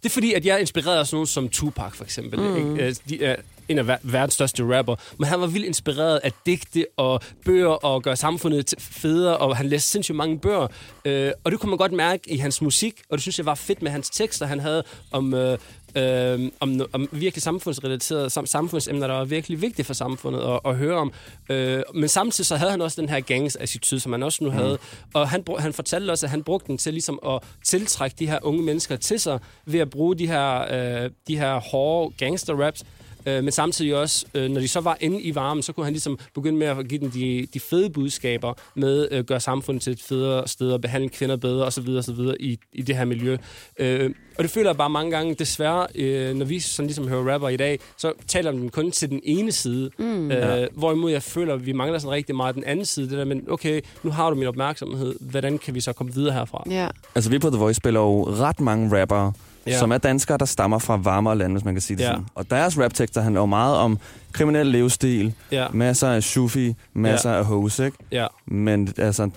Det 0.02 0.06
er 0.08 0.10
fordi, 0.10 0.32
at 0.32 0.46
jeg 0.46 0.54
er 0.54 0.58
inspireret 0.58 0.98
af 0.98 1.06
sådan 1.06 1.16
nogen 1.16 1.26
som 1.26 1.48
Tupac, 1.48 1.94
for 1.94 2.04
eksempel. 2.04 2.40
Mm. 2.40 2.56
Ikke? 2.56 2.86
Øh, 2.88 2.94
De 3.08 3.24
er 3.24 3.36
en 3.68 3.78
af 3.78 3.86
ver- 3.88 3.98
verdens 4.02 4.34
største 4.34 4.76
rapper. 4.78 4.96
Men 5.18 5.28
han 5.28 5.40
var 5.40 5.46
vildt 5.46 5.66
inspireret 5.66 6.20
af 6.24 6.32
digte 6.46 6.86
og 6.96 7.20
bøger 7.44 7.68
og 7.68 8.02
gøre 8.02 8.16
samfundet 8.16 8.74
federe, 8.78 9.36
og 9.36 9.56
han 9.56 9.66
læste 9.68 9.88
sindssygt 9.90 10.16
mange 10.16 10.38
bøger. 10.38 10.66
Øh, 11.04 11.32
og 11.44 11.50
det 11.52 11.60
kunne 11.60 11.70
man 11.70 11.78
godt 11.78 11.92
mærke 11.92 12.22
i 12.32 12.36
hans 12.36 12.62
musik, 12.62 12.94
og 13.10 13.18
det 13.18 13.22
synes 13.22 13.38
jeg 13.38 13.46
var 13.46 13.54
fedt 13.54 13.82
med 13.82 13.90
hans 13.90 14.10
tekster, 14.10 14.46
han 14.46 14.60
havde 14.60 14.82
om... 15.10 15.34
Øh, 15.34 15.58
øh, 15.96 16.50
om, 16.60 16.80
om 16.92 17.08
virkelig 17.12 17.42
samfundsrelaterede 17.42 18.26
sam- 18.26 18.46
samfundsemner, 18.46 19.06
der 19.06 19.14
var 19.14 19.24
virkelig 19.24 19.62
vigtige 19.62 19.86
for 19.86 19.94
samfundet 19.94 20.40
at, 20.40 20.60
at 20.64 20.76
høre 20.76 20.96
om. 20.96 21.12
Øh, 21.50 21.82
men 21.94 22.08
samtidig 22.08 22.46
så 22.46 22.56
havde 22.56 22.70
han 22.70 22.80
også 22.80 23.00
den 23.00 23.08
her 23.08 23.20
gangs-attitude, 23.20 24.00
som 24.00 24.12
han 24.12 24.22
også 24.22 24.44
nu 24.44 24.50
havde. 24.50 24.78
Og 25.14 25.28
han, 25.28 25.44
han 25.58 25.72
fortalte 25.72 26.10
også, 26.10 26.26
at 26.26 26.30
han 26.30 26.42
brugte 26.42 26.66
den 26.68 26.78
til 26.78 26.92
ligesom 26.92 27.18
at 27.26 27.42
tiltrække 27.64 28.16
de 28.18 28.26
her 28.26 28.38
unge 28.42 28.62
mennesker 28.62 28.96
til 28.96 29.20
sig, 29.20 29.38
ved 29.66 29.80
at 29.80 29.90
bruge 29.90 30.16
de 30.16 30.26
her, 30.26 30.60
øh, 31.04 31.10
de 31.28 31.38
her 31.38 31.60
hårde 31.60 32.14
gangster-raps, 32.16 32.82
Øh, 33.26 33.44
men 33.44 33.52
samtidig 33.52 33.96
også, 33.96 34.26
øh, 34.34 34.50
når 34.50 34.60
de 34.60 34.68
så 34.68 34.80
var 34.80 34.96
inde 35.00 35.20
i 35.20 35.34
varmen, 35.34 35.62
så 35.62 35.72
kunne 35.72 35.84
han 35.84 35.92
ligesom 35.92 36.18
begynde 36.34 36.58
med 36.58 36.66
at 36.66 36.88
give 36.88 37.00
dem 37.00 37.10
de, 37.10 37.46
de 37.54 37.60
fede 37.60 37.90
budskaber 37.90 38.54
med 38.74 39.08
at 39.08 39.18
øh, 39.18 39.24
gøre 39.24 39.40
samfundet 39.40 39.82
til 39.82 39.92
et 39.92 40.02
federe 40.02 40.48
sted 40.48 40.72
og 40.72 40.80
behandle 40.80 41.08
kvinder 41.08 41.36
bedre 41.36 41.66
osv. 41.66 41.88
osv. 41.88 42.18
I, 42.40 42.58
i 42.72 42.82
det 42.82 42.96
her 42.96 43.04
miljø. 43.04 43.36
Øh, 43.78 44.10
og 44.38 44.44
det 44.44 44.50
føler 44.50 44.70
jeg 44.70 44.76
bare 44.76 44.90
mange 44.90 45.10
gange, 45.10 45.34
desværre, 45.34 45.86
øh, 45.94 46.34
når 46.34 46.44
vi 46.44 46.60
sådan 46.60 46.86
ligesom 46.86 47.08
hører 47.08 47.32
rapper 47.32 47.48
i 47.48 47.56
dag, 47.56 47.78
så 47.96 48.12
taler 48.26 48.52
de 48.52 48.70
kun 48.70 48.90
til 48.90 49.10
den 49.10 49.20
ene 49.24 49.52
side. 49.52 49.90
Mm. 49.98 50.30
Øh, 50.30 50.68
hvorimod 50.74 51.10
jeg 51.10 51.22
føler, 51.22 51.54
at 51.54 51.66
vi 51.66 51.72
mangler 51.72 51.98
sådan 51.98 52.12
rigtig 52.12 52.36
meget 52.36 52.54
den 52.54 52.64
anden 52.64 52.84
side. 52.84 53.10
Det 53.10 53.18
der, 53.18 53.24
men 53.24 53.44
okay, 53.50 53.80
nu 54.02 54.10
har 54.10 54.30
du 54.30 54.36
min 54.36 54.48
opmærksomhed. 54.48 55.14
Hvordan 55.20 55.58
kan 55.58 55.74
vi 55.74 55.80
så 55.80 55.92
komme 55.92 56.14
videre 56.14 56.34
herfra? 56.34 56.64
Ja. 56.70 56.88
Altså, 57.14 57.30
vi 57.30 57.38
på 57.38 57.50
The 57.50 57.58
Voice 57.58 57.76
spiller 57.76 58.00
jo 58.00 58.24
ret 58.24 58.60
mange 58.60 59.00
rappere, 59.00 59.32
Ja. 59.68 59.74
ja. 59.74 59.78
som 59.78 59.90
er 59.92 59.98
danskere, 59.98 60.38
der 60.38 60.44
stammer 60.44 60.78
fra 60.78 60.96
varmere 60.96 61.38
lande, 61.38 61.54
hvis 61.54 61.64
man 61.64 61.74
kan 61.74 61.80
sige 61.80 61.96
det 61.96 62.02
Ja. 62.02 62.08
sådan. 62.08 62.24
Og 62.34 62.50
deres 62.50 62.78
raptekster 62.78 63.20
handler 63.20 63.40
jo 63.40 63.46
meget 63.46 63.76
om 63.76 63.98
kriminel 64.32 64.66
levestil, 64.66 65.34
Ja, 65.52 65.66
masser 65.72 66.08
af 66.08 66.22
shufi, 66.22 66.74
masser 66.94 67.30
af 67.32 67.44
hose, 67.44 67.84
ikke? 67.86 67.96
ja. 68.12 68.26
Men 68.46 68.94
altså, 68.98 69.30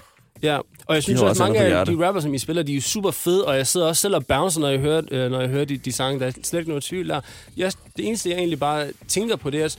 Ja, 0.44 0.58
og 0.86 0.96
jeg 0.96 1.04
synes 1.04 1.22
også, 1.22 1.30
også 1.30 1.44
mange 1.44 1.60
andet 1.60 1.74
på 1.74 1.80
af 1.80 1.98
de 1.98 2.08
rapper, 2.08 2.22
som 2.22 2.34
I 2.34 2.38
spiller, 2.38 2.64
de 2.64 2.72
er 2.72 2.76
jo 2.76 2.82
super 2.82 3.12
fede, 3.12 3.46
og 3.46 3.58
jeg 3.58 3.68
sidder 3.68 3.88
også 3.88 4.02
selv 4.02 4.16
og 4.16 4.26
bouncer, 4.26 4.60
når 4.62 4.70
jeg 4.70 4.80
hører, 4.80 5.02
øh, 5.12 5.32
når 5.32 5.40
jeg 5.40 5.50
hører 5.50 5.66
de, 5.66 5.78
de 5.78 5.92
sange. 5.92 6.20
Der 6.20 6.28
er 6.28 6.32
slet 6.44 6.60
ikke 6.60 6.70
noget 6.70 6.84
tvivl 6.84 7.10
der. 7.10 7.22
Jeg, 7.58 7.72
det 7.98 8.08
eneste, 8.08 8.30
jeg 8.30 8.38
egentlig 8.38 8.60
bare 8.60 8.88
tænker 9.08 9.36
på, 9.36 9.50
det 9.50 9.62
er, 9.62 9.66
at 9.66 9.78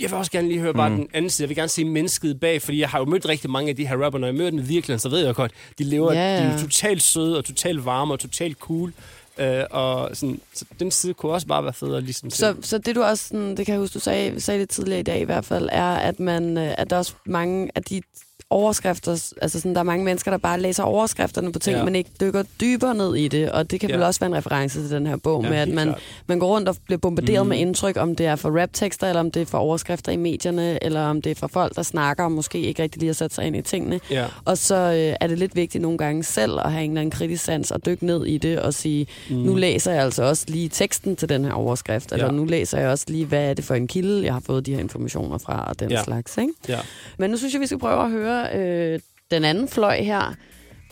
jeg 0.00 0.10
vil 0.10 0.18
også 0.18 0.30
gerne 0.32 0.48
lige 0.48 0.60
høre 0.60 0.74
bare 0.74 0.88
Mm. 0.90 0.96
den 0.96 1.08
anden 1.14 1.30
side. 1.30 1.44
Jeg 1.44 1.48
vil 1.48 1.56
gerne 1.56 1.68
se 1.68 1.84
mennesket 1.84 2.40
bag, 2.40 2.62
fordi 2.62 2.80
jeg 2.80 2.88
har 2.88 2.98
jo 2.98 3.04
mødt 3.04 3.28
rigtig 3.28 3.50
mange 3.50 3.70
af 3.70 3.76
de 3.76 3.86
her 3.86 3.96
rapper. 4.04 4.18
Når 4.18 4.26
jeg 4.26 4.34
møder 4.34 4.50
dem 4.50 4.58
i 4.58 4.62
virkeligheden, 4.62 4.98
så 4.98 5.08
ved 5.08 5.18
jeg 5.26 5.34
godt, 5.34 5.52
de 5.78 5.84
lever, 5.84 6.12
Ja, 6.12 6.18
de 6.18 6.24
er 6.42 6.46
ja. 6.46 6.52
jo 6.52 6.58
totalt 6.58 7.02
søde 7.02 7.38
og 7.38 7.44
totalt 7.44 7.84
varme 7.84 8.14
og 8.14 8.20
totalt 8.20 8.58
cool. 8.58 8.92
Øh, 9.40 9.64
og 9.70 10.16
sådan, 10.16 10.40
så 10.54 10.64
den 10.80 10.90
side 10.90 11.14
kunne 11.14 11.32
også 11.32 11.46
bare 11.46 11.64
være 11.64 11.72
fed 11.72 11.94
at 11.94 12.02
ligesom. 12.02 12.30
Så, 12.30 12.56
så 12.60 12.78
det 12.78 12.94
du 12.94 13.02
også, 13.02 13.28
sådan, 13.28 13.56
det 13.56 13.66
kan 13.66 13.72
jeg 13.72 13.80
huske, 13.80 13.94
du 13.94 14.00
sagde, 14.00 14.40
sagde 14.40 14.60
det 14.60 14.68
tidligere 14.68 15.00
i 15.00 15.02
dag 15.02 15.20
i 15.20 15.24
hvert 15.24 15.44
fald, 15.44 15.68
er, 15.72 15.94
at, 15.94 16.20
man, 16.20 16.58
øh, 16.58 16.74
at 16.78 16.90
der 16.90 16.96
er 16.96 16.98
også 16.98 17.14
mange 17.26 17.70
af 17.74 17.82
de 17.82 18.02
overskrifter, 18.50 19.32
altså 19.42 19.60
sådan, 19.60 19.74
der 19.74 19.78
er 19.78 19.84
mange 19.84 20.04
mennesker, 20.04 20.30
der 20.30 20.38
bare 20.38 20.60
læser 20.60 20.82
overskrifterne 20.82 21.52
på 21.52 21.58
ting, 21.58 21.76
Ja. 21.76 21.84
men 21.84 21.94
ikke 21.94 22.10
dykker 22.20 22.42
dybere 22.60 22.94
ned 22.94 23.14
i 23.16 23.28
det, 23.28 23.50
og 23.50 23.70
det 23.70 23.80
kan 23.80 23.88
Ja. 23.90 23.96
vel 23.96 24.04
også 24.04 24.20
være 24.20 24.30
en 24.30 24.36
reference 24.36 24.80
til 24.82 24.90
den 24.90 25.06
her 25.06 25.16
bog, 25.16 25.42
Ja, 25.44 25.48
med 25.50 25.58
at 25.58 25.68
man, 25.68 25.86
klart. 25.86 26.00
man 26.26 26.38
går 26.38 26.46
rundt 26.46 26.68
og 26.68 26.76
bliver 26.84 26.98
bombarderet 26.98 27.42
mm. 27.46 27.48
med 27.48 27.58
indtryk, 27.58 27.96
om 27.96 28.16
det 28.16 28.26
er 28.26 28.36
for 28.36 28.60
raptekster, 28.60 29.06
eller 29.08 29.20
om 29.20 29.30
det 29.30 29.42
er 29.42 29.46
for 29.46 29.58
overskrifter 29.58 30.12
i 30.12 30.16
medierne, 30.16 30.84
eller 30.84 31.00
om 31.02 31.22
det 31.22 31.30
er 31.30 31.34
for 31.34 31.46
folk, 31.46 31.76
der 31.76 31.82
snakker 31.82 32.24
og 32.24 32.32
måske 32.32 32.58
ikke 32.60 32.82
rigtig 32.82 32.98
lige 33.00 33.08
har 33.08 33.14
sat 33.14 33.34
sig 33.34 33.44
ind 33.46 33.56
i 33.56 33.62
tingene. 33.62 34.00
Ja. 34.10 34.24
Og 34.44 34.58
så 34.58 34.74
øh, 34.76 35.16
er 35.20 35.26
det 35.26 35.38
lidt 35.38 35.56
vigtigt 35.56 35.82
nogle 35.82 35.98
gange 35.98 36.24
selv 36.24 36.58
at 36.64 36.72
have 36.72 36.84
en 36.84 36.90
eller 36.90 37.00
anden 37.00 37.10
kritisk 37.10 37.44
sans 37.44 37.70
og 37.70 37.86
dykke 37.86 38.06
ned 38.06 38.26
i 38.26 38.38
det 38.38 38.58
og 38.60 38.74
sige, 38.74 39.06
mm. 39.30 39.36
nu 39.36 39.54
læser 39.54 39.92
jeg 39.92 40.02
altså 40.02 40.22
også 40.22 40.44
lige 40.48 40.68
teksten 40.68 41.16
til 41.16 41.28
den 41.28 41.44
her 41.44 41.52
overskrift, 41.52 42.12
eller 42.12 42.24
Ja. 42.26 42.30
nu 42.32 42.44
læser 42.44 42.78
jeg 42.80 42.88
også 42.88 43.04
lige, 43.08 43.24
hvad 43.26 43.50
er 43.50 43.54
det 43.54 43.64
for 43.64 43.74
en 43.74 43.86
kilde, 43.86 44.24
jeg 44.24 44.32
har 44.32 44.40
fået 44.46 44.66
de 44.66 44.72
her 44.74 44.80
informationer 44.80 45.38
fra, 45.38 45.64
og 45.68 45.80
den 45.80 45.90
ja. 45.90 46.04
slags. 46.04 46.38
Ikke? 46.38 46.52
Ja. 46.68 46.78
Men 47.18 47.30
nu 47.30 47.36
synes 47.36 47.52
jeg, 47.54 47.60
vi 47.60 47.66
skal 47.66 47.78
prøve 47.78 48.04
at 48.04 48.10
høre 48.10 48.39
øh, 48.48 49.00
den 49.30 49.44
anden 49.44 49.68
fløj 49.68 50.02
her. 50.02 50.34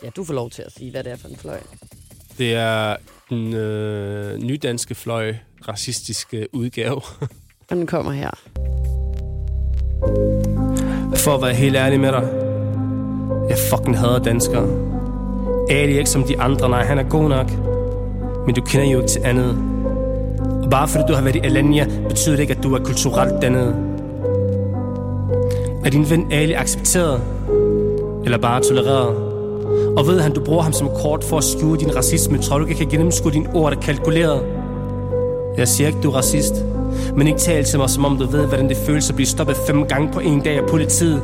Ja, 0.03 0.09
du 0.09 0.23
får 0.23 0.33
lov 0.33 0.49
til 0.49 0.61
at 0.61 0.71
sige, 0.71 0.91
hvad 0.91 1.03
det 1.03 1.11
er 1.11 1.17
for 1.17 1.27
en 1.27 1.35
fløj. 1.35 1.59
Det 2.37 2.53
er 2.53 2.95
den 3.29 3.53
øh, 3.53 4.37
nydanske 4.37 4.95
fløj 4.95 5.35
racistiske 5.67 6.47
udgave. 6.53 7.01
Og 7.69 7.75
den 7.75 7.87
kommer 7.87 8.11
her. 8.11 8.31
For 11.15 11.35
at 11.35 11.41
være 11.41 11.53
helt 11.53 11.75
ærlig 11.75 11.99
med 11.99 12.11
dig. 12.11 12.29
Jeg 13.49 13.57
fucking 13.69 13.99
hader 13.99 14.19
danskere. 14.19 14.89
Ali 15.69 15.93
er 15.93 15.97
ikke 15.97 16.09
som 16.09 16.23
de 16.23 16.39
andre, 16.39 16.69
nej, 16.69 16.85
han 16.85 16.97
er 16.97 17.03
god 17.03 17.29
nok. 17.29 17.51
Men 18.45 18.55
du 18.55 18.61
kender 18.61 18.91
jo 18.91 18.97
ikke 18.97 19.09
til 19.09 19.21
andet. 19.23 19.49
Og 20.63 20.69
bare 20.69 20.87
fordi 20.87 21.03
du 21.07 21.13
har 21.13 21.21
været 21.21 21.35
i 21.35 21.39
Alanya, 21.39 21.85
betyder 22.09 22.35
det 22.35 22.41
ikke, 22.41 22.53
at 22.53 22.63
du 22.63 22.73
er 22.73 22.79
kulturelt 22.79 23.41
dannet. 23.41 23.88
Er 25.85 25.89
din 25.89 26.09
ven 26.09 26.31
Ali 26.31 26.53
accepteret? 26.53 27.21
Eller 28.25 28.37
bare 28.37 28.61
tolereret? 28.61 29.15
Og 29.97 30.07
ved 30.07 30.19
han, 30.21 30.33
du 30.33 30.43
bruger 30.43 30.61
ham 30.63 30.73
som 30.73 30.89
kort 31.01 31.23
for 31.23 31.37
at 31.37 31.43
skjule 31.43 31.79
din 31.79 31.95
racisme, 31.95 32.37
tror 32.37 32.57
du 32.57 32.65
ikke, 32.65 32.79
jeg 32.81 32.89
kan 32.89 32.99
gennemskue 32.99 33.31
dine 33.31 33.49
ord, 33.55 33.71
der 33.71 33.77
er 33.77 33.81
kalkuleret? 33.81 34.45
Jeg 35.57 35.67
siger 35.67 35.87
ikke, 35.87 36.01
du 36.01 36.11
er 36.11 36.15
racist. 36.15 36.53
Men 37.15 37.27
ikke 37.27 37.39
tal 37.39 37.63
til 37.63 37.79
mig, 37.79 37.89
som 37.89 38.05
om 38.05 38.17
du 38.17 38.25
ved, 38.25 38.45
hvordan 38.47 38.69
det 38.69 38.77
føles 38.77 39.09
at 39.09 39.15
blive 39.15 39.27
stoppet 39.27 39.57
fem 39.67 39.85
gange 39.85 40.13
på 40.13 40.19
en 40.19 40.39
dag 40.39 40.57
af 40.57 40.67
politiet. 40.69 41.21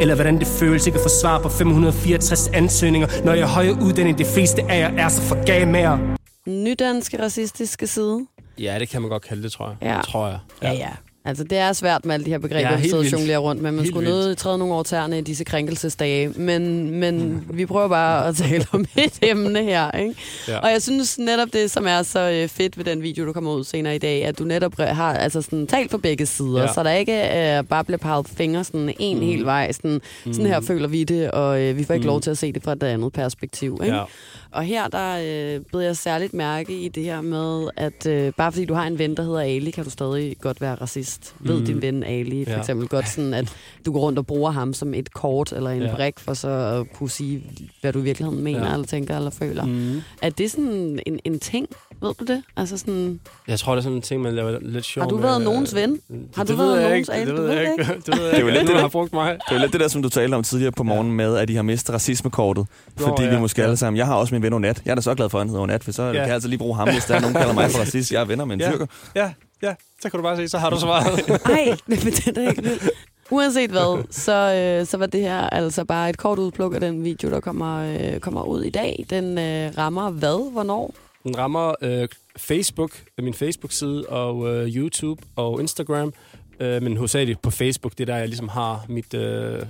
Eller 0.00 0.14
hvordan 0.14 0.38
det 0.38 0.46
føles 0.46 0.86
ikke 0.86 0.96
at 0.98 1.02
få 1.02 1.08
svar 1.08 1.38
på 1.38 1.48
564 1.48 2.48
ansøgninger, 2.54 3.08
når 3.24 3.32
jeg 3.32 3.42
er 3.42 3.46
højere 3.46 3.76
uddannet. 3.82 4.18
De 4.18 4.24
fleste 4.24 4.62
af 4.70 4.78
jer 4.80 5.04
er 5.04 5.08
så 5.08 5.22
for 5.22 5.44
gage 5.46 5.66
med 5.66 5.80
jer. 5.80 5.98
Nydanske 6.46 7.22
racistiske 7.22 7.86
side. 7.86 8.26
ja, 8.58 8.76
det 8.78 8.88
kan 8.88 9.00
man 9.02 9.10
godt 9.10 9.22
kalde 9.22 9.42
det, 9.42 9.52
tror 9.52 9.68
jeg. 9.68 9.76
Ja. 9.94 10.00
Tror 10.00 10.26
jeg. 10.28 10.38
Ja, 10.62 10.72
ja. 10.72 10.88
Altså, 11.28 11.44
det 11.44 11.58
er 11.58 11.72
svært 11.72 12.04
med 12.04 12.14
alle 12.14 12.24
de 12.26 12.30
her 12.30 12.38
begreber, 12.38 12.70
Ja, 12.70 12.76
vi 12.76 12.82
sidder 12.82 12.98
og 12.98 13.12
jonglerer 13.12 13.38
rundt 13.38 13.62
med. 13.62 13.70
Man 13.72 13.80
Helt 13.84 13.94
skulle 13.94 14.10
nødt 14.10 14.38
træde 14.38 14.58
nogle 14.58 14.74
år 14.74 14.82
tæerne 14.82 15.18
i 15.18 15.20
disse 15.20 15.44
krænkelsesdage. 15.44 16.28
Men, 16.28 16.90
men 16.90 17.44
vi 17.50 17.66
prøver 17.66 17.88
bare 17.88 18.26
at 18.28 18.36
tale 18.36 18.66
om 18.72 18.84
et 18.96 19.18
emne 19.22 19.62
her, 19.64 19.90
ikke? 19.90 20.14
Ja. 20.48 20.58
Og 20.58 20.70
jeg 20.70 20.82
synes 20.82 21.18
netop 21.18 21.48
det, 21.52 21.70
som 21.70 21.86
er 21.86 22.02
så 22.02 22.30
øh, 22.30 22.48
fedt 22.48 22.78
ved 22.78 22.84
den 22.84 23.02
video, 23.02 23.26
der 23.26 23.32
kommer 23.32 23.52
ud 23.52 23.64
senere 23.64 23.94
i 23.94 23.98
dag, 23.98 24.24
at 24.24 24.38
du 24.38 24.44
netop 24.44 24.80
re- 24.80 24.84
har 24.84 25.14
altså 25.14 25.42
sådan, 25.42 25.66
talt 25.66 25.90
for 25.90 25.98
begge 25.98 26.26
sider, 26.26 26.60
Ja. 26.62 26.72
så 26.72 26.82
der 26.82 26.90
ikke 26.90 27.12
øh, 27.58 27.64
bare 27.64 27.84
bliver 27.84 27.98
peget 27.98 28.26
fingre 28.28 28.64
sådan 28.64 28.94
en 28.98 29.16
mm. 29.18 29.24
hel 29.26 29.44
vej. 29.44 29.72
Sådan, 29.72 30.00
mm. 30.26 30.32
sådan 30.32 30.46
her 30.50 30.60
føler 30.60 30.88
vi 30.88 31.04
det, 31.04 31.30
og 31.30 31.60
øh, 31.60 31.76
vi 31.78 31.84
får 31.84 31.94
ikke 31.94 32.04
Mm. 32.04 32.10
lov 32.10 32.20
til 32.20 32.30
at 32.30 32.38
se 32.38 32.52
det 32.52 32.62
fra 32.62 32.72
et 32.72 32.82
andet 32.82 33.12
perspektiv. 33.12 33.80
Ikke? 33.84 33.96
Ja. 33.96 34.02
Og 34.50 34.62
her 34.62 34.88
der 34.88 35.16
øh, 35.56 35.60
beder 35.72 35.84
jeg 35.84 35.96
særligt 35.96 36.34
mærke 36.34 36.72
i 36.80 36.88
det 36.88 37.02
her 37.04 37.20
med, 37.20 37.68
at 37.76 38.06
øh, 38.06 38.32
bare 38.36 38.52
fordi 38.52 38.64
du 38.64 38.74
har 38.74 38.86
en 38.86 38.98
ven, 38.98 39.16
der 39.16 39.22
hedder 39.22 39.40
Ali, 39.40 39.70
kan 39.70 39.84
du 39.84 39.90
stadig 39.90 40.36
godt 40.40 40.60
være 40.60 40.74
racist. 40.74 41.17
Mm. 41.40 41.48
Ved 41.48 41.56
Mhm. 41.56 41.66
din 41.66 41.82
ven 41.82 42.02
Ali 42.04 42.44
for 42.44 42.52
Ja. 42.52 42.58
eksempel 42.58 42.88
godt 42.88 43.08
sådan, 43.08 43.34
at 43.34 43.52
du 43.86 43.92
går 43.92 44.00
rundt 44.00 44.18
og 44.18 44.26
bruger 44.26 44.50
ham 44.50 44.74
som 44.74 44.94
et 44.94 45.12
kort 45.14 45.52
eller 45.52 45.70
en 45.70 45.82
Ja. 45.82 45.94
brik, 45.96 46.18
for 46.20 46.34
så 46.34 46.48
at 46.48 46.96
kunne 46.98 47.10
sige, 47.10 47.42
hvad 47.80 47.92
du 47.92 47.98
i 47.98 48.02
virkeligheden 48.02 48.44
mener, 48.44 48.66
Ja. 48.66 48.72
eller 48.72 48.86
tænker, 48.86 49.16
eller 49.16 49.30
føler. 49.30 49.64
Mm. 49.64 49.70
Mm. 49.72 50.00
Er 50.22 50.30
det 50.30 50.50
sådan 50.50 51.00
en, 51.06 51.18
en 51.24 51.38
ting? 51.38 51.66
Ved 52.02 52.14
du 52.20 52.24
det? 52.24 52.42
Altså 52.56 52.78
sådan, 52.78 53.20
Jeg 53.48 53.58
tror, 53.58 53.72
det 53.74 53.78
er 53.78 53.82
sådan 53.82 53.96
en 53.96 54.02
ting, 54.02 54.22
man 54.22 54.34
laver 54.34 54.58
lidt 54.62 54.84
sjov 54.84 55.02
har 55.02 55.08
du 55.08 55.16
med. 55.16 55.22
været 55.24 55.42
nogens 55.42 55.74
ven? 55.74 56.00
Har 56.36 56.44
du 56.44 56.50
det 56.52 56.58
været 56.58 56.82
nogens 56.82 57.10
ikke. 57.18 57.26
Det 57.30 57.34
ved 57.38 57.48
jeg 57.50 57.56
det 57.60 57.70
ikke. 57.70 57.84
Det 58.06 58.18
ved 58.18 58.24
jeg 58.24 58.32
Det 58.32 58.38
er 58.40 58.60
jo 58.60 58.64
lidt 58.64 58.80
har 58.80 58.88
brugt 58.88 59.12
mig. 59.12 59.32
Det 59.32 59.40
er 59.48 59.54
jo 59.54 59.60
lidt 59.60 59.72
det 59.72 59.80
der, 59.80 59.88
som 59.88 60.02
du 60.02 60.08
talte 60.08 60.34
om 60.34 60.42
tidligere 60.42 60.72
på 60.72 60.82
morgenen 60.82 61.12
med, 61.16 61.36
at 61.36 61.48
de 61.48 61.56
har 61.56 61.62
mistet 61.62 61.94
racismekortet. 61.94 62.66
Nå, 62.98 63.04
Fordi 63.06 63.22
ja, 63.22 63.34
vi 63.34 63.40
måske 63.40 63.62
alle 63.64 63.76
sammen... 63.76 63.96
Jeg 63.98 64.06
har 64.06 64.14
også 64.14 64.34
min 64.34 64.42
ven 64.42 64.52
Onat. 64.52 64.82
Jeg 64.84 64.90
er 64.90 64.94
da 64.94 65.00
så 65.00 65.14
glad 65.14 65.28
for, 65.28 65.38
at 65.38 65.42
han 65.42 65.48
hedder 65.48 65.62
Onat, 65.62 65.84
for 65.84 65.92
så 65.92 66.02
Ja. 66.02 66.12
kan 66.12 66.22
jeg 66.22 66.28
altså 66.34 66.48
lige 66.48 66.58
bruge 66.58 66.76
ham, 66.76 66.88
hvis 66.88 67.04
der 67.04 67.14
er 67.14 67.20
nogen, 67.20 67.34
der 67.34 67.40
kalder 67.40 67.54
mig 67.54 67.70
for 67.70 67.78
racist. 67.84 68.12
Jeg 68.12 68.20
er 68.20 68.24
venner 68.24 68.44
med 68.44 68.54
en 68.54 68.60
Ja. 68.60 68.70
tyrker. 68.70 68.86
Ja, 69.16 69.30
ja. 69.62 69.74
Så 70.02 70.10
kan 70.10 70.18
du 70.18 70.22
bare 70.22 70.36
se, 70.36 70.48
så 70.48 70.58
har 70.58 70.70
du 70.70 70.80
svaret. 70.80 71.28
Ej, 71.58 71.76
men 71.86 71.98
det 71.98 72.38
er 72.38 72.50
ikke 72.50 72.62
vildt. 72.62 72.90
Uanset 73.30 73.70
hvad, 73.70 74.04
så, 74.10 74.54
øh, 74.54 74.86
så 74.86 74.96
var 74.96 75.06
det 75.06 75.20
her 75.20 75.40
altså 75.40 75.84
bare 75.84 76.10
et 76.10 76.16
kort 76.16 76.38
udpluk 76.38 76.74
af 76.74 76.80
den 76.80 77.04
video, 77.04 77.30
der 77.30 77.40
kommer, 77.40 77.96
øh, 77.98 78.20
kommer 78.20 78.42
ud 78.42 78.62
i 78.62 78.70
dag. 78.70 79.06
Den 79.10 79.38
øh, 79.38 79.78
rammer 79.78 80.10
hvad? 80.10 80.52
Hvornår? 80.52 80.94
Den 81.22 81.38
rammer 81.38 81.74
øh, 81.82 82.08
Facebook, 82.36 82.90
min 83.18 83.34
Facebook-side, 83.34 84.06
og 84.08 84.48
øh, 84.48 84.68
YouTube 84.68 85.22
og 85.36 85.60
Instagram. 85.60 86.12
Øh, 86.60 86.82
men 86.82 86.96
hovedsageligt 86.96 87.42
på 87.42 87.50
Facebook, 87.50 87.92
det 87.92 88.00
er 88.00 88.12
der, 88.12 88.16
jeg 88.16 88.28
ligesom 88.28 88.48
har 88.48 88.84
mit, 88.88 89.14
øh, 89.14 89.62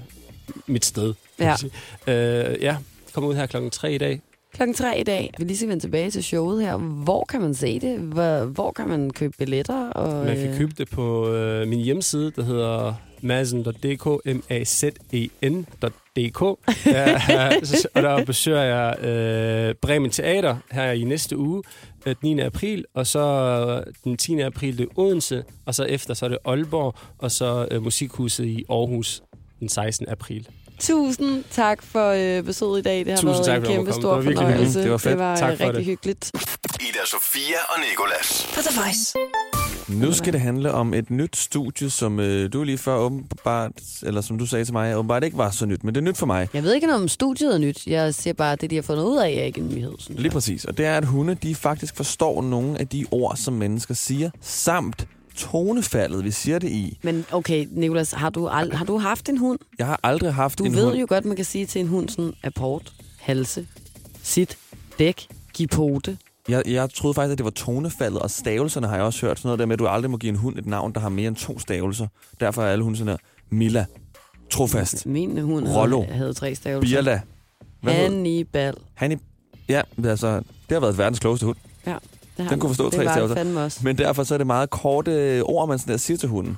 mit 0.67 0.85
sted. 0.85 1.15
Ja. 1.39 1.55
Øh, 2.07 2.63
ja, 2.63 2.77
kommer 3.13 3.31
ud 3.31 3.35
her 3.35 3.47
klokken 3.47 3.71
3 3.71 3.95
i 3.95 3.99
dag. 3.99 4.21
Klokken 4.59 4.75
tre 4.75 5.01
i 5.01 5.03
dag. 5.03 5.35
Vi 5.39 5.45
lige 5.45 5.57
skal 5.57 5.69
vende 5.69 5.85
tilbage 5.85 6.11
til 6.11 6.25
showet 6.25 6.63
her. 6.63 6.77
Hvor 6.77 7.25
kan 7.29 7.41
man 7.41 7.55
se 7.55 7.81
det? 7.81 7.99
Hvor, 7.99 8.45
hvor 8.45 8.73
kan 8.73 8.89
man 8.89 9.11
købe 9.11 9.35
billetter? 9.39 9.89
Og, 9.91 10.27
Man 10.27 10.37
kan 10.37 10.51
øh, 10.51 10.57
købe 10.59 10.73
det 10.79 10.91
på 10.91 11.29
øh, 11.33 11.69
min 11.69 11.81
hjemmeside, 11.81 12.33
der 12.37 12.43
hedder 12.43 12.95
mazen.dk, 13.23 14.07
m-a-z-e-n.dk. 15.17 16.43
ja, 16.87 17.61
så- 17.65 17.89
og 17.95 18.03
der 18.03 18.25
besøger 18.25 18.63
jeg 18.63 19.05
øh, 19.05 19.75
Bremen 19.75 20.11
Teater 20.11 20.57
her 20.73 20.93
i 20.93 21.05
næste 21.05 21.37
uge, 21.37 21.63
øh, 22.07 22.15
den 22.23 22.37
9. 22.37 22.41
april, 22.43 22.85
og 22.95 23.07
så 23.07 23.21
øh, 23.87 23.93
den 24.05 24.17
10. 24.17 24.41
april 24.41 24.79
det 24.79 24.85
er 24.85 24.99
Odense, 24.99 25.45
og 25.67 25.75
så 25.75 25.85
efter 25.85 26.15
så 26.15 26.25
er 26.25 26.29
det 26.29 26.39
Aalborg, 26.45 26.95
og 27.19 27.31
så 27.31 27.69
øh, 27.71 27.83
Musikhuset 27.83 28.45
i 28.47 28.65
Aarhus 28.71 29.23
den 29.61 29.69
16. 29.69 30.09
april. 30.09 30.49
Tusind 30.81 31.45
tak 31.51 31.83
for 31.83 32.09
øh, 32.39 32.45
besøget 32.45 32.79
i 32.79 32.83
dag. 32.83 32.99
Det 32.99 33.09
har 33.09 33.17
Tusind 33.17 33.31
været 33.31 33.45
tak, 33.45 33.57
en 33.57 33.65
kæmpe 33.77 33.93
stor 33.93 34.15
komme. 34.15 34.29
Det 34.31 34.37
fornøjelse. 34.39 34.65
hyggeligt. 34.65 34.83
Det 34.85 34.91
var 34.91 34.99
fedt. 34.99 35.11
Det 35.13 35.19
var 35.19 35.37
Tak 35.37 35.53
øh, 35.53 35.57
for 35.59 35.65
rigtig 35.65 35.77
det. 35.79 35.85
hyggeligt. 35.85 36.31
Ida 36.81 36.99
Sofia 37.07 37.57
og 37.69 37.81
Nikolas. 37.91 38.51
På 38.55 38.61
The 38.61 38.81
Voice. 38.81 39.15
Nu 39.89 40.13
skal 40.13 40.33
det 40.33 40.41
handle 40.41 40.73
om 40.73 40.95
et 40.95 41.11
nyt 41.11 41.37
studie, 41.37 41.91
som 41.91 42.21
øh, 42.21 42.53
du 42.53 42.63
lige 42.63 42.79
før 42.79 42.95
åbenbart, 42.97 43.73
eller 44.03 44.21
som 44.21 44.39
du 44.39 44.47
sagde 44.47 44.65
til 44.65 44.73
mig, 44.73 44.97
åbenbart 44.97 45.25
ikke 45.25 45.37
var 45.39 45.51
så 45.51 45.67
nyt, 45.67 45.85
men 45.85 45.95
det 45.95 46.01
er 46.01 46.05
nyt 46.05 46.17
for 46.17 46.27
mig. 46.27 46.49
Jeg 46.55 46.63
ved 46.63 46.75
ikke, 46.75 46.87
noget 46.87 47.03
om 47.03 47.09
studiet 47.09 47.55
er 47.55 47.59
nyt. 47.59 47.87
Jeg 47.87 48.15
siger 48.15 48.35
bare, 48.35 48.53
at 48.53 48.61
det, 48.61 48.71
de 48.71 48.75
har 48.75 48.83
fundet 48.83 49.05
ud 49.05 49.19
af, 49.19 49.29
er 49.31 49.43
ikke 49.45 49.61
en 49.61 49.69
nyhed. 49.69 49.93
Synes 49.99 50.09
Lige 50.17 50.25
jeg. 50.25 50.33
præcis. 50.33 50.65
Og 50.65 50.79
det 50.79 50.87
er, 50.87 50.97
at 50.97 51.05
hunde 51.05 51.35
de 51.35 51.55
faktisk 51.55 51.97
forstår 51.97 52.43
nogle 52.43 52.79
af 52.81 52.89
de 52.89 53.07
ord, 53.11 53.37
som 53.37 53.55
mennesker 53.55 53.95
siger, 53.95 54.31
samt 54.41 55.07
tonefaldet, 55.39 56.25
vi 56.25 56.31
siger 56.31 56.59
det 56.59 56.69
i. 56.71 56.99
Men 57.03 57.25
okay, 57.33 57.67
Nicolas, 57.71 58.13
har 58.13 58.31
du, 58.31 58.49
ald- 58.49 58.75
har 58.77 58.85
du 58.85 58.99
haft 58.99 59.29
en 59.29 59.39
hund? 59.39 59.59
Jeg 59.79 59.87
har 59.87 60.01
aldrig 60.03 60.35
haft 60.35 60.59
Du 60.59 60.65
en 60.65 60.75
ved 60.75 60.85
hund. 60.85 60.97
jo 60.97 61.07
godt, 61.09 61.25
man 61.25 61.37
kan 61.37 61.45
sige 61.45 61.67
til 61.67 61.81
en 61.81 61.89
hund 61.89 62.09
sådan, 62.09 62.33
apport, 62.43 62.93
halse, 63.21 63.67
sit, 64.23 64.59
dæk, 64.99 65.27
giv 65.55 65.69
pote. 65.69 66.19
Jeg, 66.49 66.63
jeg 66.67 66.91
troede 66.91 67.15
faktisk, 67.15 67.33
at 67.33 67.39
det 67.39 67.45
var 67.45 67.51
tonefaldet, 67.51 68.19
og 68.23 68.31
stavelserne 68.31 68.87
har 68.87 68.95
jeg 68.97 69.05
også 69.05 69.27
hørt. 69.27 69.39
Sådan 69.39 69.49
noget 69.49 69.59
der 69.59 69.67
med, 69.67 69.73
at 69.73 69.79
du 69.79 69.87
aldrig 69.87 70.11
må 70.11 70.17
give 70.17 70.31
en 70.31 70.37
hund 70.37 70.59
et 70.59 70.67
navn, 70.67 70.93
der 70.93 71.01
har 71.01 71.09
mere 71.09 71.29
end 71.29 71.37
to 71.37 71.59
stavelser. 71.59 72.07
Derfor 72.41 72.63
er 72.63 72.67
alle 72.73 72.85
hunde 72.85 72.99
sådan 72.99 73.11
her. 73.11 73.17
Mila. 73.51 73.85
Trofast. 74.51 75.07
Min 75.07 75.39
hund 75.39 75.69
Rollo. 75.69 76.03
havde, 76.03 76.15
havde 76.19 76.33
tre 76.35 76.55
stavelser. 76.55 76.97
Birla. 76.97 77.21
Hvad 77.83 77.93
Hannibal. 77.95 78.75
Hanni. 78.95 79.17
Ja, 79.69 79.83
altså, 80.05 80.37
det 80.37 80.45
har 80.73 80.81
været 80.81 80.99
verdens 80.99 81.19
klogeste 81.19 81.47
hund. 81.47 81.57
Ja, 81.87 81.97
det 82.39 82.51
Den 82.51 82.61
kunne 82.61 82.71
forstå 82.71 82.85
det 82.91 82.93
tre 82.95 83.09
stavelser. 83.09 83.45
det. 83.65 83.85
Men 83.85 83.99
derfor 83.99 84.25
så 84.25 84.35
er 84.35 84.39
det 84.39 84.47
meget 84.47 84.71
korte 84.71 85.11
øh, 85.13 85.43
ord, 85.45 85.69
man 85.69 85.79
sådan 85.79 85.93
der 85.93 85.99
siger 85.99 86.19
til 86.19 86.29
hunden. 86.29 86.57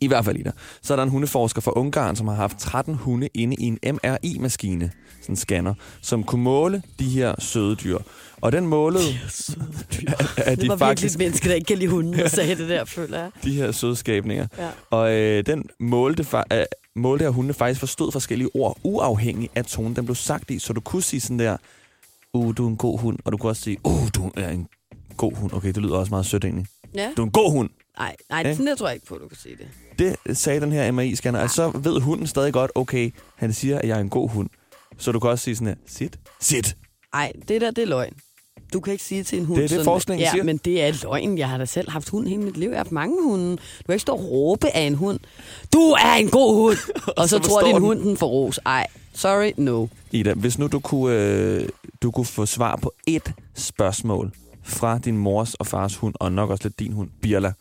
I 0.00 0.06
hvert 0.06 0.24
fald, 0.24 0.36
Ida. 0.36 0.50
Så 0.82 0.94
er 0.94 0.96
der 0.96 1.02
en 1.02 1.08
hundeforsker 1.08 1.60
fra 1.60 1.72
Ungarn, 1.76 2.16
som 2.16 2.28
har 2.28 2.34
haft 2.34 2.58
13 2.58 2.94
hunde 2.94 3.28
inde 3.34 3.56
i 3.56 3.64
en 3.64 3.78
MRI-maskine, 3.84 4.90
sådan 5.20 5.32
en 5.32 5.36
scanner, 5.36 5.74
som 6.02 6.24
kunne 6.24 6.42
måle 6.42 6.82
de 6.98 7.04
her 7.08 7.34
søde 7.38 7.74
dyr. 7.76 7.98
Og 8.40 8.52
den 8.52 8.66
målede, 8.66 9.04
at 10.36 10.46
Det 10.58 10.60
de 10.60 10.68
var 10.68 10.76
faktisk 10.76 11.02
virkelig 11.02 11.10
et 11.14 11.18
menneske, 11.18 11.48
der 11.48 11.54
ikke 11.54 11.66
kan 11.66 11.78
lide 11.78 11.90
hunden, 11.90 12.12
der 12.12 12.28
sagde 12.38 12.54
det 12.54 12.68
der, 12.68 12.84
føler 12.84 13.18
jeg. 13.18 13.30
de 13.44 13.52
her 13.52 13.72
søde 13.72 13.96
skabninger. 13.96 14.46
Ja. 14.58 14.68
Og 14.90 15.12
øh, 15.12 15.46
den 15.46 15.64
målte, 15.80 16.26
øh, 16.52 16.64
målte 16.96 17.22
her 17.22 17.30
hunde 17.30 17.54
faktisk 17.54 17.80
forstod 17.80 18.12
forskellige 18.12 18.50
ord, 18.54 18.78
uafhængig 18.82 19.50
af 19.54 19.64
tonen, 19.64 19.96
den 19.96 20.04
blev 20.04 20.14
sagt 20.14 20.50
i. 20.50 20.58
Så 20.58 20.72
du 20.72 20.80
kunne 20.80 21.02
sige 21.02 21.20
sådan 21.20 21.38
der, 21.38 21.56
uh, 22.34 22.54
du 22.56 22.64
er 22.64 22.68
en 22.68 22.76
god 22.76 22.98
hund, 22.98 23.18
og 23.24 23.32
du 23.32 23.36
kunne 23.36 23.50
også 23.50 23.62
sige, 23.62 23.76
uh, 23.84 24.08
du 24.14 24.30
er 24.36 24.48
en 24.48 24.66
god 25.16 25.32
hund. 25.36 25.52
Okay, 25.52 25.68
det 25.68 25.76
lyder 25.76 25.96
også 25.96 26.10
meget 26.10 26.26
sødt 26.26 26.44
egentlig. 26.44 26.66
Ja. 26.94 27.10
Du 27.16 27.22
er 27.22 27.26
en 27.26 27.32
god 27.32 27.50
hund. 27.52 27.70
Nej, 27.98 28.16
nej, 28.30 28.42
Ja. 28.44 28.52
sådan 28.52 28.66
der 28.66 28.74
tror 28.74 28.86
jeg 28.86 28.94
ikke 28.94 29.06
på, 29.06 29.14
du 29.14 29.28
kan 29.28 29.36
sige 29.42 29.56
det. 29.98 30.16
Det 30.26 30.36
sagde 30.38 30.60
den 30.60 30.72
her 30.72 30.92
MRI-scanner. 30.92 31.38
Altså, 31.38 31.54
så 31.56 31.78
ved 31.78 32.00
hunden 32.00 32.26
stadig 32.26 32.52
godt, 32.52 32.70
okay, 32.74 33.10
han 33.36 33.52
siger, 33.52 33.78
at 33.78 33.88
jeg 33.88 33.96
er 33.96 34.00
en 34.00 34.08
god 34.10 34.28
hund. 34.30 34.48
Så 34.98 35.12
du 35.12 35.20
kan 35.20 35.30
også 35.30 35.44
sige 35.44 35.56
sådan 35.56 35.66
her, 35.68 35.74
sit, 35.86 36.18
sit. 36.40 36.76
Nej, 37.14 37.32
det 37.48 37.60
der, 37.60 37.70
det 37.70 37.82
er 37.82 37.86
løgn. 37.86 38.12
Du 38.72 38.80
kan 38.80 38.92
ikke 38.92 39.04
sige 39.04 39.22
til 39.24 39.38
en 39.38 39.44
hund 39.44 39.56
Det 39.56 39.64
er 39.64 39.68
det, 39.68 39.70
sådan, 39.70 39.84
forskningen 39.84 40.24
ja, 40.24 40.30
siger. 40.30 40.44
men 40.44 40.56
det 40.56 40.82
er 40.82 40.92
løgn. 41.02 41.38
Jeg 41.38 41.48
har 41.48 41.58
da 41.58 41.64
selv 41.64 41.90
haft 41.90 42.08
hund 42.08 42.28
hele 42.28 42.42
mit 42.42 42.56
liv. 42.56 42.68
Jeg 42.68 42.74
har 42.78 42.84
haft 42.84 42.92
mange 42.92 43.22
hunde. 43.22 43.50
Du 43.56 43.82
kan 43.86 43.92
ikke 43.92 44.02
stå 44.02 44.12
og 44.12 44.30
råbe 44.30 44.76
af 44.76 44.80
en 44.80 44.94
hund. 44.94 45.20
Du 45.72 45.78
er 45.80 46.14
en 46.14 46.30
god 46.30 46.54
hund! 46.54 46.76
og 47.18 47.28
så, 47.28 47.36
så 47.36 47.42
tror 47.48 47.62
din 47.62 47.74
den. 47.74 47.82
hund, 47.82 48.00
den 48.02 48.16
får 48.16 48.26
ros. 48.28 48.60
Ej, 48.66 48.86
sorry, 49.14 49.52
no. 49.56 49.86
Ida, 50.12 50.32
hvis 50.34 50.58
nu 50.58 50.66
du 50.66 50.78
kunne, 50.80 51.14
øh, 51.16 51.68
du 52.02 52.10
kunne 52.10 52.26
få 52.26 52.46
svar 52.46 52.76
på 52.76 52.92
ét 53.10 53.32
spørgsmål 53.54 54.32
fra 54.66 54.98
din 54.98 55.18
mors 55.18 55.54
og 55.54 55.66
fars 55.66 55.96
hund, 55.96 56.14
og 56.20 56.32
nok 56.32 56.50
også 56.50 56.64
lidt 56.64 56.78
din 56.78 56.92
hund, 56.92 57.08
Birla, 57.22 57.52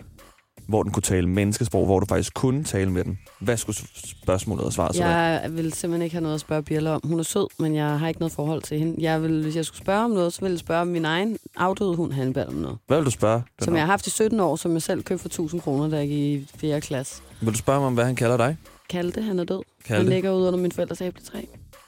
hvor 0.67 0.83
den 0.83 0.91
kunne 0.91 1.03
tale 1.03 1.29
menneskesprog, 1.29 1.85
hvor 1.85 1.99
du 1.99 2.05
faktisk 2.05 2.33
kunne 2.33 2.63
tale 2.63 2.91
med 2.91 3.03
den. 3.03 3.19
Hvad 3.39 3.57
skulle 3.57 3.77
spørgsmålet 4.21 4.65
og 4.65 4.73
svaret 4.73 4.95
så 4.95 5.03
være? 5.03 5.15
Jeg 5.17 5.53
vil 5.55 5.73
simpelthen 5.73 6.01
ikke 6.01 6.13
have 6.15 6.21
noget 6.21 6.35
at 6.35 6.41
spørge 6.41 6.63
Birla 6.63 6.89
om. 6.95 7.01
Hun 7.03 7.19
er 7.19 7.23
sød, 7.23 7.47
men 7.59 7.75
jeg 7.75 7.99
har 7.99 8.07
ikke 8.07 8.19
noget 8.19 8.31
forhold 8.31 8.61
til 8.61 8.79
hende. 8.79 8.95
Jeg 8.99 9.21
vil, 9.23 9.41
hvis 9.43 9.55
jeg 9.55 9.65
skulle 9.65 9.81
spørge 9.81 10.03
om 10.05 10.11
noget, 10.11 10.33
så 10.33 10.41
ville 10.41 10.53
jeg 10.53 10.59
spørge 10.59 10.81
om 10.81 10.87
min 10.87 11.05
egen 11.05 11.37
afdøde 11.57 11.95
hund 11.95 12.13
Hannibal 12.13 12.47
om 12.47 12.53
noget. 12.53 12.77
Hvad 12.87 12.97
vil 12.97 13.05
du 13.05 13.11
spørge? 13.11 13.43
Som 13.61 13.73
om? 13.73 13.75
jeg 13.77 13.83
har 13.85 13.91
haft 13.91 14.07
i 14.07 14.09
17 14.09 14.39
år, 14.39 14.55
som 14.55 14.73
jeg 14.73 14.81
selv 14.81 15.03
købte 15.03 15.21
for 15.21 15.27
1000 15.29 15.61
kroner, 15.61 15.89
da 15.89 15.97
jeg 15.97 16.07
gik 16.07 16.41
i 16.41 16.47
4. 16.57 16.81
klasse. 16.81 17.21
Vil 17.41 17.53
du 17.53 17.57
spørge 17.57 17.79
mig 17.79 17.87
om, 17.87 17.93
hvad 17.93 18.05
han 18.05 18.15
kalder 18.15 18.37
dig? 18.37 18.57
Kalte, 18.89 19.21
han 19.21 19.39
er 19.39 19.43
død. 19.43 19.61
Kalte? 19.85 20.03
Han 20.03 20.13
ligger 20.13 20.31
ude 20.31 20.47
under 20.47 20.59
min 20.59 20.71
forældres 20.71 21.01
æbletræ. 21.01 21.41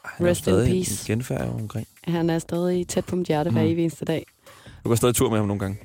Han 0.06 0.26
er 0.28 0.32
Rest 0.32 0.40
in 0.40 0.44
stadig 0.44 0.70
peace. 0.72 1.12
en 1.12 1.18
genfærd 1.18 1.50
omkring. 1.60 1.88
Han 2.04 2.30
er 2.30 2.40
stadig 2.40 2.88
tæt 2.88 3.06
på 3.06 3.16
mit 3.16 3.28
hjerte 3.28 3.50
hver 3.52 3.62
Mm. 3.62 3.68
evig 3.68 3.82
eneste 3.84 4.06
dag. 4.06 4.26
Du 4.88 4.90
går 4.90 4.96
stadig 4.96 5.16
tur 5.16 5.30
med 5.30 5.38
ham 5.38 5.48
nogle 5.48 5.60
gange. 5.60 5.78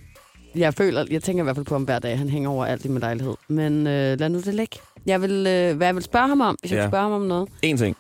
Jeg 0.55 0.75
føler, 0.75 1.05
jeg 1.11 1.23
tænker 1.23 1.43
i 1.43 1.45
hvert 1.45 1.57
fald 1.57 1.67
på 1.67 1.75
ham 1.75 1.83
hver 1.83 1.99
dag. 1.99 2.19
Han 2.19 2.29
hænger 2.29 2.51
over 2.51 2.65
alt 2.67 2.85
i 2.85 2.89
min 2.89 3.01
lejlighed. 3.01 3.35
Men 3.49 3.87
øh, 3.87 4.21
lad 4.21 4.29
nu 4.29 4.41
det 4.41 4.55
ligge. 4.55 4.79
Jeg 5.07 5.23
vil, 5.23 5.31
øh, 5.47 5.77
hvad 5.77 5.87
jeg 5.87 5.95
vil 5.95 6.03
spørge 6.03 6.29
ham 6.29 6.41
om, 6.41 6.57
hvis 6.61 6.71
jeg 6.71 6.77
Ja. 6.77 6.83
vil 6.85 6.91
spørge 6.91 7.03
ham 7.03 7.13
om 7.13 7.23
noget. 7.23 7.49
En 7.63 7.77
ting. 7.77 7.97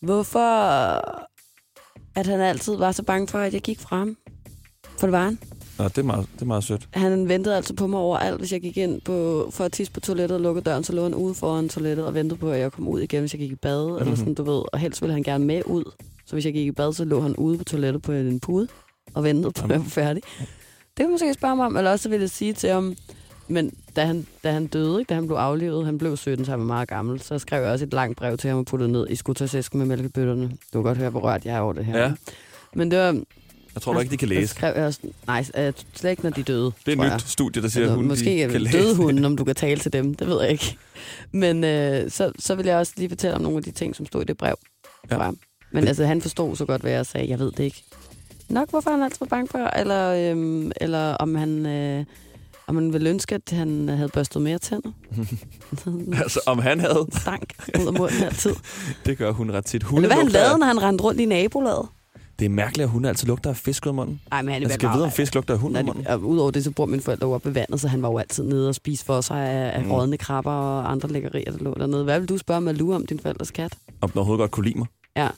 Hvorfor 0.00 0.38
at 2.18 2.26
han 2.26 2.40
altid 2.40 2.76
var 2.76 2.92
så 2.92 3.02
bange 3.02 3.28
for, 3.28 3.38
at 3.38 3.52
jeg 3.54 3.60
gik 3.62 3.80
fra 3.80 3.96
ham? 3.98 4.16
For 4.98 5.06
det 5.06 5.12
var 5.12 5.24
han. 5.24 5.38
Nå, 5.78 5.84
det 5.84 5.98
er 5.98 6.02
meget, 6.02 6.26
det 6.34 6.42
er 6.42 6.46
meget 6.46 6.64
sødt. 6.64 6.88
Han 6.92 7.28
ventede 7.28 7.56
altså 7.56 7.74
på 7.74 7.86
mig 7.86 8.00
overalt, 8.00 8.38
hvis 8.38 8.52
jeg 8.52 8.60
gik 8.60 8.76
ind 8.76 9.00
på, 9.00 9.48
for 9.52 9.64
at 9.64 9.72
tisse 9.72 9.92
på 9.92 10.00
toilettet 10.00 10.34
og 10.36 10.40
lukke 10.42 10.60
døren, 10.60 10.84
så 10.84 10.92
lå 10.92 11.02
han 11.02 11.14
ude 11.14 11.34
foran 11.34 11.68
toilettet 11.68 12.06
og 12.06 12.14
ventede 12.14 12.40
på, 12.40 12.50
at 12.50 12.60
jeg 12.60 12.72
kom 12.72 12.88
ud 12.88 13.00
igen, 13.00 13.20
hvis 13.20 13.32
jeg 13.34 13.40
gik 13.40 13.52
i 13.52 13.54
bad, 13.54 13.84
mm-hmm. 13.86 14.00
eller 14.02 14.14
sådan, 14.16 14.34
du 14.34 14.42
ved. 14.42 14.62
Og 14.72 14.78
helst 14.78 15.02
ville 15.02 15.12
han 15.12 15.22
gerne 15.22 15.44
med 15.44 15.62
ud. 15.66 15.92
Så 16.26 16.32
hvis 16.32 16.44
jeg 16.44 16.52
gik 16.52 16.66
i 16.66 16.72
bad, 16.72 16.92
så 16.92 17.04
lå 17.04 17.20
han 17.20 17.36
ude 17.36 17.58
på 17.58 17.64
toilettet 17.64 18.02
på 18.02 18.12
en 18.12 18.40
pude 18.40 18.68
og 19.16 19.24
ventede 19.24 19.52
på, 19.52 19.64
at 19.64 19.70
var 19.70 19.84
færdig. 19.88 20.22
Det 20.22 20.96
kan 20.96 21.06
man 21.06 21.12
måske 21.12 21.34
spørge 21.34 21.56
mig 21.56 21.66
om, 21.66 21.76
eller 21.76 21.90
også 21.90 22.08
ville 22.08 22.22
jeg 22.22 22.30
sige 22.30 22.52
til 22.52 22.70
ham, 22.70 22.96
men 23.48 23.72
da 23.96 24.04
han, 24.04 24.26
da 24.44 24.52
han 24.52 24.66
døde, 24.66 24.98
ikke, 25.00 25.08
da 25.08 25.14
han 25.14 25.26
blev 25.26 25.36
aflevet, 25.36 25.84
han 25.86 25.98
blev 25.98 26.16
17, 26.16 26.44
så 26.44 26.50
han 26.50 26.60
var 26.60 26.66
meget 26.66 26.88
gammel, 26.88 27.20
så 27.22 27.38
skrev 27.38 27.62
jeg 27.62 27.70
også 27.72 27.84
et 27.84 27.92
langt 27.92 28.18
brev 28.18 28.36
til 28.38 28.50
ham 28.50 28.58
og 28.58 28.66
puttede 28.66 28.92
ned 28.92 29.06
i 29.10 29.16
skuttersæsken 29.16 29.78
med 29.78 29.86
mælkebøtterne. 29.86 30.48
Du 30.48 30.56
kan 30.72 30.82
godt 30.82 30.98
høre, 30.98 31.10
hvor 31.10 31.20
rørt 31.20 31.44
jeg 31.44 31.56
er 31.56 31.60
over 31.60 31.72
det 31.72 31.84
her. 31.84 31.98
Ja. 32.02 32.12
Men 32.74 32.90
det 32.90 32.98
var... 32.98 33.12
Jeg 33.74 33.82
tror 33.82 33.92
du 33.92 33.98
ikke, 33.98 34.10
de 34.10 34.16
kan 34.16 34.28
læse. 34.28 34.46
skrev 34.46 34.72
jeg 34.76 34.84
også, 34.86 35.00
nej, 35.26 35.44
øh, 35.58 35.72
slet 35.94 36.10
ikke, 36.10 36.22
når 36.22 36.30
de 36.30 36.42
døde. 36.42 36.72
Det 36.86 36.98
er 36.98 37.02
et 37.02 37.06
jeg. 37.08 37.14
nyt 37.14 37.22
studie, 37.28 37.62
der 37.62 37.68
siger, 37.68 37.82
at 37.82 37.84
Eller 37.84 37.94
hunden 37.94 38.08
måske 38.08 38.24
de 38.24 38.42
er 38.42 38.48
kan 38.48 38.60
læse. 38.62 38.78
døde 38.78 38.96
hunden, 38.96 39.24
om 39.24 39.36
du 39.36 39.44
kan 39.44 39.54
tale 39.54 39.80
til 39.80 39.92
dem. 39.92 40.14
Det 40.14 40.26
ved 40.26 40.42
jeg 40.42 40.50
ikke. 40.50 40.76
Men 41.32 41.64
øh, 41.64 42.10
så, 42.10 42.32
så 42.38 42.54
vil 42.54 42.66
jeg 42.66 42.76
også 42.76 42.92
lige 42.96 43.08
fortælle 43.08 43.36
om 43.36 43.42
nogle 43.42 43.56
af 43.58 43.62
de 43.64 43.70
ting, 43.70 43.96
som 43.96 44.06
stod 44.06 44.22
i 44.22 44.24
det 44.24 44.36
brev. 44.38 44.54
Ja. 45.10 45.24
Ja. 45.24 45.30
Men 45.72 45.82
Det- 45.82 45.88
altså, 45.88 46.06
han 46.06 46.22
forstod 46.22 46.56
så 46.56 46.64
godt, 46.64 46.82
hvad 46.82 46.92
jeg 46.92 47.06
sagde. 47.06 47.28
Jeg 47.30 47.38
ved 47.38 47.52
det 47.52 47.64
ikke. 47.64 47.84
Nok, 48.48 48.70
hvorfor 48.70 48.90
han 48.90 49.02
altid 49.02 49.18
var 49.20 49.26
bange 49.26 49.48
for, 49.48 49.58
eller, 49.58 50.30
øhm, 50.30 50.72
eller 50.80 51.14
om 51.14 51.34
han... 51.34 51.66
Øh, 51.66 52.04
om 52.68 52.74
man 52.74 52.92
ville 52.92 53.10
ønske, 53.10 53.34
at 53.34 53.50
han 53.52 53.88
havde 53.88 54.08
børstet 54.08 54.42
mere 54.42 54.58
tænder. 54.58 54.90
Altså, 56.22 56.40
om 56.46 56.58
han 56.58 56.80
havde, 56.80 57.06
Stank 57.20 57.54
ud 57.80 57.86
af 57.86 57.92
munden 57.92 58.22
altid. 58.22 58.54
det 59.06 59.18
gør 59.18 59.32
hun 59.32 59.52
ret 59.52 59.64
tit. 59.64 59.82
Hunde 59.82 60.02
Eller 60.04 60.08
hvad 60.16 60.24
han 60.24 60.26
af- 60.26 60.32
lavede, 60.32 60.58
når 60.58 60.66
han 60.66 60.82
rendte 60.82 61.04
rundt 61.04 61.20
i 61.20 61.24
nabolaget. 61.24 61.88
Det 62.38 62.44
er 62.44 62.48
mærkeligt, 62.48 62.84
at 62.84 62.90
hunde 62.90 63.08
altid 63.08 63.26
lugter 63.28 63.50
af 63.50 63.56
fisk 63.56 63.86
ud 63.86 63.88
af 63.88 63.94
munden. 63.94 64.20
Ej, 64.32 64.42
men 64.42 64.52
han 64.52 64.62
Jeg 64.62 64.70
skal 64.70 64.90
vide, 64.92 65.04
om 65.04 65.10
fisk 65.10 65.34
lugter 65.34 65.54
af 65.54 65.60
hund 65.60 65.72
ud 65.74 65.78
af 65.78 65.84
munden. 65.84 66.06
og 66.06 66.22
udover 66.22 66.50
det, 66.50 66.64
så 66.64 66.70
bor 66.70 66.86
mine 66.86 67.02
forældre 67.02 67.26
jo 67.26 67.32
op 67.32 67.44
ved 67.44 67.52
vandet, 67.52 67.80
så 67.80 67.88
han 67.88 68.02
var 68.02 68.08
jo 68.08 68.18
altid 68.18 68.44
nede 68.44 68.68
og 68.68 68.74
spise 68.74 69.04
for 69.04 69.20
sig 69.20 69.38
af, 69.48 69.78
af 69.78 69.84
Mm. 69.84 69.90
rådne 69.90 70.16
krabber 70.18 70.52
og 70.52 70.90
andre 70.92 71.08
lækkerier, 71.08 71.50
der 71.52 71.58
lå 71.58 71.74
dernede. 71.78 72.04
Hvad 72.04 72.20
vil 72.20 72.28
du 72.28 72.38
spørge 72.38 72.60
Malou 72.60 72.94
om 72.94 73.06
din 73.06 73.18
forældres 73.20 73.50
kat? 73.50 73.74
Om 74.00 74.10
den 74.10 74.18
overhovedet 74.18 74.40
godt 74.40 74.50
kunne 74.50 74.66
lide 74.66 74.78
mig. 74.78 74.86
Ja. 75.16 75.28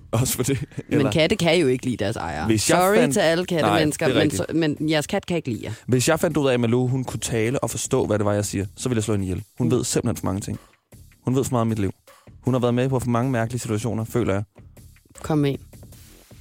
Også 0.12 0.36
for 0.36 0.42
det. 0.42 0.64
Men 0.88 1.10
katte 1.12 1.36
kan 1.36 1.58
jo 1.60 1.66
ikke 1.66 1.84
lide 1.84 1.96
deres 1.96 2.16
ejere. 2.16 2.46
Hvis 2.46 2.70
jeg 2.70 2.78
Sorry 2.78 2.94
fandt- 2.96 3.12
til 3.12 3.20
alle 3.20 3.46
kattemennesker, 3.46 4.08
Nej, 4.08 4.18
men, 4.18 4.30
så, 4.30 4.46
men 4.54 4.76
jeres 4.90 5.06
kat 5.06 5.26
kan 5.26 5.36
ikke 5.36 5.48
lide 5.50 5.60
jer. 5.64 5.72
Hvis 5.86 6.08
jeg 6.08 6.20
fandt 6.20 6.36
ud 6.36 6.48
af, 6.48 6.54
at 6.54 6.60
Malou 6.60 6.86
hun 6.86 7.04
kunne 7.04 7.20
tale 7.20 7.58
og 7.64 7.70
forstå, 7.70 8.06
hvad 8.06 8.18
det 8.18 8.24
var, 8.24 8.32
jeg 8.32 8.44
siger, 8.44 8.66
så 8.76 8.88
ville 8.88 8.98
jeg 8.98 9.04
slå 9.04 9.14
hende 9.14 9.26
ihjel. 9.26 9.42
Hun 9.58 9.70
ved 9.70 9.84
simpelthen 9.84 10.16
for 10.16 10.24
mange 10.26 10.40
ting. 10.40 10.58
Hun 11.24 11.36
ved 11.36 11.44
for 11.44 11.50
meget 11.52 11.60
om 11.60 11.66
mit 11.66 11.78
liv. 11.78 11.92
Hun 12.40 12.54
har 12.54 12.60
været 12.60 12.74
med 12.74 12.88
på 12.88 12.98
for 12.98 13.10
mange 13.10 13.30
mærkelige 13.30 13.60
situationer, 13.60 14.04
føler 14.04 14.32
jeg. 14.34 14.42
Kom 15.22 15.38
med 15.38 15.50
en. 15.50 15.58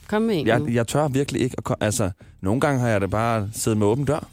Kom 0.08 0.22
med 0.22 0.40
en 0.40 0.48
Jeg, 0.48 0.62
jeg 0.70 0.88
tør 0.88 1.08
virkelig 1.08 1.42
ikke 1.42 1.56
at. 1.58 1.76
Altså, 1.82 2.12
nogle 2.42 2.62
gange 2.62 2.80
har 2.80 2.88
jeg 2.90 3.02
da 3.02 3.06
bare 3.06 3.50
siddet 3.54 3.78
med 3.80 3.88
åben 3.88 4.06
dør 4.06 4.28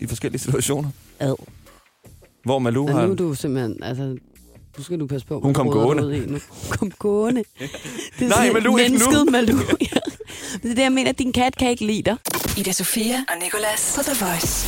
i 0.00 0.06
forskellige 0.06 0.40
situationer. 0.40 0.90
Ad. 1.20 1.34
Hvor 2.44 2.58
Malou 2.58 2.88
Og 2.88 2.94
har... 2.94 3.06
nu 3.06 3.12
er 3.12 3.16
du 3.16 3.34
simpelthen, 3.34 3.82
altså, 3.82 4.16
nu 4.78 4.84
skal 4.84 5.00
du 5.00 5.06
passe 5.06 5.26
på. 5.26 5.40
Hun 5.40 5.54
kom 5.54 5.66
du 5.66 5.72
gående. 5.72 6.02
nu. 6.26 6.38
Hun 6.50 6.70
kom 6.70 6.90
gående. 6.90 7.42
Det 8.18 8.24
er 8.24 8.28
Nej, 8.28 8.36
sådan 8.36 8.52
Malou, 8.52 8.76
ikke 8.76 8.92
nu. 8.98 8.98
mennesket 8.98 9.32
Malou. 9.32 9.56
Ja. 9.80 10.00
Det 10.62 10.70
er 10.70 10.74
det, 10.74 10.82
jeg 10.82 10.92
mener, 10.92 11.10
at 11.10 11.18
din 11.18 11.32
kat 11.32 11.56
kan 11.56 11.70
ikke 11.70 11.86
lide 11.86 12.02
dig. 12.02 12.16
Ida 12.58 12.72
Sofia 12.72 13.14
og 13.28 13.34
Nicolas 13.42 13.94
på 13.96 14.02
The 14.02 14.24
Voice. 14.26 14.66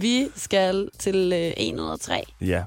Vi 0.00 0.28
skal 0.36 0.88
til 0.98 1.32
øh, 1.32 1.52
1 1.56 1.80
ud 1.80 1.90
af 1.90 1.98
3. 1.98 2.22
Ja, 2.40 2.62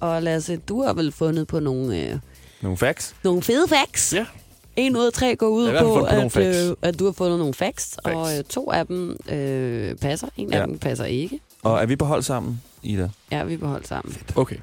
Og 0.00 0.22
Lasse, 0.22 0.56
du 0.56 0.82
har 0.82 0.92
vel 0.92 1.12
fundet 1.12 1.46
på 1.46 1.60
nogle, 1.60 1.96
øh, 2.00 2.16
nogle 2.60 2.76
facts. 2.76 3.14
nogle 3.24 3.42
fede 3.42 3.68
facts. 3.68 4.12
Ja. 4.12 4.26
En 4.76 4.96
ud 4.96 5.06
af 5.06 5.12
tre 5.12 5.36
går 5.36 5.48
ud 5.48 5.72
på, 5.78 5.84
på 5.84 6.04
at, 6.04 6.36
øh, 6.70 6.76
at 6.82 6.98
du 6.98 7.04
har 7.04 7.12
fundet 7.12 7.38
nogle 7.38 7.54
facts, 7.54 7.96
Facts. 8.04 8.16
og 8.16 8.38
øh, 8.38 8.44
to 8.44 8.70
af 8.72 8.86
dem 8.86 9.16
øh, 9.28 9.94
passer. 9.96 10.28
En 10.36 10.52
Ja. 10.52 10.60
af 10.60 10.66
dem 10.66 10.78
passer 10.78 11.04
ikke. 11.04 11.40
Og 11.62 11.82
er 11.82 11.86
vi 11.86 11.96
på 11.96 12.04
hold 12.04 12.22
sammen, 12.22 12.62
Ida? 12.82 13.10
Ja, 13.30 13.44
vi 13.44 13.56
beholdt 13.56 13.88
sammen. 13.88 14.16
Okay. 14.36 14.56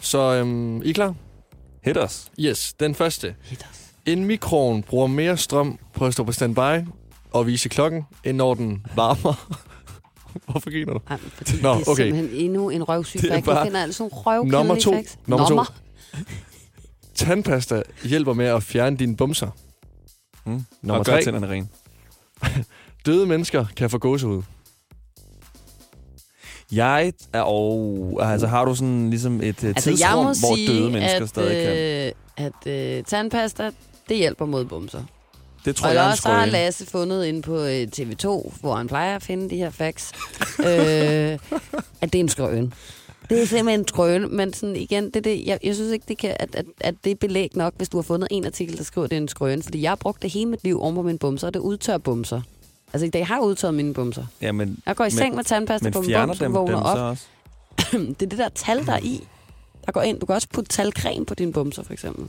Så 0.00 0.18
øhm, 0.34 0.82
I 0.82 0.88
er 0.90 0.92
klar? 0.94 1.14
Hit 1.84 1.96
os. 1.98 2.30
Yes, 2.40 2.72
den 2.80 2.94
første. 2.94 3.34
Hit 3.42 3.66
os. 3.72 3.80
En 4.06 4.24
mikroovn 4.24 4.82
bruger 4.82 5.06
mere 5.06 5.36
strøm 5.36 5.78
på 5.94 6.06
at 6.06 6.12
stå 6.12 6.24
på 6.24 6.32
standby 6.32 6.86
og 7.30 7.46
vise 7.46 7.68
klokken, 7.68 8.02
end 8.24 8.36
når 8.36 8.54
den 8.54 8.86
varmer. 8.94 9.56
Hvorfor 10.50 10.70
griner 10.70 10.92
du? 10.92 11.00
Ej, 11.10 11.16
men 11.22 11.30
fordi 11.30 11.62
Nå, 11.62 11.74
det 11.74 11.86
er 11.86 11.90
okay. 11.90 12.04
simpelthen 12.04 12.40
endnu 12.44 12.70
en 12.70 12.88
røvsyg 12.88 13.20
Det 13.22 13.30
er 13.30 13.34
fact. 13.34 13.44
bare- 13.46 13.56
Jeg 13.58 13.66
finder 13.66 13.82
altså 13.82 14.02
nogle 14.02 14.14
røvkedelige 14.16 14.58
Nummer 14.58 14.74
to. 14.80 14.92
facts. 14.92 15.18
Nummer 15.26 15.46
to. 15.46 15.50
Nummer. 15.50 15.64
Tandpasta 17.14 17.82
hjælper 18.04 18.32
med 18.32 18.46
at 18.46 18.62
fjerne 18.62 18.96
dine 18.96 19.16
bumser. 19.16 19.50
Mm. 20.46 20.64
Nummer 20.82 20.98
og 20.98 21.04
gør 21.04 21.12
tre. 21.12 21.22
tænderne 21.24 21.48
rene. 21.48 21.68
Døde 23.06 23.26
mennesker 23.26 23.66
kan 23.76 23.90
få 23.90 23.98
gåsehud. 23.98 24.42
Jeg 26.72 27.12
er... 27.32 27.42
Oh, 27.46 28.32
altså, 28.32 28.46
har 28.46 28.64
du 28.64 28.74
sådan 28.74 29.10
ligesom 29.10 29.40
et 29.42 29.62
uh, 29.62 29.68
Altså, 29.68 29.90
tidsrum, 29.90 30.26
jeg 30.26 30.34
hvor 30.40 30.56
sige, 30.56 30.68
døde 30.68 30.90
mennesker 30.90 31.22
at, 31.22 31.28
stadig 31.28 31.66
kan? 31.66 32.12
øh, 32.36 32.46
at 32.46 32.96
øh, 32.98 33.04
tandpasta, 33.04 33.70
det 34.08 34.16
hjælper 34.16 34.46
mod 34.46 34.64
bumser. 34.64 35.02
Det 35.64 35.76
tror 35.76 35.88
og 35.88 35.94
jeg 35.94 36.04
en 36.04 36.10
også 36.10 36.22
så 36.22 36.28
har 36.28 36.40
skrøne. 36.40 36.52
Lasse 36.52 36.86
fundet 36.86 37.24
ind 37.24 37.42
på 37.42 37.56
øh, 37.56 37.88
TV2, 37.96 38.52
hvor 38.60 38.74
han 38.74 38.86
plejer 38.86 39.16
at 39.16 39.22
finde 39.22 39.50
de 39.50 39.56
her 39.56 39.70
facts, 39.70 40.12
øh, 40.58 40.66
at 42.00 42.12
det 42.12 42.14
er 42.14 42.20
en 42.20 42.28
skrøn. 42.28 42.72
Det 43.30 43.42
er 43.42 43.46
simpelthen 43.46 43.80
en 43.80 43.88
skrøn, 43.88 44.36
men 44.36 44.52
sådan 44.52 44.76
igen, 44.76 45.10
det, 45.10 45.24
det, 45.24 45.46
jeg, 45.46 45.58
jeg 45.64 45.74
synes 45.74 45.92
ikke, 45.92 46.04
det 46.08 46.18
kan, 46.18 46.36
at, 46.40 46.54
at, 46.54 46.66
at 46.80 46.94
det 47.04 47.10
er 47.10 47.14
belæg 47.14 47.50
nok, 47.54 47.74
hvis 47.76 47.88
du 47.88 47.96
har 47.96 48.02
fundet 48.02 48.28
en 48.30 48.46
artikel, 48.46 48.78
der 48.78 48.84
skriver, 48.84 49.04
at 49.04 49.10
det 49.10 49.16
er 49.16 49.20
en 49.20 49.28
skrøn. 49.28 49.62
Fordi 49.62 49.82
jeg 49.82 49.90
har 49.90 49.96
brugt 49.96 50.22
det 50.22 50.30
hele 50.30 50.50
mit 50.50 50.64
liv 50.64 50.82
om 50.82 50.94
på 50.94 51.02
mine 51.02 51.18
bumser, 51.18 51.46
og 51.46 51.54
det 51.54 51.60
udtør 51.60 51.98
bumser. 51.98 52.40
Altså, 52.92 53.06
i 53.06 53.10
dag 53.10 53.26
har 53.26 53.34
jeg 53.34 53.42
udtaget 53.42 53.74
mine 53.74 53.94
bumser. 53.94 54.24
Ja, 54.42 54.52
men, 54.52 54.78
Jeg 54.86 54.96
går 54.96 55.04
i 55.04 55.06
Men- 55.06 55.10
seng 55.10 55.34
med 55.34 55.44
tandpasta 55.44 55.90
på 55.90 56.00
min 56.00 56.10
fjerner 56.10 56.26
bums, 56.26 56.38
dem, 56.38 56.54
vågner 56.54 56.76
dem 56.76 56.82
op. 56.86 56.96
så 56.96 57.02
også? 57.02 57.24
Det 57.92 58.22
er 58.22 58.26
det 58.28 58.38
der 58.38 58.48
tal, 58.48 58.86
der 58.86 58.92
er 58.92 59.00
i. 59.02 59.26
Der 59.86 59.92
går 59.92 60.02
ind. 60.02 60.20
Du 60.20 60.26
kan 60.26 60.34
også 60.34 60.48
putte 60.52 60.68
talcreme 60.70 61.26
på 61.26 61.34
dine 61.34 61.52
bumser, 61.52 61.82
for 61.84 61.92
eksempel. 61.92 62.28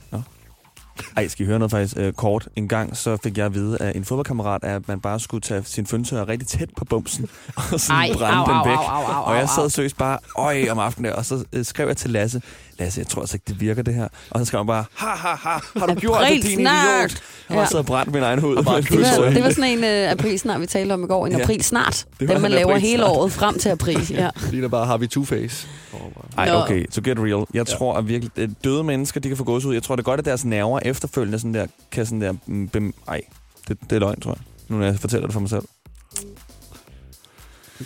Ej, 1.16 1.28
skal 1.28 1.44
I 1.44 1.46
høre 1.46 1.58
noget 1.58 1.70
faktisk 1.70 1.94
øh, 1.96 2.12
kort? 2.12 2.48
En 2.56 2.68
gang 2.68 2.96
så 2.96 3.16
fik 3.22 3.38
jeg 3.38 3.46
at 3.46 3.54
vide 3.54 3.78
af 3.82 3.92
en 3.96 4.04
fodboldkammerat, 4.04 4.64
at 4.64 4.88
man 4.88 5.00
bare 5.00 5.20
skulle 5.20 5.40
tage 5.40 5.62
sin 5.64 5.86
føntør 5.86 6.28
rigtig 6.28 6.48
tæt 6.48 6.70
på 6.76 6.84
bumsen, 6.84 7.28
og 7.56 7.80
sådan 7.80 7.96
Ej, 7.96 8.10
brænde 8.16 8.36
au, 8.36 8.44
den 8.46 8.54
au, 8.54 8.68
væk. 8.68 8.76
au, 8.78 8.84
au, 8.84 9.12
au, 9.12 9.22
og 9.24 9.36
jeg 9.36 9.48
sad 9.48 9.70
seriøst 9.70 9.96
bare, 9.96 10.18
øj, 10.36 10.66
om 10.70 10.78
aftenen, 10.78 11.12
og 11.12 11.24
så 11.24 11.44
øh, 11.52 11.64
skrev 11.64 11.86
jeg 11.88 11.96
til 11.96 12.10
Lasse, 12.10 12.42
Lasse, 12.78 12.98
jeg 13.00 13.06
tror 13.06 13.22
altså 13.22 13.36
ikke, 13.36 13.44
det 13.48 13.60
virker 13.60 13.82
det 13.82 13.94
her. 13.94 14.08
Og 14.30 14.38
så 14.40 14.44
skrev 14.44 14.58
han 14.58 14.66
bare, 14.66 14.84
ha, 14.94 15.06
ha, 15.08 15.34
ha, 15.34 15.58
har 15.80 15.86
du 15.86 15.94
gjort 15.94 16.20
det, 16.30 16.42
din 16.42 16.58
snart! 16.58 17.10
idiot? 17.10 17.22
Og 17.48 17.54
Ja. 17.72 17.78
og 17.78 17.86
brændte 17.86 18.12
min 18.12 18.22
egen 18.22 18.38
hud. 18.38 18.56
Og 18.56 18.64
bare 18.64 18.74
med 18.82 18.92
en 18.92 18.98
Det 18.98 19.18
var, 19.22 19.30
det 19.30 19.42
var 19.44 19.50
sådan 19.50 19.84
en 19.84 20.04
uh, 20.06 20.10
april 20.12 20.38
snart, 20.38 20.60
vi 20.60 20.66
talte 20.66 20.92
om 20.92 21.04
i 21.04 21.06
går. 21.06 21.26
En 21.26 21.32
Ja. 21.32 21.42
april 21.42 21.64
snart. 21.64 22.06
Det 22.20 22.28
Den, 22.28 22.42
man 22.42 22.50
laver 22.50 22.76
hele 22.76 22.98
snart. 22.98 23.10
året 23.10 23.32
frem 23.32 23.58
til 23.58 23.68
april. 23.68 24.06
Ja. 24.10 24.30
Lige 24.50 24.62
der 24.62 24.68
bare 24.68 24.86
har 24.86 24.96
vi 24.96 25.08
Two-Face. 25.16 25.66
Ej, 26.38 26.48
Nå. 26.50 26.62
okay, 26.62 26.84
so 26.90 27.00
get 27.04 27.18
real. 27.18 27.46
Jeg 27.54 27.66
tror 27.66 27.94
at 27.94 28.08
virkelig, 28.08 28.30
at 28.36 28.50
døde 28.64 28.84
mennesker, 28.84 29.20
de 29.20 29.28
kan 29.28 29.36
få 29.36 29.44
gåsehud. 29.44 29.74
Jeg 29.74 29.82
tror, 29.82 29.96
det 29.96 30.02
er 30.02 30.04
godt, 30.04 30.18
at 30.20 30.24
deres 30.26 30.44
nerver 30.44 30.80
efterfølgende 30.84 31.38
sådan 31.38 31.54
der, 31.54 31.66
kan 31.92 32.06
sådan 32.06 32.20
der... 32.20 32.32
mm, 32.46 32.68
Bem, 32.68 32.94
ej, 33.08 33.20
det, 33.68 33.76
det 33.90 33.96
er 33.96 34.00
løgn, 34.00 34.20
tror 34.20 34.30
jeg. 34.30 34.38
Nu 34.68 34.76
når 34.78 34.84
jeg 34.86 34.98
fortæller 34.98 35.26
det 35.26 35.32
for 35.32 35.40
mig 35.40 35.50
selv. 35.50 35.62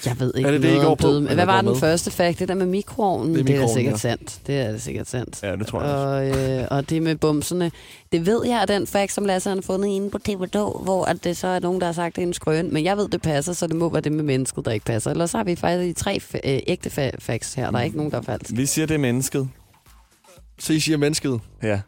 Jeg 0.06 0.20
ved 0.20 0.32
ikke 0.36 0.48
Er 0.48 0.52
det 0.52 0.62
det, 0.62 0.68
I 0.68 0.70
noget 0.70 0.84
går 0.84 0.90
om 0.90 0.96
på? 0.96 1.06
døde. 1.06 1.34
Hvad 1.34 1.46
var 1.46 1.60
den 1.60 1.70
med? 1.70 1.80
første 1.80 2.10
fakt? 2.10 2.38
Det 2.38 2.48
der 2.48 2.54
med 2.54 2.66
mikroovnen, 2.66 3.34
Det 3.34 3.40
er 3.40 3.44
det 3.44 3.50
er, 3.54 3.58
mikroovnen, 3.58 3.74
sikkert 3.76 3.92
ja. 3.92 3.98
sandt. 3.98 4.40
Det 4.46 4.60
er 4.60 4.72
da 4.72 4.78
sikkert 4.78 5.08
sandt. 5.08 5.42
Ja, 5.42 5.56
det 5.56 5.66
tror 5.66 5.82
jeg 5.82 5.90
også. 5.94 6.38
Og, 6.38 6.50
øh, 6.60 6.66
og 6.70 6.90
det 6.90 7.02
med 7.02 7.16
bumserne, 7.16 7.70
det 8.12 8.26
ved 8.26 8.46
jeg, 8.46 8.62
at 8.62 8.68
den 8.68 8.86
fact, 8.86 9.12
som 9.12 9.24
Lasse 9.24 9.50
har 9.50 9.60
fundet 9.60 9.88
inde 9.88 10.10
på 10.10 10.18
TV2, 10.28 10.82
hvor 10.82 11.04
at 11.04 11.24
det 11.24 11.36
så 11.36 11.46
er 11.46 11.60
nogen, 11.60 11.80
der 11.80 11.86
har 11.86 11.92
sagt, 11.92 12.16
det 12.16 12.22
er 12.22 12.26
en 12.26 12.34
skrøn. 12.34 12.72
Men 12.72 12.84
jeg 12.84 12.96
ved, 12.96 13.08
det 13.08 13.22
passer, 13.22 13.52
så 13.52 13.66
det 13.66 13.76
må 13.76 13.88
være 13.88 14.00
det 14.02 14.12
med 14.12 14.24
mennesket, 14.24 14.64
der 14.64 14.70
ikke 14.70 14.86
passer. 14.86 15.10
Ellers 15.10 15.32
har 15.32 15.44
vi 15.44 15.56
faktisk 15.56 15.96
de 15.98 16.02
tre 16.04 16.20
øh, 16.44 16.60
ægte 16.66 16.88
fa- 16.90 17.16
facts 17.18 17.54
her. 17.54 17.70
Der 17.70 17.78
er 17.78 17.82
ikke 17.82 17.96
nogen, 17.96 18.12
der 18.12 18.18
er 18.18 18.22
falsk. 18.22 18.50
Vi 18.56 18.66
siger, 18.66 18.86
det 18.86 18.94
er 18.94 18.98
mennesket. 18.98 19.48
Så 20.58 20.72
I 20.72 20.80
siger 20.80 20.96
mennesket. 20.98 21.40
Ja. 21.62 21.80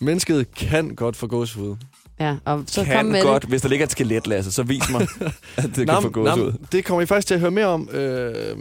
Mennesket 0.00 0.54
kan 0.54 0.94
godt 0.94 1.16
få 1.16 1.26
gåsehud. 1.26 1.76
Ja, 2.20 2.34
og 2.44 2.64
så 2.66 2.80
kom 2.80 2.92
kan 2.92 3.06
med 3.06 3.22
godt, 3.22 3.42
det. 3.42 3.50
hvis 3.50 3.62
der 3.62 3.68
ligger 3.68 3.86
et 3.86 3.92
skelet, 3.92 4.26
Lasse, 4.26 4.52
så 4.52 4.62
vis 4.62 4.90
mig, 4.90 5.00
at 5.56 5.70
det 5.76 5.88
kan 5.88 6.02
få 6.02 6.08
gåsehud. 6.08 6.52
nå, 6.52 6.58
det 6.72 6.84
kommer 6.84 7.02
I 7.02 7.06
faktisk 7.06 7.26
til 7.26 7.34
at 7.34 7.40
høre 7.40 7.50
mere 7.50 7.66
om, 7.66 7.88
øh, 7.92 8.56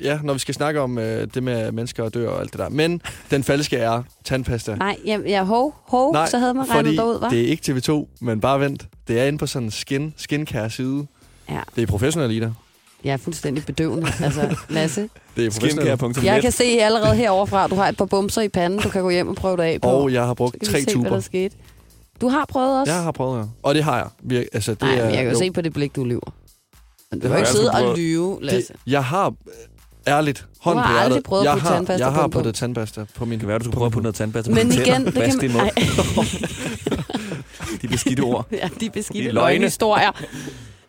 ja, 0.00 0.18
når 0.22 0.32
vi 0.32 0.38
skal 0.38 0.54
snakke 0.54 0.80
om 0.80 0.98
øh, 0.98 1.26
det 1.34 1.42
med 1.42 1.72
mennesker 1.72 2.02
og 2.02 2.14
dør 2.14 2.28
og 2.28 2.40
alt 2.40 2.52
det 2.52 2.58
der. 2.58 2.68
Men 2.68 3.00
den 3.30 3.44
falske 3.44 3.76
er 3.76 4.02
tandpasta. 4.24 4.74
Nej, 4.74 4.96
jeg, 5.06 5.20
jeg 5.26 5.44
hov, 5.44 5.74
hov, 5.88 6.12
Nej, 6.12 6.26
så 6.28 6.38
havde 6.38 6.54
man 6.54 6.70
regnet 6.70 6.98
derud, 6.98 7.16
hva'? 7.18 7.30
det 7.30 7.40
er 7.40 7.46
ikke 7.46 7.72
TV2, 7.72 8.06
men 8.20 8.40
bare 8.40 8.60
vent. 8.60 8.86
Det 9.08 9.20
er 9.20 9.24
inde 9.24 9.38
på 9.38 9.46
sådan 9.46 9.66
en 9.66 9.70
skin, 9.70 10.14
skincare 10.16 10.70
side. 10.70 11.06
Ja. 11.50 11.60
Det 11.76 11.82
er 11.82 11.86
professionelt, 11.86 12.32
Ida. 12.32 12.50
Jeg 13.04 13.12
er 13.12 13.16
fuldstændig 13.16 13.64
bedøvende. 13.66 14.06
Altså, 14.24 14.56
Lasse, 14.68 15.00
Det 15.36 15.46
er 15.46 15.50
professionelt. 15.50 15.88
Skincare.net. 16.00 16.24
jeg 16.24 16.42
kan 16.42 16.52
se 16.52 16.64
allerede 16.64 17.14
herovre 17.16 17.46
fra, 17.46 17.66
du 17.68 17.74
har 17.74 17.88
et 17.88 17.96
par 17.96 18.04
bumser 18.04 18.42
i 18.42 18.48
panden, 18.48 18.80
du 18.80 18.88
kan 18.88 19.02
gå 19.02 19.10
hjem 19.10 19.28
og 19.28 19.36
prøve 19.36 19.56
det 19.56 19.62
af 19.62 19.80
på. 19.80 19.88
Og 19.88 20.12
jeg 20.12 20.24
har 20.26 20.34
brugt 20.34 20.56
vi 20.60 20.66
tre 20.66 20.78
se, 20.78 20.84
hvad 20.84 20.92
tuber. 20.94 21.10
der 21.10 21.20
skete. 21.20 21.56
Du 22.20 22.28
har 22.28 22.44
prøvet 22.48 22.80
også? 22.80 22.92
Jeg 22.92 23.02
har 23.02 23.12
prøvet, 23.12 23.38
ja. 23.38 23.44
Og 23.62 23.74
det 23.74 23.84
har 23.84 23.96
jeg. 23.96 24.06
Vir- 24.42 24.48
altså, 24.52 24.70
det 24.74 24.82
Nej, 24.82 24.94
er, 24.98 25.04
men 25.04 25.14
jeg 25.14 25.24
kan 25.24 25.32
jo 25.32 25.38
se 25.38 25.50
på 25.50 25.60
det 25.60 25.72
blik, 25.72 25.96
du 25.96 26.04
lyver. 26.04 26.32
Men 27.10 27.20
du 27.20 27.26
har 27.26 27.34
kan 27.34 27.38
ikke 27.40 27.50
sidde 27.50 27.64
sgu 27.66 27.76
og 27.76 27.82
prøvet. 27.82 27.98
lyve, 27.98 28.38
Lasse. 28.42 28.72
det, 28.72 28.80
jeg 28.92 29.04
har 29.04 29.26
øh, 29.28 29.34
ærligt 30.06 30.46
hånd 30.60 30.78
har 30.78 30.86
på 30.86 30.92
aldrig 30.92 31.08
hjertet. 31.08 31.24
prøvet 31.24 31.42
at 31.42 31.46
jeg 31.46 31.54
putte 31.54 31.66
har, 31.68 31.74
tandpasta 31.76 32.04
jeg 32.04 32.12
har 32.14 32.28
puttet 32.28 32.54
tandpasta 32.54 33.04
på 33.16 33.24
min 33.24 33.32
Det 33.32 33.40
kan 33.40 33.48
være, 33.48 33.58
du 33.58 33.64
skulle 33.64 33.76
prøve 33.76 33.86
at 33.86 33.92
putte 33.92 34.02
noget 34.02 34.14
tandpasta 34.14 34.50
på 34.50 34.54
Men 34.54 34.70
dine 34.70 34.82
igen, 34.82 34.94
tænder. 35.04 35.10
det 35.10 35.40
kan 35.40 35.52
man... 35.52 35.70
De 37.82 37.88
beskidte 37.88 38.20
ord. 38.20 38.46
ja, 38.62 38.68
de 38.80 38.90
beskidte 38.90 39.28
De 39.28 39.32
løgne. 39.34 39.48
løgnehistorier. 39.50 40.10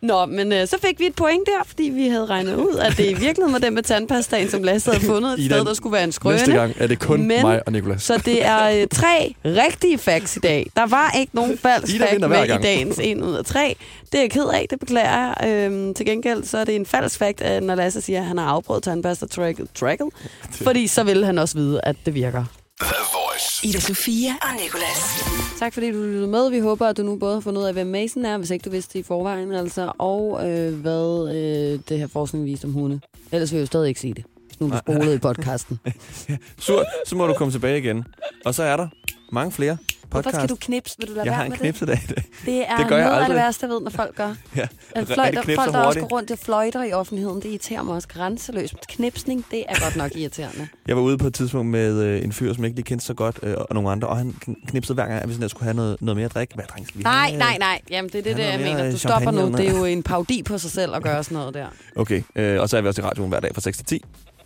Nå, 0.06 0.26
men 0.26 0.52
øh, 0.54 0.68
så 0.68 0.78
fik 0.86 1.00
vi 1.00 1.06
et 1.06 1.16
point 1.16 1.44
der, 1.46 1.64
fordi 1.68 1.84
vi 1.84 2.08
havde 2.08 2.26
regnet 2.26 2.56
ud, 2.56 2.76
at 2.78 2.98
det 2.98 3.04
i 3.06 3.08
virkeligheden 3.14 3.54
var 3.54 3.60
den 3.60 3.74
med 3.74 3.84
tandpastaen, 3.84 4.50
som 4.50 4.64
Lasse 4.64 4.92
havde 4.92 5.06
fundet 5.06 5.40
et 5.40 5.46
sted, 5.52 5.66
der 5.66 5.74
skulle 5.74 5.94
være 5.94 6.04
en 6.04 6.08
Næste 6.08 6.16
skrøne. 6.16 6.60
gang 6.60 6.74
er 6.80 6.88
det 6.88 7.00
kun 7.00 7.22
Men- 7.28 7.42
mig 7.42 7.62
og 7.66 7.72
Nicolas. 7.72 8.04
Så 8.04 8.22
det 8.26 8.46
er 8.46 8.82
øh, 8.82 8.88
tre 8.88 9.36
rigtige 9.46 9.98
facts 9.98 10.38
i 10.38 10.40
dag. 10.40 10.72
Der 10.76 10.86
var 10.88 11.16
ikke 11.20 11.36
nogen 11.36 11.58
falsk 11.58 11.98
fact 12.00 12.20
med 12.30 12.46
i 12.46 12.48
dagens 12.62 13.00
1 13.04 13.22
ud 13.22 13.36
af 13.36 13.46
3. 13.46 13.76
Det 14.12 14.18
er 14.18 14.22
jeg 14.24 14.32
ked 14.32 14.46
af, 14.54 14.66
det 14.70 14.80
beklager 14.80 15.34
jeg. 15.42 15.50
Øhm, 15.72 15.94
til 15.94 16.06
gengæld 16.06 16.44
så 16.44 16.58
er 16.58 16.64
det 16.64 16.76
en 16.76 16.86
falsk 16.86 17.18
fact, 17.20 17.42
at 17.42 17.64
når 17.64 17.76
Lasse 17.76 18.02
siger, 18.02 18.20
at 18.20 18.26
han 18.26 18.38
har 18.38 18.46
afprøvet 18.46 18.84
tandpasta 18.84 19.26
trackle, 19.26 19.68
trackle 19.76 20.08
fordi 20.52 20.88
så 20.88 21.04
vil 21.04 21.26
han 21.26 21.38
også 21.38 21.58
vide, 21.58 21.80
at 21.84 21.96
det 22.06 22.14
virker. 22.16 22.44
The 22.82 22.96
Voice. 23.14 23.68
Ida 23.68 23.80
Sofia 23.80 24.32
og 24.42 24.62
Nicolas. 24.64 25.24
Tak 25.60 25.74
fordi 25.74 25.92
du 25.92 25.98
lyttede 25.98 26.28
med. 26.28 26.50
Vi 26.50 26.60
håber, 26.60 26.88
at 26.88 26.98
du 26.98 27.04
nu 27.04 27.16
både 27.16 27.34
har 27.34 27.42
fundet 27.42 27.62
ud 27.62 27.68
af, 27.68 27.74
hvem 27.74 27.88
Mason 27.88 28.26
er, 28.26 28.38
hvis 28.38 28.50
ikke 28.50 28.64
du 28.64 28.70
vidste 28.70 28.94
det 28.94 29.00
i 29.00 29.04
forvejen, 29.04 29.52
altså, 29.52 29.92
og 29.98 30.50
øh, 30.50 30.74
hvad 30.74 31.36
øh, 31.36 31.80
det 31.90 32.00
her 32.00 32.08
forskning 32.08 32.46
viste 32.46 32.66
om 32.66 32.72
hunde. 32.74 33.00
Ellers 33.32 33.52
vil 33.52 33.58
jeg 33.58 33.62
jo 33.62 33.66
stadig 33.66 33.88
ikke 33.88 34.00
sige 34.00 34.14
det, 34.14 34.26
hvis 34.48 34.60
nu 34.60 34.70
du 34.70 34.78
spolede 34.78 35.16
i 35.16 35.18
podcasten. 35.18 35.80
Surt, 36.60 36.86
så 37.06 37.16
må 37.16 37.28
du 37.28 37.34
komme 37.34 37.52
tilbage 37.52 37.78
igen. 37.78 38.04
Og 38.46 38.56
så 38.56 38.64
er 38.64 38.78
der 38.78 38.88
mange 39.32 39.52
flere 39.52 39.78
Hvorfor 40.10 40.30
skal 40.30 40.50
du 40.50 40.56
knipse? 40.56 40.96
Vil 41.00 41.08
du 41.08 41.14
lade 41.14 41.24
Jeg 41.26 41.32
være 41.32 41.36
har 41.38 41.44
en 41.46 41.50
med 41.50 41.58
knipsedag 41.58 42.02
i 42.04 42.08
dag. 42.08 42.16
det? 42.16 42.26
Det 42.46 42.70
er 42.70 42.78
Det 42.80 42.88
gør 42.88 42.98
jeg 42.98 43.06
noget 43.06 43.20
af 43.20 43.20
det 43.20 43.24
aldrig. 43.26 43.36
værste, 43.36 43.64
jeg 43.66 43.70
ved, 43.74 43.82
når 43.82 43.90
folk 43.92 44.16
gør. 44.16 44.34
Ja. 44.56 44.68
Fløjter, 45.04 45.42
knipser 45.42 45.64
folk, 45.64 45.74
der 45.74 45.80
også 45.80 46.00
hurtigt. 46.00 46.10
går 46.10 46.18
rundt 46.18 46.32
og 46.32 46.38
fløjter 46.40 46.84
i 46.84 46.92
offentligheden, 46.94 47.42
det 47.42 47.46
irriterer 47.50 47.84
mig 47.84 47.96
også 47.96 48.08
grænseløst. 48.08 48.76
Knipsning, 48.90 49.46
det 49.52 49.64
er 49.70 49.80
godt 49.84 49.96
nok 49.96 50.12
irriterende. 50.16 50.68
Jeg 50.88 50.96
var 50.96 51.02
ude 51.02 51.18
på 51.18 51.28
et 51.28 51.34
tidspunkt 51.34 51.72
med 51.72 52.04
øh, 52.04 52.24
en 52.24 52.34
fyr, 52.34 52.54
som 52.54 52.64
jeg 52.64 52.68
ikke 52.68 52.78
lige 52.78 52.84
kendte 52.86 53.06
så 53.06 53.14
godt, 53.14 53.40
øh, 53.44 53.56
og 53.58 53.68
nogle 53.76 53.92
andre, 53.92 54.08
og 54.08 54.18
han 54.18 54.36
kn- 54.48 54.66
knipsede 54.68 54.94
hver 54.96 55.06
gang, 55.08 55.22
at 55.22 55.28
vi 55.30 55.34
sådan, 55.34 55.42
der 55.42 55.48
skulle 55.48 55.64
have 55.64 55.76
noget, 55.76 56.02
noget 56.02 56.16
mere 56.18 56.26
at 56.26 56.34
drikke. 56.34 56.56
Hvad 56.56 56.66
dreng 56.66 56.88
skal 56.88 56.98
vi 56.98 57.04
Nej, 57.04 57.28
have? 57.28 57.38
nej, 57.40 57.58
nej. 57.60 57.82
Jamen, 57.90 58.10
det 58.10 58.20
er 58.20 58.24
det, 58.36 58.44
har 58.46 58.52
jeg 58.52 58.60
mener. 58.60 58.92
Du 58.92 58.98
stopper 58.98 59.32
nu. 59.32 59.38
Det 59.38 59.46
er 59.48 59.50
noget. 59.52 59.70
jo 59.80 59.86
en 59.86 60.04
paudi 60.04 60.44
på 60.44 60.58
sig 60.58 60.72
selv 60.72 60.96
at 60.96 61.04
gøre 61.04 61.24
sådan 61.24 61.38
noget 61.38 61.54
der. 61.54 61.68
Okay, 61.96 62.22
øh, 62.36 62.62
og 62.62 62.70
så 62.70 62.78
er 62.78 62.82
vi 62.82 62.88
også 62.88 63.02
i 63.02 63.06
radioen 63.06 63.30
hver 63.30 63.40
dag 63.40 63.54
fra 63.54 63.62
6 63.62 63.78
til 63.78 63.86
10. 63.86 64.02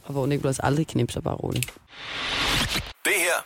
Og 0.05 0.13
hvor 0.13 0.25
Nicolas 0.25 0.59
aldrig 0.59 0.87
knipser 0.87 1.21
bare 1.21 1.35
roligt. 1.35 1.73
Det 3.05 3.13
her 3.17 3.45